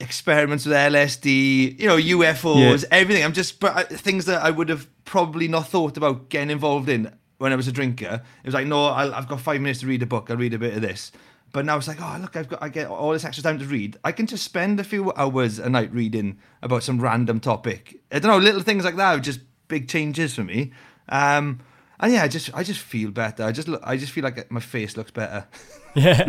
experiments 0.00 0.66
with 0.66 0.74
LSD, 0.76 1.78
you 1.80 1.86
know, 1.86 1.96
UFOs, 1.96 2.82
Yeah. 2.82 2.88
everything. 2.90 3.24
I'm 3.24 3.32
just 3.32 3.60
but 3.60 3.88
things 3.88 4.24
that 4.26 4.42
I 4.42 4.50
would 4.50 4.68
have 4.68 4.88
probably 5.04 5.48
not 5.48 5.68
thought 5.68 5.96
about 5.96 6.28
getting 6.28 6.50
involved 6.50 6.88
in 6.88 7.12
when 7.38 7.52
I 7.52 7.56
was 7.56 7.68
a 7.68 7.72
drinker. 7.72 8.22
It 8.42 8.46
was 8.46 8.54
like, 8.54 8.66
no, 8.66 8.86
I'll, 8.86 9.14
I've 9.14 9.28
got 9.28 9.40
five 9.40 9.60
minutes 9.60 9.80
to 9.80 9.86
read 9.86 10.02
a 10.02 10.06
book. 10.06 10.30
I'll 10.30 10.36
read 10.36 10.54
a 10.54 10.58
bit 10.58 10.74
of 10.74 10.82
this. 10.82 11.12
But 11.52 11.64
now 11.64 11.76
it's 11.76 11.86
like, 11.86 12.00
oh 12.02 12.16
look, 12.20 12.34
I've 12.36 12.48
got 12.48 12.60
I 12.62 12.68
get 12.68 12.88
all 12.88 13.12
this 13.12 13.24
extra 13.24 13.42
time 13.44 13.58
to 13.60 13.64
read. 13.66 13.96
I 14.02 14.10
can 14.10 14.26
just 14.26 14.42
spend 14.44 14.80
a 14.80 14.84
few 14.84 15.12
hours 15.14 15.60
a 15.60 15.68
night 15.70 15.92
reading 15.94 16.38
about 16.62 16.82
some 16.82 17.00
random 17.00 17.38
topic. 17.38 18.00
I 18.10 18.18
don't 18.18 18.30
know, 18.32 18.38
little 18.38 18.62
things 18.62 18.84
like 18.84 18.96
that 18.96 19.16
are 19.16 19.20
just 19.20 19.40
big 19.68 19.88
changes 19.88 20.34
for 20.34 20.42
me. 20.42 20.72
Um, 21.08 21.60
and 22.00 22.12
yeah, 22.12 22.24
I 22.24 22.28
just 22.28 22.52
I 22.54 22.64
just 22.64 22.80
feel 22.80 23.12
better. 23.12 23.44
I 23.44 23.52
just 23.52 23.68
look, 23.68 23.80
I 23.84 23.96
just 23.96 24.10
feel 24.10 24.24
like 24.24 24.50
my 24.50 24.58
face 24.60 24.96
looks 24.96 25.12
better. 25.12 25.46
Yeah. 25.94 26.28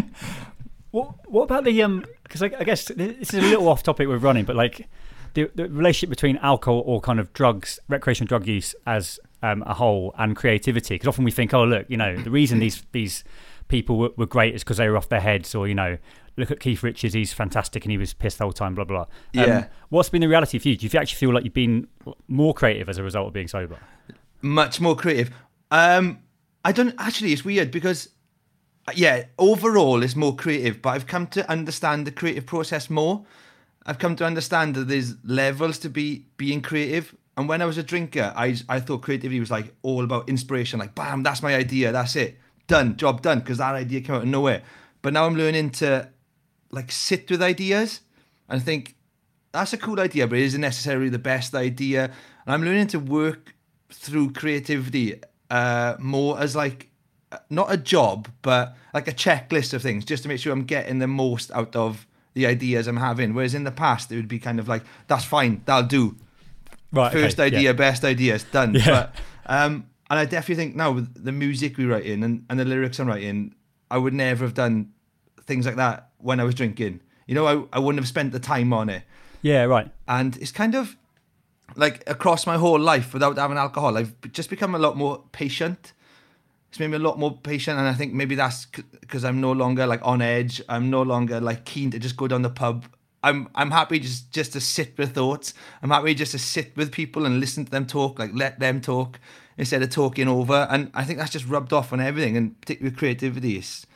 What 0.96 1.30
What 1.30 1.44
about 1.44 1.66
the 1.66 1.84
um? 1.84 2.06
Because 2.24 2.42
I, 2.42 2.52
I 2.58 2.64
guess 2.64 2.86
this 2.86 3.34
is 3.34 3.40
a 3.40 3.42
little 3.42 3.68
off 3.68 3.84
topic 3.84 4.08
with 4.08 4.24
running, 4.24 4.46
but 4.46 4.56
like 4.56 4.88
the 5.34 5.52
the 5.54 5.68
relationship 5.70 6.10
between 6.10 6.38
alcohol 6.38 6.84
or 6.86 7.02
kind 7.02 7.20
of 7.20 7.34
drugs, 7.34 7.80
recreational 7.90 8.28
drug 8.28 8.48
use 8.48 8.74
as 8.88 9.20
um, 9.44 9.62
a 9.68 9.74
whole, 9.74 10.16
and 10.18 10.36
creativity. 10.36 10.96
Because 10.96 11.08
often 11.08 11.26
we 11.26 11.32
think, 11.32 11.54
oh 11.54 11.66
look, 11.66 11.86
you 11.90 11.98
know, 11.98 12.16
the 12.16 12.32
reason 12.32 12.60
these 12.60 12.84
these 12.94 13.24
people 13.68 13.98
were, 13.98 14.12
were 14.16 14.26
great 14.26 14.56
is 14.56 14.64
because 14.64 14.78
they 14.78 14.88
were 14.88 14.98
off 14.98 15.10
their 15.10 15.20
heads, 15.20 15.54
or 15.54 15.68
you 15.68 15.76
know, 15.76 15.98
look 16.38 16.50
at 16.50 16.62
Keith 16.62 16.82
Richards, 16.82 17.14
he's 17.14 17.34
fantastic 17.34 17.84
and 17.84 17.92
he 17.92 17.98
was 17.98 18.14
pissed 18.14 18.38
the 18.38 18.46
whole 18.46 18.54
time, 18.54 18.74
blah 18.74 18.86
blah. 18.86 19.02
Um, 19.02 19.08
Yeah. 19.34 19.68
What's 19.90 20.10
been 20.10 20.22
the 20.22 20.28
reality 20.28 20.60
for 20.60 20.70
you? 20.70 20.78
Do 20.78 20.88
you 20.88 21.00
actually 21.00 21.18
feel 21.18 21.34
like 21.34 21.44
you've 21.44 21.54
been 21.54 21.88
more 22.28 22.54
creative 22.54 22.88
as 22.88 22.98
a 22.98 23.04
result 23.04 23.28
of 23.28 23.34
being 23.34 23.48
sober? 23.50 23.78
much 24.42 24.80
more 24.80 24.96
creative. 24.96 25.32
Um, 25.72 26.20
I 26.64 26.72
don't 26.72 26.96
actually. 27.00 27.34
It's 27.34 27.44
weird 27.44 27.72
because, 27.72 28.10
yeah, 28.94 29.26
overall 29.38 30.04
it's 30.04 30.16
more 30.16 30.36
creative. 30.36 30.82
But 30.82 30.90
I've 30.90 31.08
come 31.08 31.28
to 31.28 31.50
understand 31.50 32.06
the 32.06 32.12
creative 32.12 32.46
process 32.46 32.90
more. 32.90 33.26
I've 33.86 34.00
come 34.00 34.16
to 34.18 34.26
understand 34.26 34.76
that 34.76 34.88
there's 34.88 35.16
levels 35.24 35.80
to 35.80 35.90
be 35.90 36.26
being 36.38 36.62
creative. 36.62 37.16
And 37.38 37.50
when 37.50 37.62
I 37.62 37.66
was 37.66 37.78
a 37.78 37.84
drinker, 37.84 38.34
I 38.36 38.56
I 38.70 38.80
thought 38.80 39.02
creativity 39.02 39.40
was 39.40 39.52
like 39.52 39.74
all 39.82 40.04
about 40.04 40.30
inspiration. 40.30 40.80
Like, 40.80 40.96
bam, 40.96 41.24
that's 41.24 41.42
my 41.42 41.56
idea. 41.56 41.92
That's 41.92 42.16
it. 42.16 42.38
Done. 42.68 42.98
Job 42.98 43.22
done. 43.22 43.40
Because 43.40 43.58
that 43.58 43.76
idea 43.76 44.02
came 44.02 44.16
out 44.16 44.24
of 44.24 44.28
nowhere. 44.28 44.62
But 45.02 45.14
now 45.14 45.26
I'm 45.26 45.36
learning 45.36 45.72
to 45.72 46.10
like 46.72 46.92
sit 46.92 47.30
with 47.30 47.42
ideas 47.42 48.02
and 48.50 48.62
think 48.62 48.96
that's 49.52 49.72
a 49.74 49.78
cool 49.78 50.00
idea, 50.00 50.28
but 50.28 50.38
it 50.38 50.44
isn't 50.44 50.62
necessarily 50.62 51.10
the 51.10 51.20
best 51.20 51.56
idea. 51.56 52.06
And 52.46 52.54
I'm 52.54 52.64
learning 52.64 52.88
to 52.88 53.00
work 53.00 53.56
through 53.90 54.34
creativity 54.34 55.22
uh, 55.50 55.96
more 56.00 56.40
as 56.40 56.56
like 56.56 56.90
not 57.50 57.72
a 57.72 57.78
job, 57.78 58.28
but 58.42 58.76
like 58.94 59.08
a 59.08 59.12
checklist 59.14 59.74
of 59.74 59.82
things, 59.82 60.06
just 60.06 60.24
to 60.24 60.30
make 60.30 60.40
sure 60.40 60.54
I'm 60.54 60.64
getting 60.66 61.00
the 61.00 61.08
most 61.08 61.52
out 61.52 61.76
of 61.76 62.06
the 62.34 62.46
ideas 62.46 62.88
I'm 62.88 62.98
having. 62.98 63.34
Whereas 63.34 63.54
in 63.54 63.64
the 63.64 63.72
past, 63.72 64.12
it 64.12 64.16
would 64.18 64.28
be 64.28 64.40
kind 64.40 64.60
of 64.60 64.68
like, 64.68 64.84
that's 65.08 65.26
fine, 65.26 65.62
that'll 65.66 65.88
do. 65.88 66.16
Right. 66.92 67.12
okay, 67.14 67.24
First 67.24 67.38
yeah. 67.38 67.46
idea, 67.46 67.74
best 67.74 68.04
ideas, 68.04 68.44
done. 68.46 68.74
Yeah. 68.76 68.86
But 68.86 69.16
um, 69.48 69.88
and 70.10 70.20
I 70.20 70.26
definitely 70.26 70.56
think 70.64 70.76
now 70.76 70.92
with 70.92 71.24
the 71.24 71.32
music 71.32 71.78
we 71.78 71.86
write 71.86 72.06
in 72.06 72.24
and, 72.24 72.46
and 72.50 72.60
the 72.60 72.66
lyrics 72.66 73.00
I'm 73.00 73.08
writing, 73.08 73.56
I 73.90 73.98
would 73.98 74.14
never 74.14 74.44
have 74.46 74.54
done 74.54 74.92
things 75.44 75.66
like 75.66 75.76
that 75.78 76.10
when 76.18 76.40
I 76.40 76.44
was 76.44 76.56
drinking. 76.56 77.02
You 77.28 77.36
know, 77.36 77.48
I, 77.48 77.78
I 77.78 77.80
wouldn't 77.80 78.00
have 78.00 78.08
spent 78.08 78.32
the 78.32 78.40
time 78.40 78.72
on 78.74 78.90
it 78.90 79.04
Yeah. 79.42 79.64
Right. 79.64 79.90
and 80.08 80.38
it's 80.38 80.52
kind 80.52 80.76
of 80.76 80.96
like 81.76 82.04
across 82.08 82.46
my 82.46 82.58
whole 82.58 82.80
life 82.80 83.14
without 83.14 83.36
having 83.38 83.58
alcohol 83.58 83.98
i've 83.98 84.14
just 84.32 84.50
become 84.52 84.76
a 84.76 84.80
lot 84.80 84.96
more 84.96 85.24
patient 85.32 85.92
it's 86.76 86.80
made 86.82 86.88
me 86.88 86.98
a 86.98 87.00
lot 87.00 87.18
more 87.18 87.32
patient 87.32 87.80
and 87.80 87.88
i 87.88 87.94
think 87.94 88.14
maybe 88.14 88.36
that's 88.36 88.66
because 89.00 89.24
i'm 89.24 89.40
no 89.40 89.54
longer 89.54 89.88
like 89.88 90.02
on 90.04 90.22
edge 90.22 90.62
i'm 90.68 90.90
no 90.90 91.02
longer 91.02 91.40
like 91.40 91.64
keen 91.64 91.90
to 91.90 91.98
just 91.98 92.18
go 92.18 92.28
down 92.28 92.42
the 92.42 92.50
pub 92.50 92.86
I'm 93.24 93.50
I'm 93.56 93.72
happy 93.72 93.98
just 93.98 94.32
just 94.32 94.54
to 94.54 94.62
sit 94.62 94.96
with 95.00 95.16
thoughts. 95.16 95.56
I'm 95.82 95.90
happy 95.90 96.14
just 96.14 96.34
to 96.34 96.38
sit 96.38 96.78
with 96.78 96.92
people 96.92 97.26
and 97.26 97.40
listen 97.40 97.66
to 97.66 97.72
them 97.72 97.88
talk, 97.88 98.20
like 98.20 98.30
let 98.36 98.60
them 98.60 98.82
talk 98.82 99.20
instead 99.58 99.82
of 99.82 99.90
talking 99.90 100.28
over. 100.28 100.68
And 100.70 100.92
I 100.94 101.06
think 101.06 101.18
that's 101.18 101.32
just 101.32 101.48
rubbed 101.48 101.74
off 101.74 101.92
on 101.92 102.00
everything, 102.00 102.38
and 102.38 102.62
particularly 102.62 102.92
with 102.92 103.00
creativity. 103.00 103.58
It's, 103.58 103.88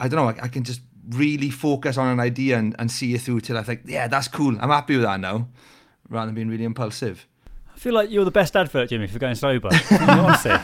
I 0.00 0.08
don't 0.08 0.16
know. 0.16 0.42
I, 0.42 0.46
I 0.46 0.48
can 0.48 0.64
just 0.64 0.80
really 1.10 1.50
focus 1.50 1.96
on 1.96 2.08
an 2.08 2.18
idea 2.18 2.58
and, 2.58 2.74
and 2.80 2.90
see 2.90 3.14
it 3.14 3.20
through 3.20 3.42
till 3.42 3.56
I 3.56 3.62
think, 3.62 3.82
yeah, 3.84 4.08
that's 4.08 4.26
cool. 4.26 4.58
I'm 4.60 4.70
happy 4.70 4.96
with 4.96 5.04
that 5.04 5.20
now, 5.20 5.46
rather 6.08 6.26
than 6.26 6.34
being 6.34 6.48
really 6.48 6.64
impulsive. 6.64 7.28
I 7.72 7.78
feel 7.78 7.94
like 7.94 8.10
you're 8.10 8.24
the 8.24 8.32
best 8.32 8.56
advert, 8.56 8.88
Jimmy, 8.88 9.06
for 9.06 9.20
going 9.20 9.36
sober. 9.36 9.70
Honestly. 10.00 10.56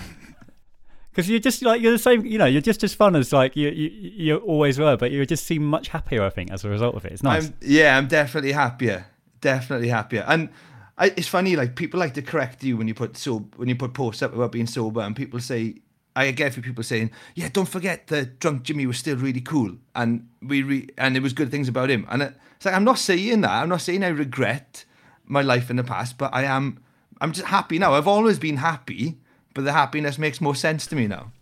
Because 1.18 1.30
you're 1.30 1.40
just 1.40 1.62
like 1.62 1.82
you're 1.82 1.90
the 1.90 1.98
same, 1.98 2.24
you 2.24 2.38
know. 2.38 2.44
You're 2.44 2.60
just 2.60 2.84
as 2.84 2.94
fun 2.94 3.16
as 3.16 3.32
like 3.32 3.56
you, 3.56 3.70
you 3.70 3.90
you 3.90 4.36
always 4.36 4.78
were, 4.78 4.96
but 4.96 5.10
you 5.10 5.26
just 5.26 5.46
seem 5.46 5.64
much 5.64 5.88
happier. 5.88 6.22
I 6.22 6.30
think 6.30 6.52
as 6.52 6.64
a 6.64 6.68
result 6.68 6.94
of 6.94 7.04
it, 7.04 7.10
it's 7.10 7.24
nice. 7.24 7.48
I'm, 7.48 7.54
yeah, 7.60 7.98
I'm 7.98 8.06
definitely 8.06 8.52
happier. 8.52 9.04
Definitely 9.40 9.88
happier. 9.88 10.24
And 10.28 10.48
I, 10.96 11.06
it's 11.16 11.26
funny, 11.26 11.56
like 11.56 11.74
people 11.74 11.98
like 11.98 12.14
to 12.14 12.22
correct 12.22 12.62
you 12.62 12.76
when 12.76 12.86
you 12.86 12.94
put 12.94 13.16
so 13.16 13.48
when 13.56 13.68
you 13.68 13.74
put 13.74 13.94
posts 13.94 14.22
up 14.22 14.32
about 14.32 14.52
being 14.52 14.68
sober, 14.68 15.00
and 15.00 15.16
people 15.16 15.40
say, 15.40 15.78
I 16.14 16.30
get 16.30 16.50
a 16.50 16.50
few 16.52 16.62
people 16.62 16.84
saying, 16.84 17.10
"Yeah, 17.34 17.48
don't 17.52 17.68
forget 17.68 18.06
that 18.06 18.38
drunk 18.38 18.62
Jimmy 18.62 18.86
was 18.86 18.98
still 18.98 19.16
really 19.16 19.40
cool, 19.40 19.76
and 19.96 20.28
we 20.40 20.62
re- 20.62 20.88
and 20.96 21.16
there 21.16 21.22
was 21.22 21.32
good 21.32 21.50
things 21.50 21.66
about 21.66 21.90
him." 21.90 22.06
And 22.08 22.22
it's 22.22 22.64
like 22.64 22.76
I'm 22.76 22.84
not 22.84 23.00
saying 23.00 23.40
that. 23.40 23.50
I'm 23.50 23.68
not 23.68 23.80
saying 23.80 24.04
I 24.04 24.08
regret 24.10 24.84
my 25.24 25.42
life 25.42 25.68
in 25.68 25.74
the 25.74 25.82
past, 25.82 26.16
but 26.16 26.32
I 26.32 26.44
am. 26.44 26.78
I'm 27.20 27.32
just 27.32 27.48
happy 27.48 27.80
now. 27.80 27.94
I've 27.94 28.06
always 28.06 28.38
been 28.38 28.58
happy, 28.58 29.18
but 29.58 29.64
the 29.64 29.72
happiness 29.72 30.18
makes 30.18 30.40
more 30.40 30.54
sense 30.54 30.86
to 30.86 30.94
me 30.94 31.08
now. 31.08 31.32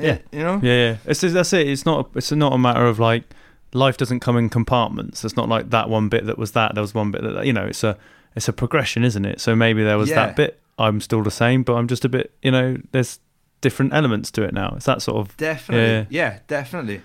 Yeah. 0.00 0.20
you 0.32 0.38
know. 0.38 0.58
Yeah, 0.62 0.72
yeah. 0.72 0.96
It's 1.04 1.20
just, 1.20 1.34
that's 1.34 1.52
it. 1.52 1.68
It's 1.68 1.84
not. 1.84 2.08
It's 2.14 2.32
not 2.32 2.54
a 2.54 2.56
matter 2.56 2.86
of 2.86 2.98
like 2.98 3.24
life 3.74 3.98
doesn't 3.98 4.20
come 4.20 4.38
in 4.38 4.48
compartments. 4.48 5.22
It's 5.22 5.36
not 5.36 5.50
like 5.50 5.68
that 5.68 5.90
one 5.90 6.08
bit 6.08 6.24
that 6.24 6.38
was 6.38 6.52
that. 6.52 6.74
There 6.74 6.80
was 6.80 6.94
one 6.94 7.10
bit 7.10 7.22
that 7.22 7.44
you 7.44 7.52
know. 7.52 7.66
It's 7.66 7.84
a 7.84 7.98
it's 8.34 8.48
a 8.48 8.54
progression, 8.54 9.04
isn't 9.04 9.26
it? 9.26 9.38
So 9.38 9.54
maybe 9.54 9.84
there 9.84 9.98
was 9.98 10.08
Yeah. 10.08 10.14
that 10.26 10.36
bit. 10.36 10.58
I'm 10.78 11.02
still 11.02 11.22
the 11.22 11.30
same, 11.30 11.62
but 11.62 11.74
I'm 11.74 11.88
just 11.88 12.06
a 12.06 12.08
bit. 12.08 12.32
You 12.40 12.52
know, 12.52 12.78
there's 12.92 13.18
different 13.60 13.92
elements 13.92 14.30
to 14.30 14.44
it 14.44 14.54
now. 14.54 14.72
It's 14.76 14.86
that 14.86 15.02
sort 15.02 15.18
of 15.18 15.36
Definitely. 15.36 16.06
Yeah. 16.16 16.30
Yeah, 16.30 16.38
definitely. 16.46 17.02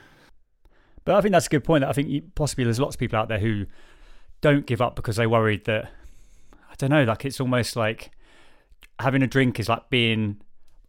But 1.04 1.16
I 1.16 1.20
think 1.22 1.34
that's 1.34 1.48
a 1.48 1.50
good 1.50 1.66
point. 1.66 1.82
That 1.82 1.90
I 1.90 1.92
think 1.94 2.08
you, 2.08 2.22
possibly 2.36 2.64
there's 2.64 2.80
lots 2.80 2.96
of 2.96 3.00
people 3.02 3.20
out 3.20 3.28
there 3.28 3.40
who 3.40 3.66
don't 4.40 4.66
give 4.66 4.82
up 4.82 4.96
because 4.96 5.18
they're 5.18 5.28
worried 5.28 5.66
that 5.66 5.92
I 6.72 6.76
don't 6.78 6.90
know. 6.90 7.04
Like 7.04 7.26
it's 7.26 7.42
almost 7.42 7.76
like 7.76 8.12
having 9.00 9.22
a 9.24 9.28
drink 9.28 9.60
is 9.60 9.68
like 9.68 9.90
being 9.90 10.38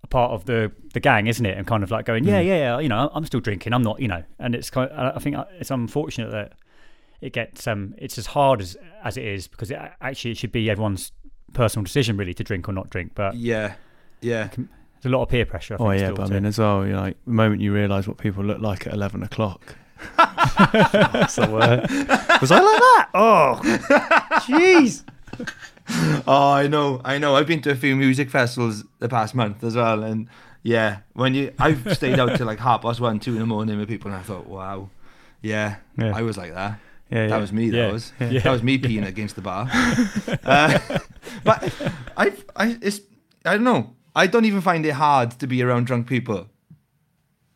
a 0.04 0.06
part 0.06 0.32
of 0.32 0.44
the 0.44 0.70
the 0.92 1.00
gang, 1.00 1.26
isn't 1.26 1.44
it? 1.44 1.58
And 1.58 1.66
kind 1.66 1.82
of 1.82 1.90
like 1.90 2.04
going, 2.04 2.24
yeah, 2.24 2.38
yeah, 2.40 2.56
yeah. 2.56 2.78
You 2.78 2.88
know, 2.88 3.10
I'm 3.12 3.24
still 3.24 3.40
drinking. 3.40 3.72
I'm 3.72 3.82
not. 3.82 4.00
You 4.00 4.08
know, 4.08 4.22
and 4.38 4.54
it's 4.54 4.70
kind. 4.70 4.90
Of, 4.90 5.16
I 5.16 5.18
think 5.18 5.36
it's 5.58 5.70
unfortunate 5.70 6.30
that 6.30 6.52
it 7.20 7.32
gets 7.32 7.66
um 7.66 7.94
it's 7.96 8.18
as 8.18 8.26
hard 8.26 8.60
as 8.60 8.76
as 9.02 9.16
it 9.16 9.24
is 9.24 9.48
because 9.48 9.70
it 9.70 9.78
actually 10.00 10.32
it 10.32 10.36
should 10.36 10.52
be 10.52 10.68
everyone's 10.68 11.10
personal 11.54 11.82
decision 11.82 12.16
really 12.16 12.34
to 12.34 12.44
drink 12.44 12.68
or 12.68 12.72
not 12.72 12.90
drink. 12.90 13.12
But 13.14 13.34
Yeah, 13.34 13.74
yeah. 14.20 14.48
there's 14.54 15.06
a 15.06 15.08
lot 15.08 15.22
of 15.22 15.28
peer 15.30 15.46
pressure. 15.46 15.74
I 15.74 15.78
think, 15.78 15.88
Oh 15.88 15.92
yeah, 15.92 16.10
but 16.12 16.30
I 16.30 16.34
mean 16.34 16.44
as 16.44 16.58
well, 16.58 16.86
you're 16.86 16.98
like 16.98 17.16
the 17.24 17.32
moment 17.32 17.62
you 17.62 17.72
realise 17.72 18.06
what 18.06 18.18
people 18.18 18.44
look 18.44 18.60
like 18.60 18.86
at 18.86 18.92
eleven 18.92 19.22
o'clock. 19.22 19.74
That's 20.16 21.36
the 21.36 21.48
word. 21.50 21.88
Was 22.42 22.50
I 22.50 22.60
like 22.60 22.80
that? 22.80 23.08
Oh, 23.14 23.60
jeez. 24.42 25.02
Oh, 26.26 26.52
I 26.52 26.66
know, 26.66 27.00
I 27.04 27.18
know. 27.18 27.36
I've 27.36 27.46
been 27.46 27.60
to 27.62 27.70
a 27.70 27.74
few 27.74 27.96
music 27.96 28.30
festivals 28.30 28.84
the 29.00 29.08
past 29.08 29.34
month 29.34 29.62
as 29.62 29.76
well, 29.76 30.02
and 30.02 30.28
yeah, 30.62 30.98
when 31.12 31.34
you, 31.34 31.52
I've 31.58 31.94
stayed 31.96 32.18
out 32.18 32.36
till 32.36 32.46
like 32.46 32.58
half 32.58 32.82
past 32.82 33.00
one, 33.00 33.20
two 33.20 33.34
in 33.34 33.40
the 33.40 33.46
morning 33.46 33.78
with 33.78 33.88
people, 33.88 34.10
and 34.10 34.18
I 34.18 34.22
thought, 34.22 34.46
wow, 34.46 34.88
yeah, 35.42 35.76
Yeah. 35.98 36.16
I 36.16 36.22
was 36.22 36.36
like 36.38 36.54
that. 36.54 36.78
Yeah, 37.10 37.26
That 37.26 37.34
yeah. 37.34 37.40
was 37.40 37.52
me. 37.52 37.70
That 37.70 37.92
was 37.92 38.12
that 38.18 38.50
was 38.50 38.62
me 38.62 38.78
peeing 38.78 39.06
against 39.06 39.36
the 39.36 39.42
bar. 39.42 39.68
uh, 40.44 40.78
but 41.44 41.62
I've, 42.16 42.44
I, 42.56 42.78
it's, 42.80 43.00
I 43.44 43.52
don't 43.54 43.64
know. 43.64 43.94
I 44.16 44.26
don't 44.26 44.46
even 44.46 44.62
find 44.62 44.86
it 44.86 44.92
hard 44.92 45.32
to 45.32 45.46
be 45.46 45.62
around 45.62 45.86
drunk 45.86 46.06
people. 46.06 46.48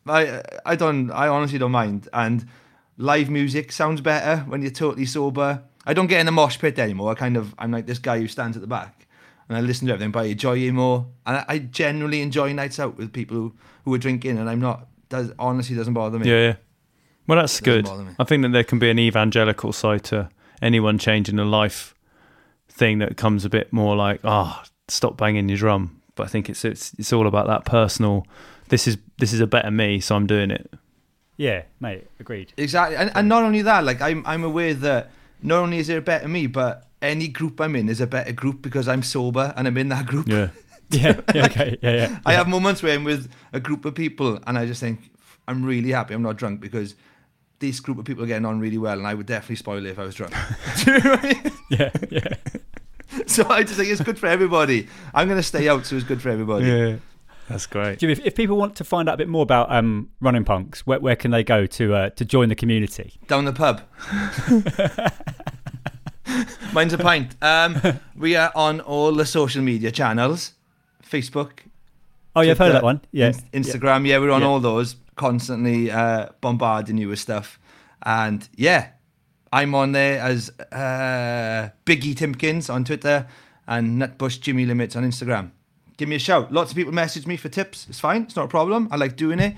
I, 0.05 0.43
I 0.65 0.75
don't. 0.75 1.09
I 1.11 1.27
honestly 1.27 1.57
don't 1.57 1.71
mind. 1.71 2.07
And 2.13 2.47
live 2.97 3.29
music 3.29 3.71
sounds 3.71 4.01
better 4.01 4.41
when 4.47 4.61
you're 4.61 4.71
totally 4.71 5.05
sober. 5.07 5.63
I 5.89 5.93
don't 5.93 6.05
get 6.07 6.19
in 6.19 6.27
the 6.27 6.31
mosh 6.31 6.59
pit 6.59 6.77
anymore. 6.77 7.11
I 7.11 7.15
kind 7.15 7.35
of, 7.35 7.55
I'm 7.57 7.71
like 7.71 7.87
this 7.87 7.97
guy 7.97 8.19
who 8.19 8.27
stands 8.27 8.55
at 8.55 8.61
the 8.61 8.67
back 8.67 9.07
and 9.47 9.57
I 9.57 9.61
listen 9.61 9.87
to 9.87 9.93
everything, 9.93 10.11
but 10.11 10.25
I 10.25 10.27
enjoy 10.27 10.57
it 10.57 10.71
more. 10.71 11.07
And 11.25 11.37
I, 11.37 11.45
I 11.47 11.57
generally 11.57 12.21
enjoy 12.21 12.53
nights 12.53 12.79
out 12.79 12.95
with 12.95 13.11
people 13.11 13.35
who, 13.35 13.53
who 13.85 13.93
are 13.95 13.97
drinking, 13.97 14.37
and 14.37 14.47
I'm 14.47 14.61
not. 14.61 14.87
Does 15.09 15.31
honestly 15.39 15.75
doesn't 15.75 15.95
bother 15.95 16.19
me. 16.19 16.29
Yeah, 16.29 16.41
yeah. 16.41 16.55
Well, 17.25 17.39
that's 17.39 17.59
good. 17.59 17.89
I 18.19 18.23
think 18.23 18.43
that 18.43 18.49
there 18.49 18.63
can 18.63 18.77
be 18.77 18.91
an 18.91 18.99
evangelical 18.99 19.73
side 19.73 20.03
to 20.05 20.29
anyone 20.61 20.99
changing 20.99 21.39
a 21.39 21.45
life 21.45 21.95
thing 22.67 22.99
that 22.99 23.17
comes 23.17 23.43
a 23.43 23.49
bit 23.49 23.73
more 23.73 23.95
like, 23.95 24.19
oh, 24.23 24.61
stop 24.87 25.17
banging 25.17 25.49
your 25.49 25.57
drum. 25.57 25.99
But 26.13 26.27
I 26.27 26.29
think 26.29 26.49
it's 26.49 26.63
it's 26.63 26.93
it's 26.99 27.11
all 27.11 27.25
about 27.25 27.47
that 27.47 27.65
personal. 27.65 28.27
This 28.67 28.87
is 28.87 28.99
this 29.17 29.33
is 29.33 29.39
a 29.39 29.47
better 29.47 29.71
me, 29.71 29.99
so 29.99 30.15
I'm 30.15 30.27
doing 30.27 30.51
it. 30.51 30.71
yeah, 31.37 31.63
mate, 31.79 32.05
agreed. 32.19 32.53
Exactly, 32.57 32.97
and, 32.97 33.11
and 33.15 33.27
not 33.27 33.41
only 33.41 33.63
that, 33.63 33.83
like 33.83 34.01
I'm 34.01 34.23
I'm 34.27 34.43
aware 34.43 34.75
that 34.75 35.09
not 35.41 35.59
only 35.59 35.77
is 35.79 35.87
there 35.87 35.99
a 35.99 36.01
better 36.01 36.27
me, 36.27 36.47
but 36.47 36.87
any 37.01 37.27
group 37.27 37.59
I'm 37.61 37.75
in 37.75 37.89
is 37.89 38.01
a 38.01 38.07
better 38.07 38.31
group 38.31 38.61
because 38.61 38.87
I'm 38.87 39.03
sober 39.03 39.53
and 39.55 39.67
I'm 39.67 39.77
in 39.77 39.89
that 39.89 40.05
group. 40.05 40.27
Yeah, 40.27 40.49
Yeah, 40.91 41.21
yeah, 41.35 41.45
okay, 41.45 41.77
yeah, 41.83 41.91
yeah. 41.91 42.19
I 42.25 42.33
have 42.33 42.47
moments 42.47 42.81
where 42.81 42.95
I'm 42.95 43.03
with 43.03 43.31
a 43.53 43.59
group 43.59 43.85
of 43.85 43.93
people 43.93 44.39
and 44.47 44.57
I 44.57 44.65
just 44.65 44.79
think 44.81 45.11
I'm 45.47 45.63
really 45.63 45.91
happy 45.91 46.15
I'm 46.15 46.23
not 46.23 46.37
drunk 46.37 46.61
because 46.61 46.95
this 47.59 47.79
group 47.79 47.99
of 47.99 48.05
people 48.05 48.23
are 48.23 48.27
getting 48.27 48.45
on 48.45 48.59
really 48.59 48.77
well 48.79 48.97
and 48.97 49.05
I 49.05 49.13
would 49.13 49.27
definitely 49.27 49.57
spoil 49.57 49.85
it 49.85 49.89
if 49.89 49.99
I 49.99 50.03
was 50.03 50.15
drunk. 50.15 50.33
Do 50.83 50.93
you 50.93 50.99
know 50.99 51.11
what 51.11 51.25
I 51.25 51.27
mean? 51.27 51.51
yeah, 51.69 51.91
yeah. 52.09 52.33
So 53.27 53.47
I 53.49 53.63
just 53.63 53.75
think 53.75 53.89
it's 53.91 54.01
good 54.01 54.17
for 54.17 54.27
everybody. 54.27 54.87
I'm 55.13 55.27
going 55.27 55.39
to 55.39 55.43
stay 55.43 55.67
out, 55.67 55.85
so 55.85 55.95
it's 55.95 56.05
good 56.05 56.21
for 56.21 56.29
everybody. 56.29 56.65
yeah. 56.67 56.95
That's 57.49 57.65
great. 57.65 57.97
Jimmy, 57.99 58.13
if, 58.13 58.25
if 58.25 58.35
people 58.35 58.57
want 58.57 58.75
to 58.75 58.83
find 58.83 59.09
out 59.09 59.15
a 59.15 59.17
bit 59.17 59.27
more 59.27 59.41
about 59.43 59.71
um, 59.71 60.09
running 60.21 60.43
punks, 60.45 60.85
where, 60.85 60.99
where 60.99 61.15
can 61.15 61.31
they 61.31 61.43
go 61.43 61.65
to 61.65 61.95
uh, 61.95 62.09
to 62.11 62.25
join 62.25 62.49
the 62.49 62.55
community? 62.55 63.13
Down 63.27 63.45
the 63.45 63.53
pub. 63.53 63.81
Mine's 66.73 66.93
a 66.93 66.97
pint. 66.99 67.35
Um, 67.41 67.81
we 68.15 68.35
are 68.35 68.51
on 68.53 68.81
all 68.81 69.11
the 69.13 69.25
social 69.25 69.63
media 69.63 69.91
channels 69.91 70.53
Facebook, 71.03 71.51
Oh, 72.35 72.41
yeah, 72.41 72.51
I've 72.51 72.59
heard 72.59 72.67
of 72.67 72.73
that 72.73 72.83
one. 72.83 73.01
Yeah, 73.11 73.31
Instagram. 73.51 74.05
Yeah, 74.05 74.19
we're 74.19 74.29
on 74.29 74.41
Yeah. 74.41 74.47
all 74.47 74.59
those, 74.59 74.95
constantly 75.15 75.89
uh, 75.89 76.27
bombarding 76.41 76.99
you 76.99 77.09
with 77.09 77.17
stuff. 77.19 77.59
And 78.03 78.47
yeah, 78.55 78.89
I'm 79.51 79.73
on 79.73 79.93
there 79.93 80.21
as 80.21 80.51
uh, 80.71 81.69
Biggie 81.87 82.13
Timkins 82.13 82.71
on 82.71 82.83
Twitter 82.85 83.27
and 83.67 83.99
Nutbush 83.99 84.39
Jimmy 84.39 84.67
Limits 84.67 84.95
on 84.95 85.03
Instagram. 85.03 85.49
Give 85.99 86.07
me 86.07 86.15
a 86.15 86.19
shout. 86.19 86.49
Lots 86.49 86.71
of 86.71 86.77
people 86.77 86.93
message 86.93 87.27
me 87.27 87.35
for 87.35 87.49
tips. 87.49 87.85
It's 87.89 87.99
fine. 87.99 88.23
It's 88.23 88.37
not 88.37 88.45
a 88.45 88.47
problem. 88.47 88.87
I 88.89 88.95
like 88.95 89.17
doing 89.17 89.41
it 89.41 89.57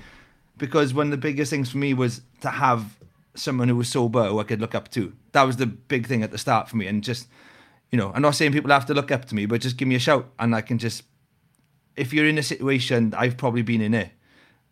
because 0.58 0.92
one 0.92 1.06
of 1.06 1.12
the 1.12 1.16
biggest 1.16 1.50
things 1.50 1.70
for 1.70 1.78
me 1.78 1.94
was 1.94 2.20
to 2.40 2.50
have 2.50 2.98
someone 3.36 3.68
who 3.68 3.76
was 3.76 3.88
sober 3.88 4.24
who 4.24 4.40
I 4.40 4.42
could 4.42 4.60
look 4.60 4.74
up 4.74 4.90
to. 4.90 5.12
That 5.30 5.44
was 5.44 5.56
the 5.56 5.66
big 5.66 6.08
thing 6.08 6.24
at 6.24 6.32
the 6.32 6.38
start 6.38 6.68
for 6.68 6.76
me. 6.76 6.88
And 6.88 7.04
just, 7.04 7.28
you 7.92 7.96
know, 7.96 8.10
I'm 8.12 8.22
not 8.22 8.34
saying 8.34 8.50
people 8.50 8.72
have 8.72 8.86
to 8.86 8.92
look 8.92 9.12
up 9.12 9.26
to 9.26 9.36
me, 9.36 9.46
but 9.46 9.60
just 9.60 9.76
give 9.76 9.86
me 9.86 9.94
a 9.94 10.00
shout 10.00 10.32
and 10.40 10.52
I 10.52 10.62
can 10.62 10.78
just 10.78 11.04
if 11.96 12.12
you're 12.12 12.26
in 12.26 12.38
a 12.38 12.42
situation 12.42 13.14
I've 13.16 13.36
probably 13.36 13.62
been 13.62 13.80
in 13.80 13.94
it, 13.94 14.10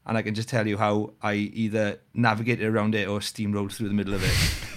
and 0.06 0.18
I 0.18 0.22
can 0.22 0.34
just 0.34 0.48
tell 0.48 0.66
you 0.66 0.76
how 0.76 1.12
I 1.22 1.34
either 1.34 2.00
navigated 2.14 2.66
around 2.66 2.96
it 2.96 3.06
or 3.06 3.20
steamrolled 3.20 3.72
through 3.72 3.88
the 3.88 3.94
middle 3.94 4.14
of 4.14 4.24
it. 4.24 4.66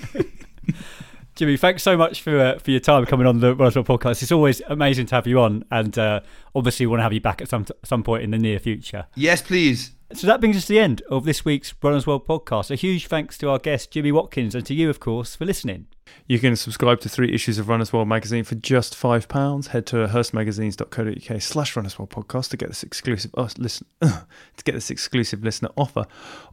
Jimmy, 1.35 1.57
thanks 1.57 1.81
so 1.81 1.97
much 1.97 2.21
for 2.21 2.39
uh, 2.39 2.59
for 2.59 2.69
your 2.69 2.79
time 2.79 3.05
coming 3.07 3.25
on 3.25 3.39
the 3.39 3.55
Runner's 3.55 3.75
World 3.75 3.87
podcast. 3.87 4.21
It's 4.21 4.31
always 4.31 4.61
amazing 4.67 5.07
to 5.07 5.15
have 5.15 5.25
you 5.25 5.39
on, 5.39 5.65
and 5.71 5.97
uh, 5.97 6.19
obviously 6.53 6.85
want 6.85 6.99
to 6.99 7.03
have 7.03 7.13
you 7.13 7.21
back 7.21 7.41
at 7.41 7.49
some 7.49 7.65
some 7.83 8.03
point 8.03 8.23
in 8.23 8.31
the 8.31 8.37
near 8.37 8.59
future. 8.59 9.07
yes, 9.15 9.41
please. 9.41 9.91
So 10.13 10.27
that 10.27 10.39
brings 10.41 10.55
us 10.55 10.67
to 10.67 10.73
the 10.73 10.79
end 10.79 11.01
of 11.09 11.25
this 11.25 11.43
week's 11.43 11.73
Runner's 11.81 12.05
World 12.05 12.27
podcast. 12.27 12.69
A 12.69 12.75
huge 12.75 13.07
thanks 13.07 13.35
to 13.39 13.49
our 13.49 13.57
guest 13.57 13.89
Jimmy 13.89 14.11
Watkins 14.11 14.53
and 14.53 14.63
to 14.67 14.75
you, 14.75 14.87
of 14.91 14.99
course, 14.99 15.35
for 15.35 15.43
listening. 15.43 15.87
You 16.27 16.39
can 16.39 16.55
subscribe 16.55 17.01
to 17.01 17.09
three 17.09 17.33
issues 17.33 17.59
of 17.59 17.67
Runner's 17.67 17.91
World 17.91 18.07
magazine 18.07 18.43
for 18.43 18.55
just 18.55 18.95
five 18.95 19.27
pounds. 19.27 19.67
Head 19.67 19.85
to 19.87 20.07
hearstmagazines.co.uk 20.07 21.41
slash 21.41 21.75
Runner's 21.75 21.99
World 21.99 22.11
podcast 22.11 22.49
to 22.51 22.57
get 22.57 22.69
this 22.69 22.83
exclusive 22.83 23.31
us 23.35 23.57
listen 23.57 23.85
to 24.01 24.63
get 24.63 24.73
this 24.73 24.89
exclusive 24.89 25.43
listener 25.43 25.69
offer, 25.75 26.05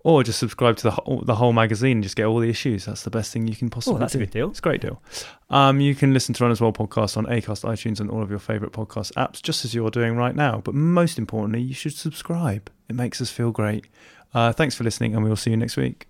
or 0.04 0.24
just 0.24 0.38
subscribe 0.38 0.76
to 0.78 0.82
the 0.84 0.90
whole, 0.90 1.22
the 1.24 1.36
whole 1.36 1.52
magazine 1.52 1.98
and 1.98 2.02
just 2.02 2.16
get 2.16 2.26
all 2.26 2.40
the 2.40 2.50
issues. 2.50 2.84
That's 2.84 3.04
the 3.04 3.10
best 3.10 3.32
thing 3.32 3.46
you 3.46 3.56
can 3.56 3.70
possibly. 3.70 3.96
Oh, 3.96 4.00
that's 4.00 4.14
a 4.14 4.18
do. 4.18 4.24
good 4.24 4.32
deal. 4.32 4.50
It's 4.50 4.58
a 4.58 4.62
great 4.62 4.80
deal. 4.80 5.02
Um, 5.50 5.80
you 5.80 5.94
can 5.94 6.12
listen 6.12 6.34
to 6.34 6.44
Runner's 6.44 6.60
World 6.60 6.76
podcast 6.76 7.16
on 7.16 7.26
Acast, 7.26 7.64
iTunes, 7.64 8.00
and 8.00 8.10
all 8.10 8.22
of 8.22 8.30
your 8.30 8.38
favorite 8.38 8.72
podcast 8.72 9.12
apps, 9.12 9.40
just 9.42 9.64
as 9.64 9.74
you're 9.74 9.90
doing 9.90 10.16
right 10.16 10.34
now. 10.34 10.60
But 10.64 10.74
most 10.74 11.18
importantly, 11.18 11.62
you 11.62 11.74
should 11.74 11.94
subscribe. 11.94 12.70
It 12.88 12.96
makes 12.96 13.20
us 13.20 13.30
feel 13.30 13.52
great. 13.52 13.86
Uh, 14.34 14.52
thanks 14.52 14.74
for 14.74 14.84
listening, 14.84 15.14
and 15.14 15.22
we 15.22 15.28
will 15.28 15.36
see 15.36 15.50
you 15.50 15.56
next 15.56 15.76
week. 15.76 16.09